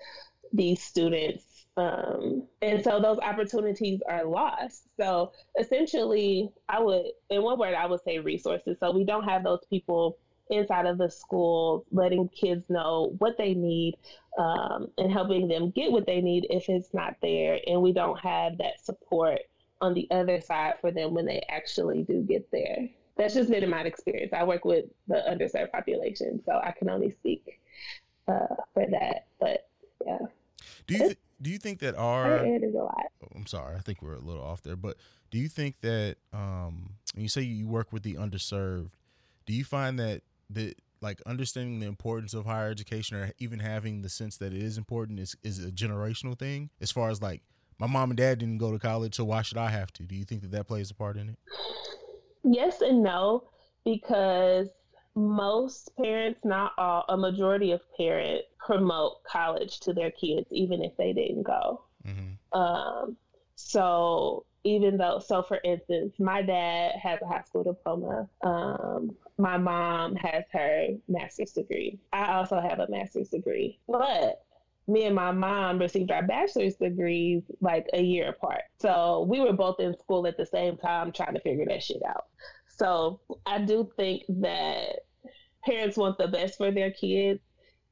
these 0.51 0.81
students. 0.81 1.43
Um, 1.77 2.43
and 2.61 2.83
so 2.83 3.01
those 3.01 3.19
opportunities 3.19 4.01
are 4.07 4.25
lost. 4.25 4.83
So 4.97 5.33
essentially, 5.59 6.49
I 6.69 6.79
would, 6.79 7.07
in 7.29 7.43
one 7.43 7.59
word, 7.59 7.73
I 7.73 7.85
would 7.85 8.03
say 8.03 8.19
resources. 8.19 8.77
So 8.79 8.91
we 8.91 9.03
don't 9.03 9.25
have 9.25 9.43
those 9.43 9.59
people 9.69 10.17
inside 10.49 10.85
of 10.85 10.97
the 10.97 11.09
school, 11.09 11.85
letting 11.91 12.29
kids 12.29 12.69
know 12.69 13.15
what 13.17 13.37
they 13.37 13.53
need 13.53 13.95
um, 14.37 14.87
and 14.97 15.11
helping 15.11 15.47
them 15.47 15.71
get 15.71 15.91
what 15.91 16.05
they 16.05 16.21
need 16.21 16.47
if 16.49 16.69
it's 16.69 16.93
not 16.93 17.15
there. 17.21 17.59
And 17.67 17.81
we 17.81 17.93
don't 17.93 18.19
have 18.19 18.57
that 18.57 18.83
support 18.83 19.39
on 19.81 19.93
the 19.93 20.07
other 20.11 20.41
side 20.41 20.75
for 20.81 20.91
them 20.91 21.13
when 21.13 21.25
they 21.25 21.43
actually 21.49 22.03
do 22.03 22.21
get 22.21 22.49
there. 22.51 22.89
That's 23.17 23.33
just 23.33 23.49
been 23.49 23.63
in 23.63 23.69
my 23.69 23.81
experience. 23.81 24.33
I 24.33 24.43
work 24.43 24.65
with 24.65 24.85
the 25.07 25.23
underserved 25.29 25.71
population, 25.71 26.41
so 26.45 26.59
I 26.63 26.71
can 26.71 26.89
only 26.89 27.11
speak 27.11 27.59
uh, 28.27 28.55
for 28.73 28.85
that. 28.91 29.27
But 29.39 29.69
yeah. 30.05 30.17
Do 30.87 30.95
you 30.95 30.99
th- 30.99 31.17
do 31.41 31.49
you 31.49 31.57
think 31.57 31.79
that 31.79 31.95
our 31.95 32.45
it 32.45 32.63
is 32.63 32.73
a 32.75 32.79
lot. 32.79 33.05
Oh, 33.23 33.27
I'm 33.35 33.45
sorry, 33.45 33.75
I 33.75 33.79
think 33.79 34.01
we're 34.01 34.15
a 34.15 34.19
little 34.19 34.43
off 34.43 34.61
there, 34.63 34.75
but 34.75 34.97
do 35.31 35.37
you 35.37 35.47
think 35.47 35.79
that 35.81 36.17
um, 36.33 36.91
when 37.13 37.23
you 37.23 37.29
say 37.29 37.41
you 37.41 37.67
work 37.67 37.91
with 37.91 38.03
the 38.03 38.15
underserved, 38.15 38.91
do 39.45 39.53
you 39.53 39.63
find 39.63 39.99
that 39.99 40.21
that 40.51 40.75
like 41.05 41.21
understanding 41.27 41.79
the 41.79 41.85
importance 41.85 42.33
of 42.33 42.45
higher 42.45 42.69
education 42.69 43.15
or 43.15 43.31
even 43.37 43.59
having 43.59 44.01
the 44.01 44.09
sense 44.09 44.37
that 44.37 44.51
it 44.51 44.61
is 44.61 44.77
important 44.77 45.19
is 45.19 45.35
is 45.43 45.63
a 45.63 45.71
generational 45.71 46.37
thing 46.37 46.69
as 46.81 46.91
far 46.91 47.09
as 47.09 47.21
like 47.21 47.43
my 47.77 47.85
mom 47.85 48.09
and 48.09 48.17
dad 48.17 48.39
didn't 48.39 48.57
go 48.57 48.71
to 48.71 48.79
college 48.79 49.15
so 49.15 49.23
why 49.23 49.41
should 49.41 49.57
i 49.57 49.69
have 49.69 49.93
to? 49.93 50.03
Do 50.03 50.15
you 50.15 50.25
think 50.25 50.41
that 50.41 50.51
that 50.51 50.67
plays 50.67 50.89
a 50.89 50.95
part 50.95 51.15
in 51.15 51.29
it? 51.29 51.35
Yes 52.43 52.81
and 52.81 53.03
no 53.03 53.43
because 53.85 54.69
most 55.15 55.95
parents 55.95 56.39
not 56.43 56.73
all 56.77 57.05
a 57.07 57.15
majority 57.15 57.71
of 57.71 57.81
parents 57.95 58.47
promote 58.59 59.23
college 59.23 59.79
to 59.81 59.93
their 59.93 60.11
kids 60.11 60.47
even 60.51 60.83
if 60.83 60.97
they 60.97 61.13
didn't 61.13 61.43
go. 61.43 61.81
Mm-hmm. 62.05 62.59
um, 62.59 63.17
so 63.55 64.45
even 64.63 64.97
though 64.97 65.19
so 65.19 65.41
for 65.41 65.59
instance 65.63 66.13
my 66.19 66.41
dad 66.41 66.93
has 67.01 67.19
a 67.21 67.25
high 67.25 67.41
school 67.41 67.63
diploma 67.63 68.27
um, 68.43 69.15
my 69.37 69.57
mom 69.57 70.15
has 70.15 70.43
her 70.53 70.87
master's 71.07 71.51
degree. 71.51 71.99
I 72.13 72.33
also 72.33 72.59
have 72.59 72.79
a 72.79 72.89
master's 72.89 73.29
degree. 73.29 73.79
But 73.87 74.43
me 74.87 75.05
and 75.05 75.15
my 75.15 75.31
mom 75.31 75.79
received 75.79 76.11
our 76.11 76.23
bachelor's 76.23 76.75
degrees 76.75 77.43
like 77.59 77.87
a 77.93 78.01
year 78.01 78.29
apart. 78.29 78.61
So 78.79 79.25
we 79.27 79.41
were 79.41 79.53
both 79.53 79.79
in 79.79 79.97
school 79.97 80.27
at 80.27 80.37
the 80.37 80.45
same 80.45 80.77
time 80.77 81.11
trying 81.11 81.33
to 81.33 81.41
figure 81.41 81.65
that 81.67 81.83
shit 81.83 82.01
out. 82.07 82.25
So 82.67 83.21
i 83.45 83.59
do 83.59 83.89
think 83.95 84.23
that 84.27 85.05
parents 85.65 85.97
want 85.97 86.17
the 86.17 86.27
best 86.27 86.57
for 86.57 86.71
their 86.71 86.91
kids. 86.91 87.41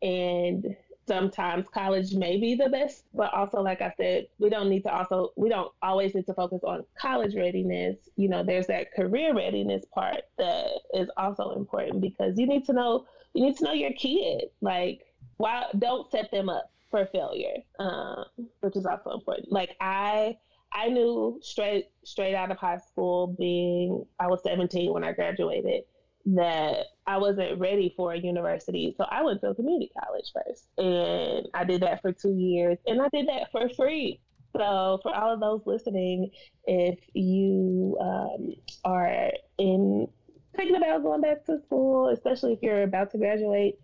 And 0.01 0.75
sometimes 1.07 1.65
college 1.73 2.13
may 2.13 2.37
be 2.37 2.55
the 2.55 2.69
best, 2.69 3.05
but 3.13 3.33
also, 3.33 3.61
like 3.61 3.81
I 3.81 3.93
said, 3.97 4.27
we 4.39 4.49
don't 4.49 4.69
need 4.69 4.83
to 4.83 4.93
also, 4.93 5.31
we 5.35 5.49
don't 5.49 5.71
always 5.81 6.15
need 6.15 6.25
to 6.27 6.33
focus 6.33 6.61
on 6.63 6.85
college 6.95 7.35
readiness. 7.35 7.97
You 8.15 8.29
know, 8.29 8.43
there's 8.43 8.67
that 8.67 8.93
career 8.93 9.33
readiness 9.33 9.85
part 9.93 10.21
that 10.37 10.69
is 10.93 11.09
also 11.17 11.51
important 11.51 12.01
because 12.01 12.37
you 12.37 12.47
need 12.47 12.65
to 12.65 12.73
know, 12.73 13.05
you 13.33 13.45
need 13.45 13.57
to 13.57 13.63
know 13.65 13.73
your 13.73 13.93
kid. 13.93 14.45
Like, 14.61 15.01
why 15.37 15.65
don't 15.77 16.09
set 16.09 16.31
them 16.31 16.49
up 16.49 16.71
for 16.89 17.05
failure, 17.07 17.57
um, 17.79 18.25
which 18.61 18.75
is 18.75 18.85
also 18.85 19.11
important. 19.11 19.51
Like, 19.51 19.75
I, 19.81 20.37
I 20.71 20.89
knew 20.89 21.39
straight 21.41 21.89
straight 22.03 22.33
out 22.35 22.51
of 22.51 22.57
high 22.57 22.77
school, 22.77 23.27
being 23.27 24.05
I 24.19 24.27
was 24.27 24.41
17 24.43 24.91
when 24.91 25.03
I 25.03 25.11
graduated, 25.11 25.83
that 26.25 26.85
I 27.05 27.17
wasn't 27.17 27.59
ready 27.59 27.93
for 27.95 28.13
a 28.13 28.17
university. 28.17 28.93
So 28.97 29.05
I 29.09 29.23
went 29.23 29.41
to 29.41 29.47
a 29.47 29.55
community 29.55 29.91
college 30.01 30.31
first. 30.33 30.67
And 30.77 31.47
I 31.53 31.63
did 31.63 31.81
that 31.81 32.01
for 32.01 32.11
two 32.11 32.33
years. 32.33 32.77
And 32.87 33.01
I 33.01 33.09
did 33.09 33.27
that 33.27 33.51
for 33.51 33.69
free. 33.69 34.19
So 34.55 34.99
for 35.01 35.13
all 35.13 35.33
of 35.33 35.39
those 35.39 35.61
listening, 35.65 36.29
if 36.65 36.99
you 37.13 37.97
um, 37.99 38.53
are 38.85 39.31
in 39.57 40.07
thinking 40.55 40.75
about 40.75 41.03
going 41.03 41.21
back 41.21 41.45
to 41.45 41.59
school, 41.65 42.09
especially 42.09 42.53
if 42.53 42.59
you're 42.61 42.83
about 42.83 43.11
to 43.11 43.17
graduate, 43.17 43.79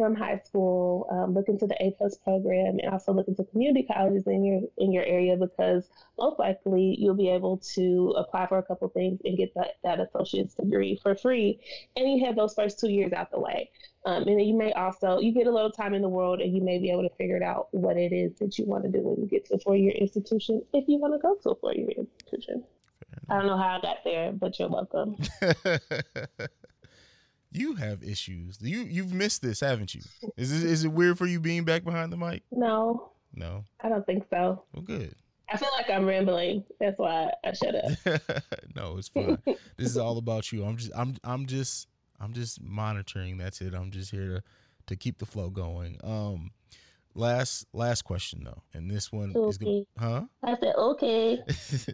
from 0.00 0.14
high 0.14 0.38
school, 0.38 1.06
um, 1.10 1.34
look 1.34 1.50
into 1.50 1.66
the 1.66 1.76
A 1.78 1.90
plus 1.98 2.16
program, 2.16 2.78
and 2.78 2.90
also 2.90 3.12
look 3.12 3.28
into 3.28 3.44
community 3.44 3.82
colleges 3.82 4.26
in 4.26 4.42
your 4.42 4.62
in 4.78 4.92
your 4.92 5.04
area 5.04 5.36
because 5.36 5.90
most 6.18 6.38
likely 6.38 6.96
you'll 6.98 7.14
be 7.14 7.28
able 7.28 7.58
to 7.74 8.14
apply 8.16 8.46
for 8.46 8.56
a 8.56 8.62
couple 8.62 8.88
things 8.88 9.20
and 9.26 9.36
get 9.36 9.52
that, 9.54 9.72
that 9.84 10.00
associate's 10.00 10.54
degree 10.54 10.98
for 11.02 11.14
free, 11.14 11.60
and 11.96 12.10
you 12.10 12.24
have 12.24 12.34
those 12.34 12.54
first 12.54 12.80
two 12.80 12.88
years 12.88 13.12
out 13.12 13.30
the 13.30 13.38
way. 13.38 13.70
Um, 14.06 14.22
and 14.22 14.38
then 14.38 14.40
you 14.40 14.56
may 14.56 14.72
also 14.72 15.18
you 15.18 15.34
get 15.34 15.46
a 15.46 15.52
little 15.52 15.70
time 15.70 15.92
in 15.92 16.00
the 16.00 16.08
world, 16.08 16.40
and 16.40 16.54
you 16.56 16.62
may 16.62 16.78
be 16.78 16.90
able 16.90 17.06
to 17.06 17.14
figure 17.16 17.36
it 17.36 17.42
out 17.42 17.68
what 17.72 17.98
it 17.98 18.10
is 18.10 18.38
that 18.38 18.56
you 18.56 18.64
want 18.64 18.84
to 18.84 18.90
do 18.90 19.00
when 19.02 19.20
you 19.20 19.28
get 19.28 19.44
to 19.48 19.56
a 19.56 19.58
four 19.58 19.76
year 19.76 19.92
institution 19.92 20.62
if 20.72 20.88
you 20.88 20.98
want 20.98 21.12
to 21.12 21.18
go 21.18 21.34
to 21.42 21.50
a 21.50 21.54
four 21.56 21.74
year 21.74 21.90
institution. 21.98 22.64
I 23.28 23.36
don't 23.36 23.48
know 23.48 23.58
how 23.58 23.76
I 23.76 23.80
got 23.82 23.98
there, 24.02 24.32
but 24.32 24.58
you're 24.58 24.70
welcome. 24.70 25.16
you 27.50 27.74
have 27.74 28.02
issues. 28.02 28.58
You 28.60 28.80
you've 28.80 29.12
missed 29.12 29.42
this, 29.42 29.60
haven't 29.60 29.94
you? 29.94 30.02
Is 30.36 30.52
it, 30.52 30.68
is 30.68 30.84
it 30.84 30.88
weird 30.88 31.18
for 31.18 31.26
you 31.26 31.40
being 31.40 31.64
back 31.64 31.84
behind 31.84 32.12
the 32.12 32.16
mic? 32.16 32.42
No. 32.50 33.10
No. 33.34 33.64
I 33.80 33.88
don't 33.88 34.04
think 34.06 34.24
so. 34.30 34.62
Well, 34.72 34.82
good. 34.82 35.14
I 35.52 35.56
feel 35.56 35.70
like 35.76 35.90
I'm 35.90 36.06
rambling. 36.06 36.64
That's 36.78 36.98
why 36.98 37.32
I 37.44 37.52
shut 37.52 37.74
up. 37.74 38.42
no, 38.76 38.98
it's 38.98 39.08
fine. 39.08 39.38
this 39.44 39.88
is 39.88 39.98
all 39.98 40.18
about 40.18 40.52
you. 40.52 40.64
I'm 40.64 40.76
just 40.76 40.92
I'm 40.94 41.16
I'm 41.24 41.46
just 41.46 41.88
I'm 42.20 42.32
just 42.32 42.62
monitoring. 42.62 43.36
That's 43.36 43.60
it. 43.60 43.74
I'm 43.74 43.90
just 43.90 44.10
here 44.10 44.26
to 44.26 44.42
to 44.86 44.96
keep 44.96 45.18
the 45.18 45.26
flow 45.26 45.50
going. 45.50 45.98
Um 46.04 46.52
last 47.14 47.66
last 47.72 48.02
question 48.02 48.44
though. 48.44 48.62
And 48.72 48.90
this 48.90 49.10
one 49.10 49.32
okay. 49.34 49.48
is 49.48 49.58
good. 49.58 49.86
Huh? 49.98 50.22
I 50.42 50.56
said 50.56 50.74
okay. 50.76 51.42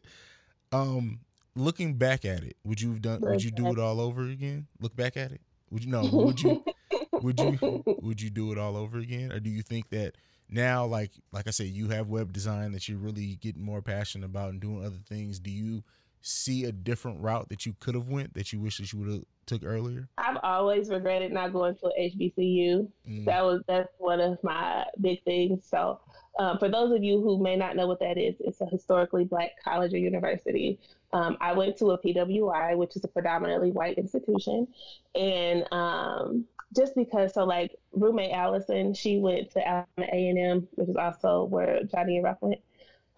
um 0.72 1.20
looking 1.56 1.94
back 1.94 2.24
at 2.24 2.44
it, 2.44 2.56
would 2.64 2.80
you 2.80 2.90
have 2.90 3.02
done 3.02 3.20
would 3.22 3.42
you 3.42 3.50
do 3.50 3.72
it 3.72 3.78
all 3.78 4.00
over 4.00 4.28
again? 4.28 4.66
Look 4.80 4.94
back 4.94 5.16
at 5.16 5.32
it? 5.32 5.40
Would 5.70 5.84
you 5.84 5.90
know? 5.90 6.02
Would 6.12 6.40
you? 6.40 6.64
would 7.12 7.40
you? 7.40 7.82
Would 8.02 8.20
you 8.20 8.30
do 8.30 8.52
it 8.52 8.58
all 8.58 8.76
over 8.76 8.98
again, 8.98 9.32
or 9.32 9.40
do 9.40 9.50
you 9.50 9.62
think 9.62 9.90
that 9.90 10.14
now, 10.48 10.86
like 10.86 11.10
like 11.32 11.48
I 11.48 11.50
said, 11.50 11.66
you 11.66 11.88
have 11.88 12.08
web 12.08 12.32
design 12.32 12.72
that 12.72 12.88
you're 12.88 12.98
really 12.98 13.36
getting 13.36 13.62
more 13.62 13.82
passionate 13.82 14.26
about 14.26 14.50
and 14.50 14.60
doing 14.60 14.84
other 14.84 15.00
things? 15.08 15.40
Do 15.40 15.50
you 15.50 15.82
see 16.20 16.64
a 16.64 16.72
different 16.72 17.20
route 17.20 17.48
that 17.48 17.66
you 17.66 17.74
could 17.80 17.94
have 17.94 18.08
went 18.08 18.34
that 18.34 18.52
you 18.52 18.60
wish 18.60 18.78
that 18.78 18.92
you 18.92 19.00
would 19.00 19.08
have 19.10 19.24
took 19.46 19.64
earlier? 19.64 20.08
I've 20.18 20.38
always 20.42 20.88
regretted 20.88 21.32
not 21.32 21.52
going 21.52 21.74
to 21.76 21.90
HBCU. 21.98 22.88
Mm. 23.08 23.24
That 23.24 23.44
was 23.44 23.62
that's 23.66 23.88
one 23.98 24.20
of 24.20 24.38
my 24.44 24.84
big 25.00 25.22
things. 25.24 25.66
So. 25.68 26.00
Um, 26.38 26.58
for 26.58 26.68
those 26.68 26.92
of 26.92 27.02
you 27.02 27.20
who 27.22 27.42
may 27.42 27.56
not 27.56 27.76
know 27.76 27.86
what 27.86 28.00
that 28.00 28.18
is, 28.18 28.36
it's 28.40 28.60
a 28.60 28.66
historically 28.66 29.24
black 29.24 29.52
college 29.62 29.94
or 29.94 29.98
university. 29.98 30.78
Um, 31.12 31.36
I 31.40 31.52
went 31.52 31.78
to 31.78 31.92
a 31.92 31.98
PWI, 31.98 32.76
which 32.76 32.96
is 32.96 33.04
a 33.04 33.08
predominantly 33.08 33.70
white 33.70 33.96
institution, 33.96 34.68
and 35.14 35.64
um, 35.72 36.44
just 36.74 36.94
because, 36.94 37.32
so 37.34 37.44
like 37.44 37.74
roommate 37.92 38.32
Allison, 38.32 38.92
she 38.92 39.18
went 39.18 39.50
to 39.52 39.66
Alabama 39.66 40.08
A 40.12 40.28
and 40.28 40.38
M, 40.38 40.68
which 40.74 40.88
is 40.88 40.96
also 40.96 41.44
where 41.44 41.82
Johnny 41.84 42.16
and 42.16 42.24
Ruff 42.24 42.38
went. 42.40 42.60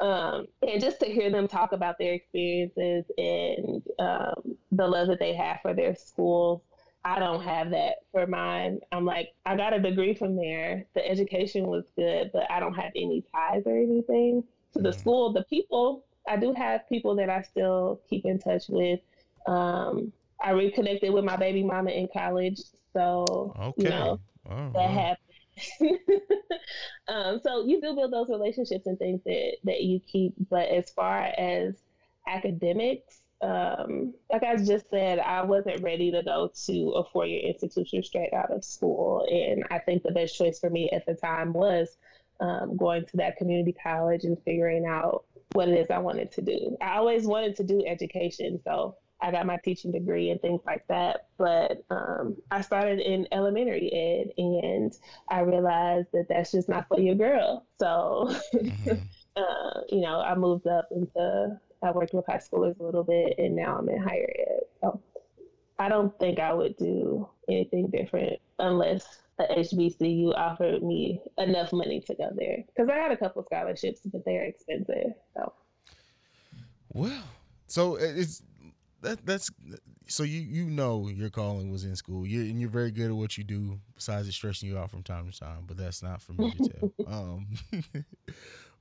Um, 0.00 0.46
and 0.62 0.80
just 0.80 1.00
to 1.00 1.06
hear 1.06 1.28
them 1.28 1.48
talk 1.48 1.72
about 1.72 1.98
their 1.98 2.14
experiences 2.14 3.04
and 3.18 3.82
um, 3.98 4.56
the 4.70 4.86
love 4.86 5.08
that 5.08 5.18
they 5.18 5.34
have 5.34 5.58
for 5.60 5.74
their 5.74 5.96
schools, 5.96 6.60
I 7.08 7.18
don't 7.18 7.42
have 7.42 7.70
that 7.70 8.00
for 8.12 8.26
mine. 8.26 8.80
I'm 8.92 9.06
like, 9.06 9.32
I 9.46 9.56
got 9.56 9.72
a 9.72 9.80
degree 9.80 10.14
from 10.14 10.36
there. 10.36 10.84
The 10.94 11.08
education 11.08 11.66
was 11.66 11.84
good, 11.96 12.30
but 12.34 12.50
I 12.50 12.60
don't 12.60 12.74
have 12.74 12.92
any 12.94 13.24
ties 13.34 13.62
or 13.64 13.78
anything 13.78 14.44
to 14.74 14.82
the 14.82 14.90
mm. 14.90 15.00
school. 15.00 15.32
The 15.32 15.44
people 15.44 16.04
I 16.28 16.36
do 16.36 16.52
have 16.52 16.86
people 16.86 17.16
that 17.16 17.30
I 17.30 17.40
still 17.40 18.02
keep 18.10 18.26
in 18.26 18.38
touch 18.38 18.64
with. 18.68 19.00
Um, 19.46 20.12
I 20.42 20.50
reconnected 20.50 21.14
with 21.14 21.24
my 21.24 21.36
baby 21.36 21.62
mama 21.62 21.90
in 21.92 22.08
college, 22.12 22.60
so 22.92 23.54
okay. 23.58 23.72
you 23.82 23.88
know 23.88 24.20
oh, 24.50 24.70
that 24.74 24.90
happened. 24.90 25.98
um, 27.08 27.40
so 27.42 27.64
you 27.64 27.80
do 27.80 27.94
build 27.94 28.12
those 28.12 28.28
relationships 28.28 28.86
and 28.86 28.98
things 28.98 29.22
that 29.24 29.56
that 29.64 29.82
you 29.82 30.00
keep. 30.00 30.34
But 30.50 30.68
as 30.68 30.90
far 30.90 31.22
as 31.38 31.74
academics, 32.26 33.22
um, 33.40 34.14
like 34.32 34.42
I 34.42 34.56
just 34.56 34.90
said, 34.90 35.18
I 35.20 35.42
wasn't 35.42 35.82
ready 35.82 36.10
to 36.10 36.22
go 36.22 36.50
to 36.66 36.90
a 36.96 37.04
four 37.04 37.26
year 37.26 37.40
institution 37.40 38.02
straight 38.02 38.32
out 38.32 38.50
of 38.50 38.64
school, 38.64 39.26
and 39.30 39.64
I 39.70 39.78
think 39.78 40.02
the 40.02 40.12
best 40.12 40.36
choice 40.36 40.58
for 40.58 40.70
me 40.70 40.90
at 40.90 41.06
the 41.06 41.14
time 41.14 41.52
was 41.52 41.96
um, 42.40 42.76
going 42.76 43.04
to 43.06 43.16
that 43.18 43.36
community 43.36 43.74
college 43.80 44.24
and 44.24 44.36
figuring 44.44 44.86
out 44.86 45.24
what 45.52 45.68
it 45.68 45.78
is 45.78 45.90
I 45.90 45.98
wanted 45.98 46.32
to 46.32 46.42
do. 46.42 46.76
I 46.80 46.96
always 46.96 47.26
wanted 47.26 47.56
to 47.56 47.64
do 47.64 47.84
education, 47.86 48.60
so 48.64 48.96
I 49.20 49.30
got 49.30 49.46
my 49.46 49.56
teaching 49.64 49.92
degree 49.92 50.30
and 50.30 50.40
things 50.40 50.60
like 50.66 50.86
that. 50.88 51.28
But 51.38 51.84
um, 51.90 52.36
I 52.50 52.60
started 52.60 53.00
in 53.00 53.26
elementary 53.32 53.92
ed, 53.92 54.32
and 54.36 54.92
I 55.28 55.40
realized 55.40 56.08
that 56.12 56.26
that's 56.28 56.52
just 56.52 56.68
not 56.68 56.86
for 56.88 57.00
your 57.00 57.14
girl. 57.14 57.66
So, 57.78 58.34
mm-hmm. 58.54 58.90
uh, 59.36 59.80
you 59.88 60.00
know, 60.00 60.20
I 60.20 60.34
moved 60.34 60.66
up 60.66 60.88
into 60.90 61.58
I 61.82 61.90
worked 61.92 62.14
with 62.14 62.26
high 62.26 62.38
schoolers 62.38 62.78
a 62.80 62.82
little 62.82 63.04
bit, 63.04 63.34
and 63.38 63.54
now 63.54 63.76
I'm 63.78 63.88
in 63.88 64.02
higher 64.02 64.32
ed. 64.38 64.60
So, 64.80 65.00
I 65.78 65.88
don't 65.88 66.16
think 66.18 66.40
I 66.40 66.52
would 66.52 66.76
do 66.76 67.28
anything 67.48 67.88
different 67.88 68.40
unless 68.58 69.20
the 69.38 69.44
HBCU 69.44 70.36
offered 70.36 70.82
me 70.82 71.22
enough 71.38 71.72
money 71.72 72.00
to 72.00 72.14
go 72.14 72.30
there 72.34 72.64
because 72.66 72.90
I 72.90 72.96
had 72.96 73.12
a 73.12 73.16
couple 73.16 73.44
scholarships, 73.44 74.00
but 74.04 74.24
they're 74.24 74.44
expensive. 74.44 75.12
So, 75.36 75.52
well, 76.92 77.22
so 77.68 77.96
it's 77.96 78.42
that 79.02 79.24
that's 79.24 79.50
so 80.08 80.24
you 80.24 80.40
you 80.40 80.64
know 80.64 81.08
your 81.08 81.30
calling 81.30 81.70
was 81.70 81.84
in 81.84 81.94
school. 81.94 82.26
You 82.26 82.40
and 82.40 82.60
you're 82.60 82.70
very 82.70 82.90
good 82.90 83.10
at 83.10 83.16
what 83.16 83.38
you 83.38 83.44
do. 83.44 83.78
Besides 83.94 84.26
it 84.26 84.32
stressing 84.32 84.68
you 84.68 84.76
out 84.76 84.90
from 84.90 85.04
time 85.04 85.30
to 85.30 85.38
time, 85.38 85.64
but 85.66 85.76
that's 85.76 86.02
not 86.02 86.20
for 86.20 86.32
me 86.32 86.50
to 86.50 86.70
tell. 86.70 86.92
um, 87.06 87.46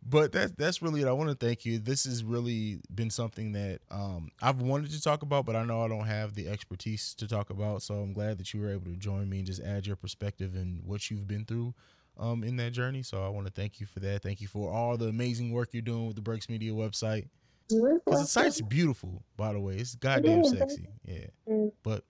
but 0.10 0.32
that 0.32 0.58
that's 0.58 0.82
really 0.82 1.02
it. 1.02 1.08
I 1.08 1.12
want 1.12 1.30
to 1.30 1.36
thank 1.36 1.66
you. 1.66 1.80
This 1.80 2.06
has 2.06 2.24
really 2.24 2.80
been 2.94 3.10
something 3.10 3.52
that 3.52 3.80
um, 3.92 4.30
I've 4.42 4.62
wanted 4.62 4.92
to 4.92 5.02
talk 5.02 5.22
about, 5.22 5.46
but 5.46 5.56
I 5.56 5.66
know 5.66 5.84
I 5.84 5.88
don't 5.88 6.08
have 6.08 6.34
the 6.34 6.48
expertise 6.48 7.14
to 7.16 7.28
talk 7.28 7.50
about. 7.50 7.82
So 7.82 7.96
I'm 7.96 8.14
glad 8.14 8.38
that 8.38 8.54
you 8.54 8.62
were 8.62 8.72
able 8.72 8.86
to 8.86 8.96
join 8.96 9.30
me 9.30 9.40
and 9.40 9.48
just 9.48 9.62
add 9.62 9.86
your 9.86 9.98
perspective 9.98 10.56
and 10.56 10.82
what 10.86 11.12
you've 11.12 11.28
been 11.28 11.44
through 11.44 11.74
um, 12.18 12.44
in 12.44 12.56
that 12.58 12.72
journey. 12.72 13.04
So 13.04 13.26
I 13.26 13.30
want 13.30 13.48
to 13.48 13.54
thank 13.54 13.80
you 13.80 13.86
for 13.86 14.00
that. 14.00 14.24
Thank 14.24 14.40
you 14.40 14.48
for 14.48 14.72
all 14.72 14.96
the 14.96 15.08
amazing 15.08 15.52
work 15.52 15.70
you're 15.74 15.82
doing 15.82 16.08
with 16.08 16.16
the 16.16 16.22
Breaks 16.22 16.48
Media 16.48 16.72
website. 16.72 17.28
Because 17.70 18.22
the 18.22 18.28
site's 18.28 18.62
beautiful, 18.62 19.24
by 19.36 19.52
the 19.52 19.60
way. 19.60 19.76
It's 19.76 19.96
goddamn 19.96 20.46
sexy. 20.46 20.88
Yeah. 21.04 21.68
But 21.84 22.06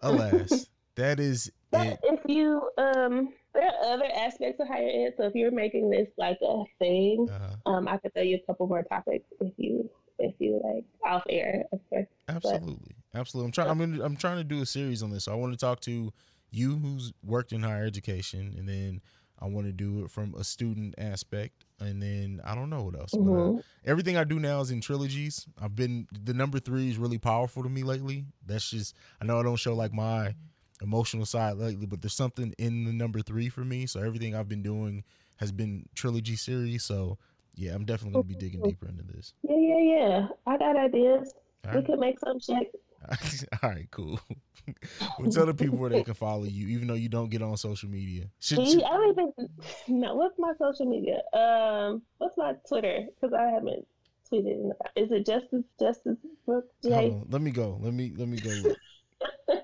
alas, 0.00 0.68
that 0.96 1.18
is 1.18 1.50
but. 1.74 1.98
If 2.02 2.20
you 2.26 2.70
um 2.78 3.32
there 3.54 3.68
are 3.68 3.94
other 3.94 4.08
aspects 4.16 4.60
of 4.60 4.68
higher 4.68 4.90
ed. 4.92 5.14
So 5.16 5.24
if 5.24 5.34
you're 5.34 5.52
making 5.52 5.88
this 5.88 6.08
like 6.18 6.38
a 6.42 6.64
thing, 6.78 7.28
uh-huh. 7.30 7.72
um, 7.72 7.88
I 7.88 7.96
could 7.98 8.12
tell 8.14 8.24
you 8.24 8.36
a 8.36 8.46
couple 8.46 8.66
more 8.66 8.82
topics 8.82 9.26
if 9.40 9.52
you 9.56 9.88
if 10.18 10.34
you 10.38 10.60
like 10.64 10.84
off 11.10 11.22
air, 11.28 11.64
of 11.72 11.80
course. 11.88 12.06
Absolutely, 12.28 12.94
but, 13.12 13.20
absolutely. 13.20 13.48
I'm 13.48 13.52
trying. 13.52 13.70
I'm 13.70 13.78
gonna, 13.78 14.04
I'm 14.04 14.16
trying 14.16 14.38
to 14.38 14.44
do 14.44 14.62
a 14.62 14.66
series 14.66 15.02
on 15.02 15.10
this. 15.10 15.24
So 15.24 15.32
I 15.32 15.36
want 15.36 15.52
to 15.52 15.58
talk 15.58 15.80
to 15.82 16.12
you 16.50 16.76
who's 16.76 17.12
worked 17.24 17.52
in 17.52 17.62
higher 17.62 17.84
education, 17.84 18.54
and 18.58 18.68
then 18.68 19.00
I 19.40 19.46
want 19.46 19.66
to 19.66 19.72
do 19.72 20.04
it 20.04 20.10
from 20.10 20.34
a 20.34 20.44
student 20.44 20.94
aspect, 20.98 21.64
and 21.80 22.00
then 22.00 22.40
I 22.44 22.54
don't 22.54 22.70
know 22.70 22.84
what 22.84 22.98
else. 22.98 23.10
Mm-hmm. 23.12 23.56
But 23.56 23.58
uh, 23.58 23.62
everything 23.84 24.16
I 24.16 24.24
do 24.24 24.38
now 24.38 24.60
is 24.60 24.70
in 24.70 24.80
trilogies. 24.80 25.46
I've 25.60 25.74
been 25.74 26.06
the 26.12 26.34
number 26.34 26.58
three 26.58 26.90
is 26.90 26.98
really 26.98 27.18
powerful 27.18 27.62
to 27.62 27.68
me 27.68 27.82
lately. 27.82 28.24
That's 28.46 28.68
just 28.68 28.94
I 29.20 29.24
know 29.24 29.38
I 29.38 29.42
don't 29.42 29.56
show 29.56 29.74
like 29.74 29.92
my 29.92 30.34
emotional 30.82 31.26
side 31.26 31.56
lately, 31.56 31.86
but 31.86 32.02
there's 32.02 32.14
something 32.14 32.54
in 32.58 32.84
the 32.84 32.92
number 32.92 33.22
three 33.22 33.48
for 33.48 33.64
me. 33.64 33.86
So 33.86 34.00
everything 34.00 34.34
I've 34.34 34.48
been 34.48 34.62
doing 34.62 35.04
has 35.36 35.52
been 35.52 35.86
trilogy 35.94 36.36
series. 36.36 36.84
So 36.84 37.18
yeah, 37.54 37.74
I'm 37.74 37.84
definitely 37.84 38.14
gonna 38.14 38.24
be 38.24 38.34
digging 38.34 38.62
deeper 38.62 38.88
into 38.88 39.04
this. 39.04 39.34
Yeah, 39.42 39.56
yeah, 39.56 39.78
yeah. 39.78 40.28
I 40.46 40.58
got 40.58 40.76
ideas. 40.76 41.32
we 41.74 41.82
could 41.82 41.98
make 41.98 42.18
some 42.18 42.40
shit. 42.40 42.74
All 43.62 43.70
right, 43.70 43.88
cool. 43.90 44.18
well, 45.18 45.30
tell 45.30 45.46
the 45.46 45.54
people 45.54 45.78
where 45.78 45.90
they 45.90 46.02
can 46.02 46.14
follow 46.14 46.44
you, 46.44 46.68
even 46.68 46.88
though 46.88 46.94
you 46.94 47.08
don't 47.08 47.30
get 47.30 47.42
on 47.42 47.56
social 47.56 47.88
media. 47.88 48.24
Should, 48.40 48.66
should... 48.66 48.82
I 48.82 48.90
don't 48.90 49.10
even 49.10 50.00
know 50.00 50.14
what's 50.14 50.38
my 50.38 50.52
social 50.58 50.86
media. 50.86 51.20
Um, 51.38 52.02
what's 52.18 52.36
my 52.36 52.54
Twitter? 52.66 53.04
Because 53.14 53.34
I 53.34 53.50
haven't 53.50 53.86
tweeted 54.30 54.54
in 54.54 54.68
the 54.70 54.74
past. 54.74 54.92
Is 54.96 55.10
it 55.12 55.26
Justice 55.26 55.64
Justice 55.78 56.16
Brooke 56.46 56.70
J? 56.82 57.14
Let 57.28 57.42
me 57.42 57.50
go. 57.50 57.78
Let 57.80 57.92
me 57.92 58.12
let 58.16 58.28
me 58.28 58.38
go. 58.38 58.74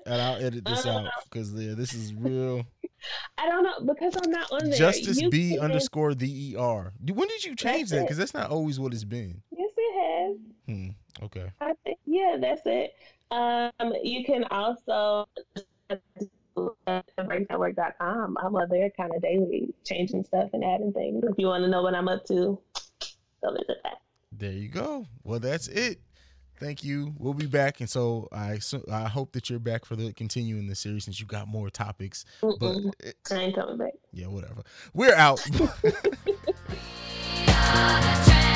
And 0.05 0.21
I'll 0.21 0.43
edit 0.43 0.65
this 0.65 0.85
out 0.85 1.07
because 1.29 1.53
yeah, 1.53 1.73
this 1.75 1.93
is 1.93 2.13
real. 2.13 2.65
I 3.37 3.47
don't 3.47 3.63
know 3.63 3.93
because 3.93 4.15
I'm 4.15 4.29
not 4.29 4.51
on 4.51 4.69
there. 4.69 4.77
Justice 4.77 5.19
you 5.19 5.29
B 5.29 5.57
underscore 5.57 6.13
the 6.13 6.55
ER. 6.57 6.93
When 7.13 7.27
did 7.27 7.43
you 7.43 7.55
change 7.55 7.89
that? 7.89 8.01
Because 8.01 8.17
that's 8.17 8.33
not 8.33 8.51
always 8.51 8.79
what 8.79 8.93
it's 8.93 9.03
been. 9.03 9.41
Yes, 9.55 9.71
it 9.75 10.29
has. 10.29 10.37
Hmm. 10.67 10.89
Okay. 11.23 11.51
I 11.59 11.73
think, 11.83 11.99
yeah, 12.05 12.37
that's 12.39 12.61
it. 12.65 12.93
Um, 13.31 13.93
you 14.03 14.23
can 14.25 14.43
also 14.45 15.27
breaknetwork.com. 16.57 18.37
I'm 18.37 18.55
on 18.55 18.69
there 18.69 18.89
kind 18.91 19.11
of 19.15 19.21
daily, 19.21 19.73
changing 19.83 20.23
stuff 20.23 20.49
and 20.53 20.63
adding 20.63 20.93
things. 20.93 21.23
If 21.23 21.37
you 21.37 21.47
want 21.47 21.63
to 21.63 21.69
know 21.69 21.81
what 21.81 21.95
I'm 21.95 22.07
up 22.07 22.25
to, 22.25 22.59
go 23.43 23.51
visit 23.51 23.77
that. 23.83 24.01
There 24.31 24.51
you 24.51 24.69
go. 24.69 25.05
Well, 25.23 25.39
that's 25.39 25.67
it. 25.67 26.01
Thank 26.61 26.83
you. 26.83 27.15
We'll 27.17 27.33
be 27.33 27.47
back, 27.47 27.79
and 27.79 27.89
so 27.89 28.27
I 28.31 28.59
so 28.59 28.83
I 28.91 29.07
hope 29.07 29.31
that 29.31 29.49
you're 29.49 29.57
back 29.57 29.83
for 29.83 29.95
the 29.95 30.13
continuing 30.13 30.67
the 30.67 30.75
series 30.75 31.05
since 31.05 31.19
you 31.19 31.25
got 31.25 31.47
more 31.47 31.71
topics. 31.71 32.23
Mm-mm. 32.43 32.59
But 32.59 33.35
I 33.35 33.39
ain't 33.39 33.55
coming 33.55 33.77
back. 33.77 33.93
yeah, 34.13 34.27
whatever. 34.27 34.61
We're 34.93 35.15
out. 35.15 35.43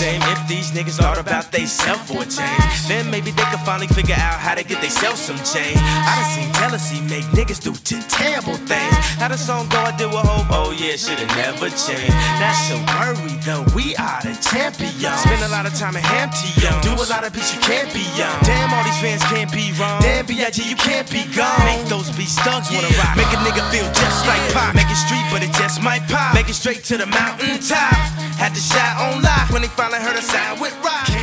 if 0.00 0.48
these 0.48 0.70
niggas 0.70 0.98
thought 0.98 1.18
about 1.18 1.50
they 1.50 1.66
self 1.66 2.06
for 2.06 2.22
a 2.22 2.26
change, 2.26 2.86
then 2.86 3.10
maybe 3.10 3.30
they 3.30 3.42
could 3.50 3.60
finally 3.66 3.88
figure 3.88 4.14
out 4.14 4.38
how 4.38 4.54
to 4.54 4.62
get 4.62 4.80
they 4.80 4.88
self 4.88 5.16
some 5.16 5.38
change. 5.42 5.78
I 5.78 6.14
done 6.14 6.30
seen 6.30 6.50
jealousy 6.54 7.00
make 7.10 7.26
niggas 7.34 7.58
do 7.58 7.74
t- 7.74 8.02
terrible 8.06 8.54
things. 8.70 8.94
How 9.18 9.28
the 9.28 9.38
song 9.38 9.68
go, 9.68 9.78
I 9.78 9.96
did 9.96 10.06
with 10.06 10.22
hope. 10.22 10.46
Oh 10.50 10.70
yeah, 10.70 10.94
should've 10.94 11.26
never 11.34 11.70
changed. 11.74 12.14
Not 12.38 12.54
so 12.70 12.76
worry 12.94 13.34
though, 13.42 13.66
we 13.74 13.96
are 13.96 14.22
the 14.22 14.38
champions. 14.38 15.18
Spend 15.26 15.42
a 15.42 15.50
lot 15.50 15.66
of 15.66 15.74
time 15.74 15.96
in 15.96 16.02
Hampty, 16.02 16.54
Do 16.86 16.94
a 16.94 17.06
lot 17.10 17.26
of 17.26 17.32
beats 17.32 17.54
you 17.54 17.60
can't 17.60 17.90
be 17.90 18.06
young. 18.14 18.38
Damn, 18.46 18.70
all 18.70 18.84
these 18.84 19.00
fans 19.02 19.22
can't 19.26 19.50
be 19.50 19.74
wrong. 19.80 19.98
Damn, 20.02 20.26
B.I.G. 20.26 20.62
you 20.62 20.76
can't 20.76 21.08
be 21.10 21.26
gone. 21.34 21.58
Make 21.66 21.86
those 21.90 22.10
beats 22.14 22.38
thugs 22.46 22.70
wanna 22.70 22.92
rock. 23.02 23.16
Make 23.18 23.30
a 23.34 23.40
nigga 23.42 23.66
feel 23.74 23.88
just 23.98 24.26
like 24.30 24.42
pop. 24.54 24.74
Make 24.78 24.90
it 24.90 25.00
street, 25.00 25.26
but 25.34 25.42
it 25.42 25.52
just 25.58 25.82
might 25.82 26.06
pop. 26.06 26.34
Make 26.34 26.48
it 26.48 26.54
straight 26.54 26.84
to 26.92 26.96
the 26.98 27.06
mountain 27.06 27.58
top. 27.58 27.98
Had 28.38 28.54
to 28.54 28.60
shot 28.62 28.94
on 29.02 29.18
live 29.22 29.50
when 29.50 29.62
they 29.62 29.72
Charlie 29.88 30.04
heard 30.04 30.18
a 30.18 30.22
sound 30.22 30.60
with 30.60 30.76
rock. 30.84 31.17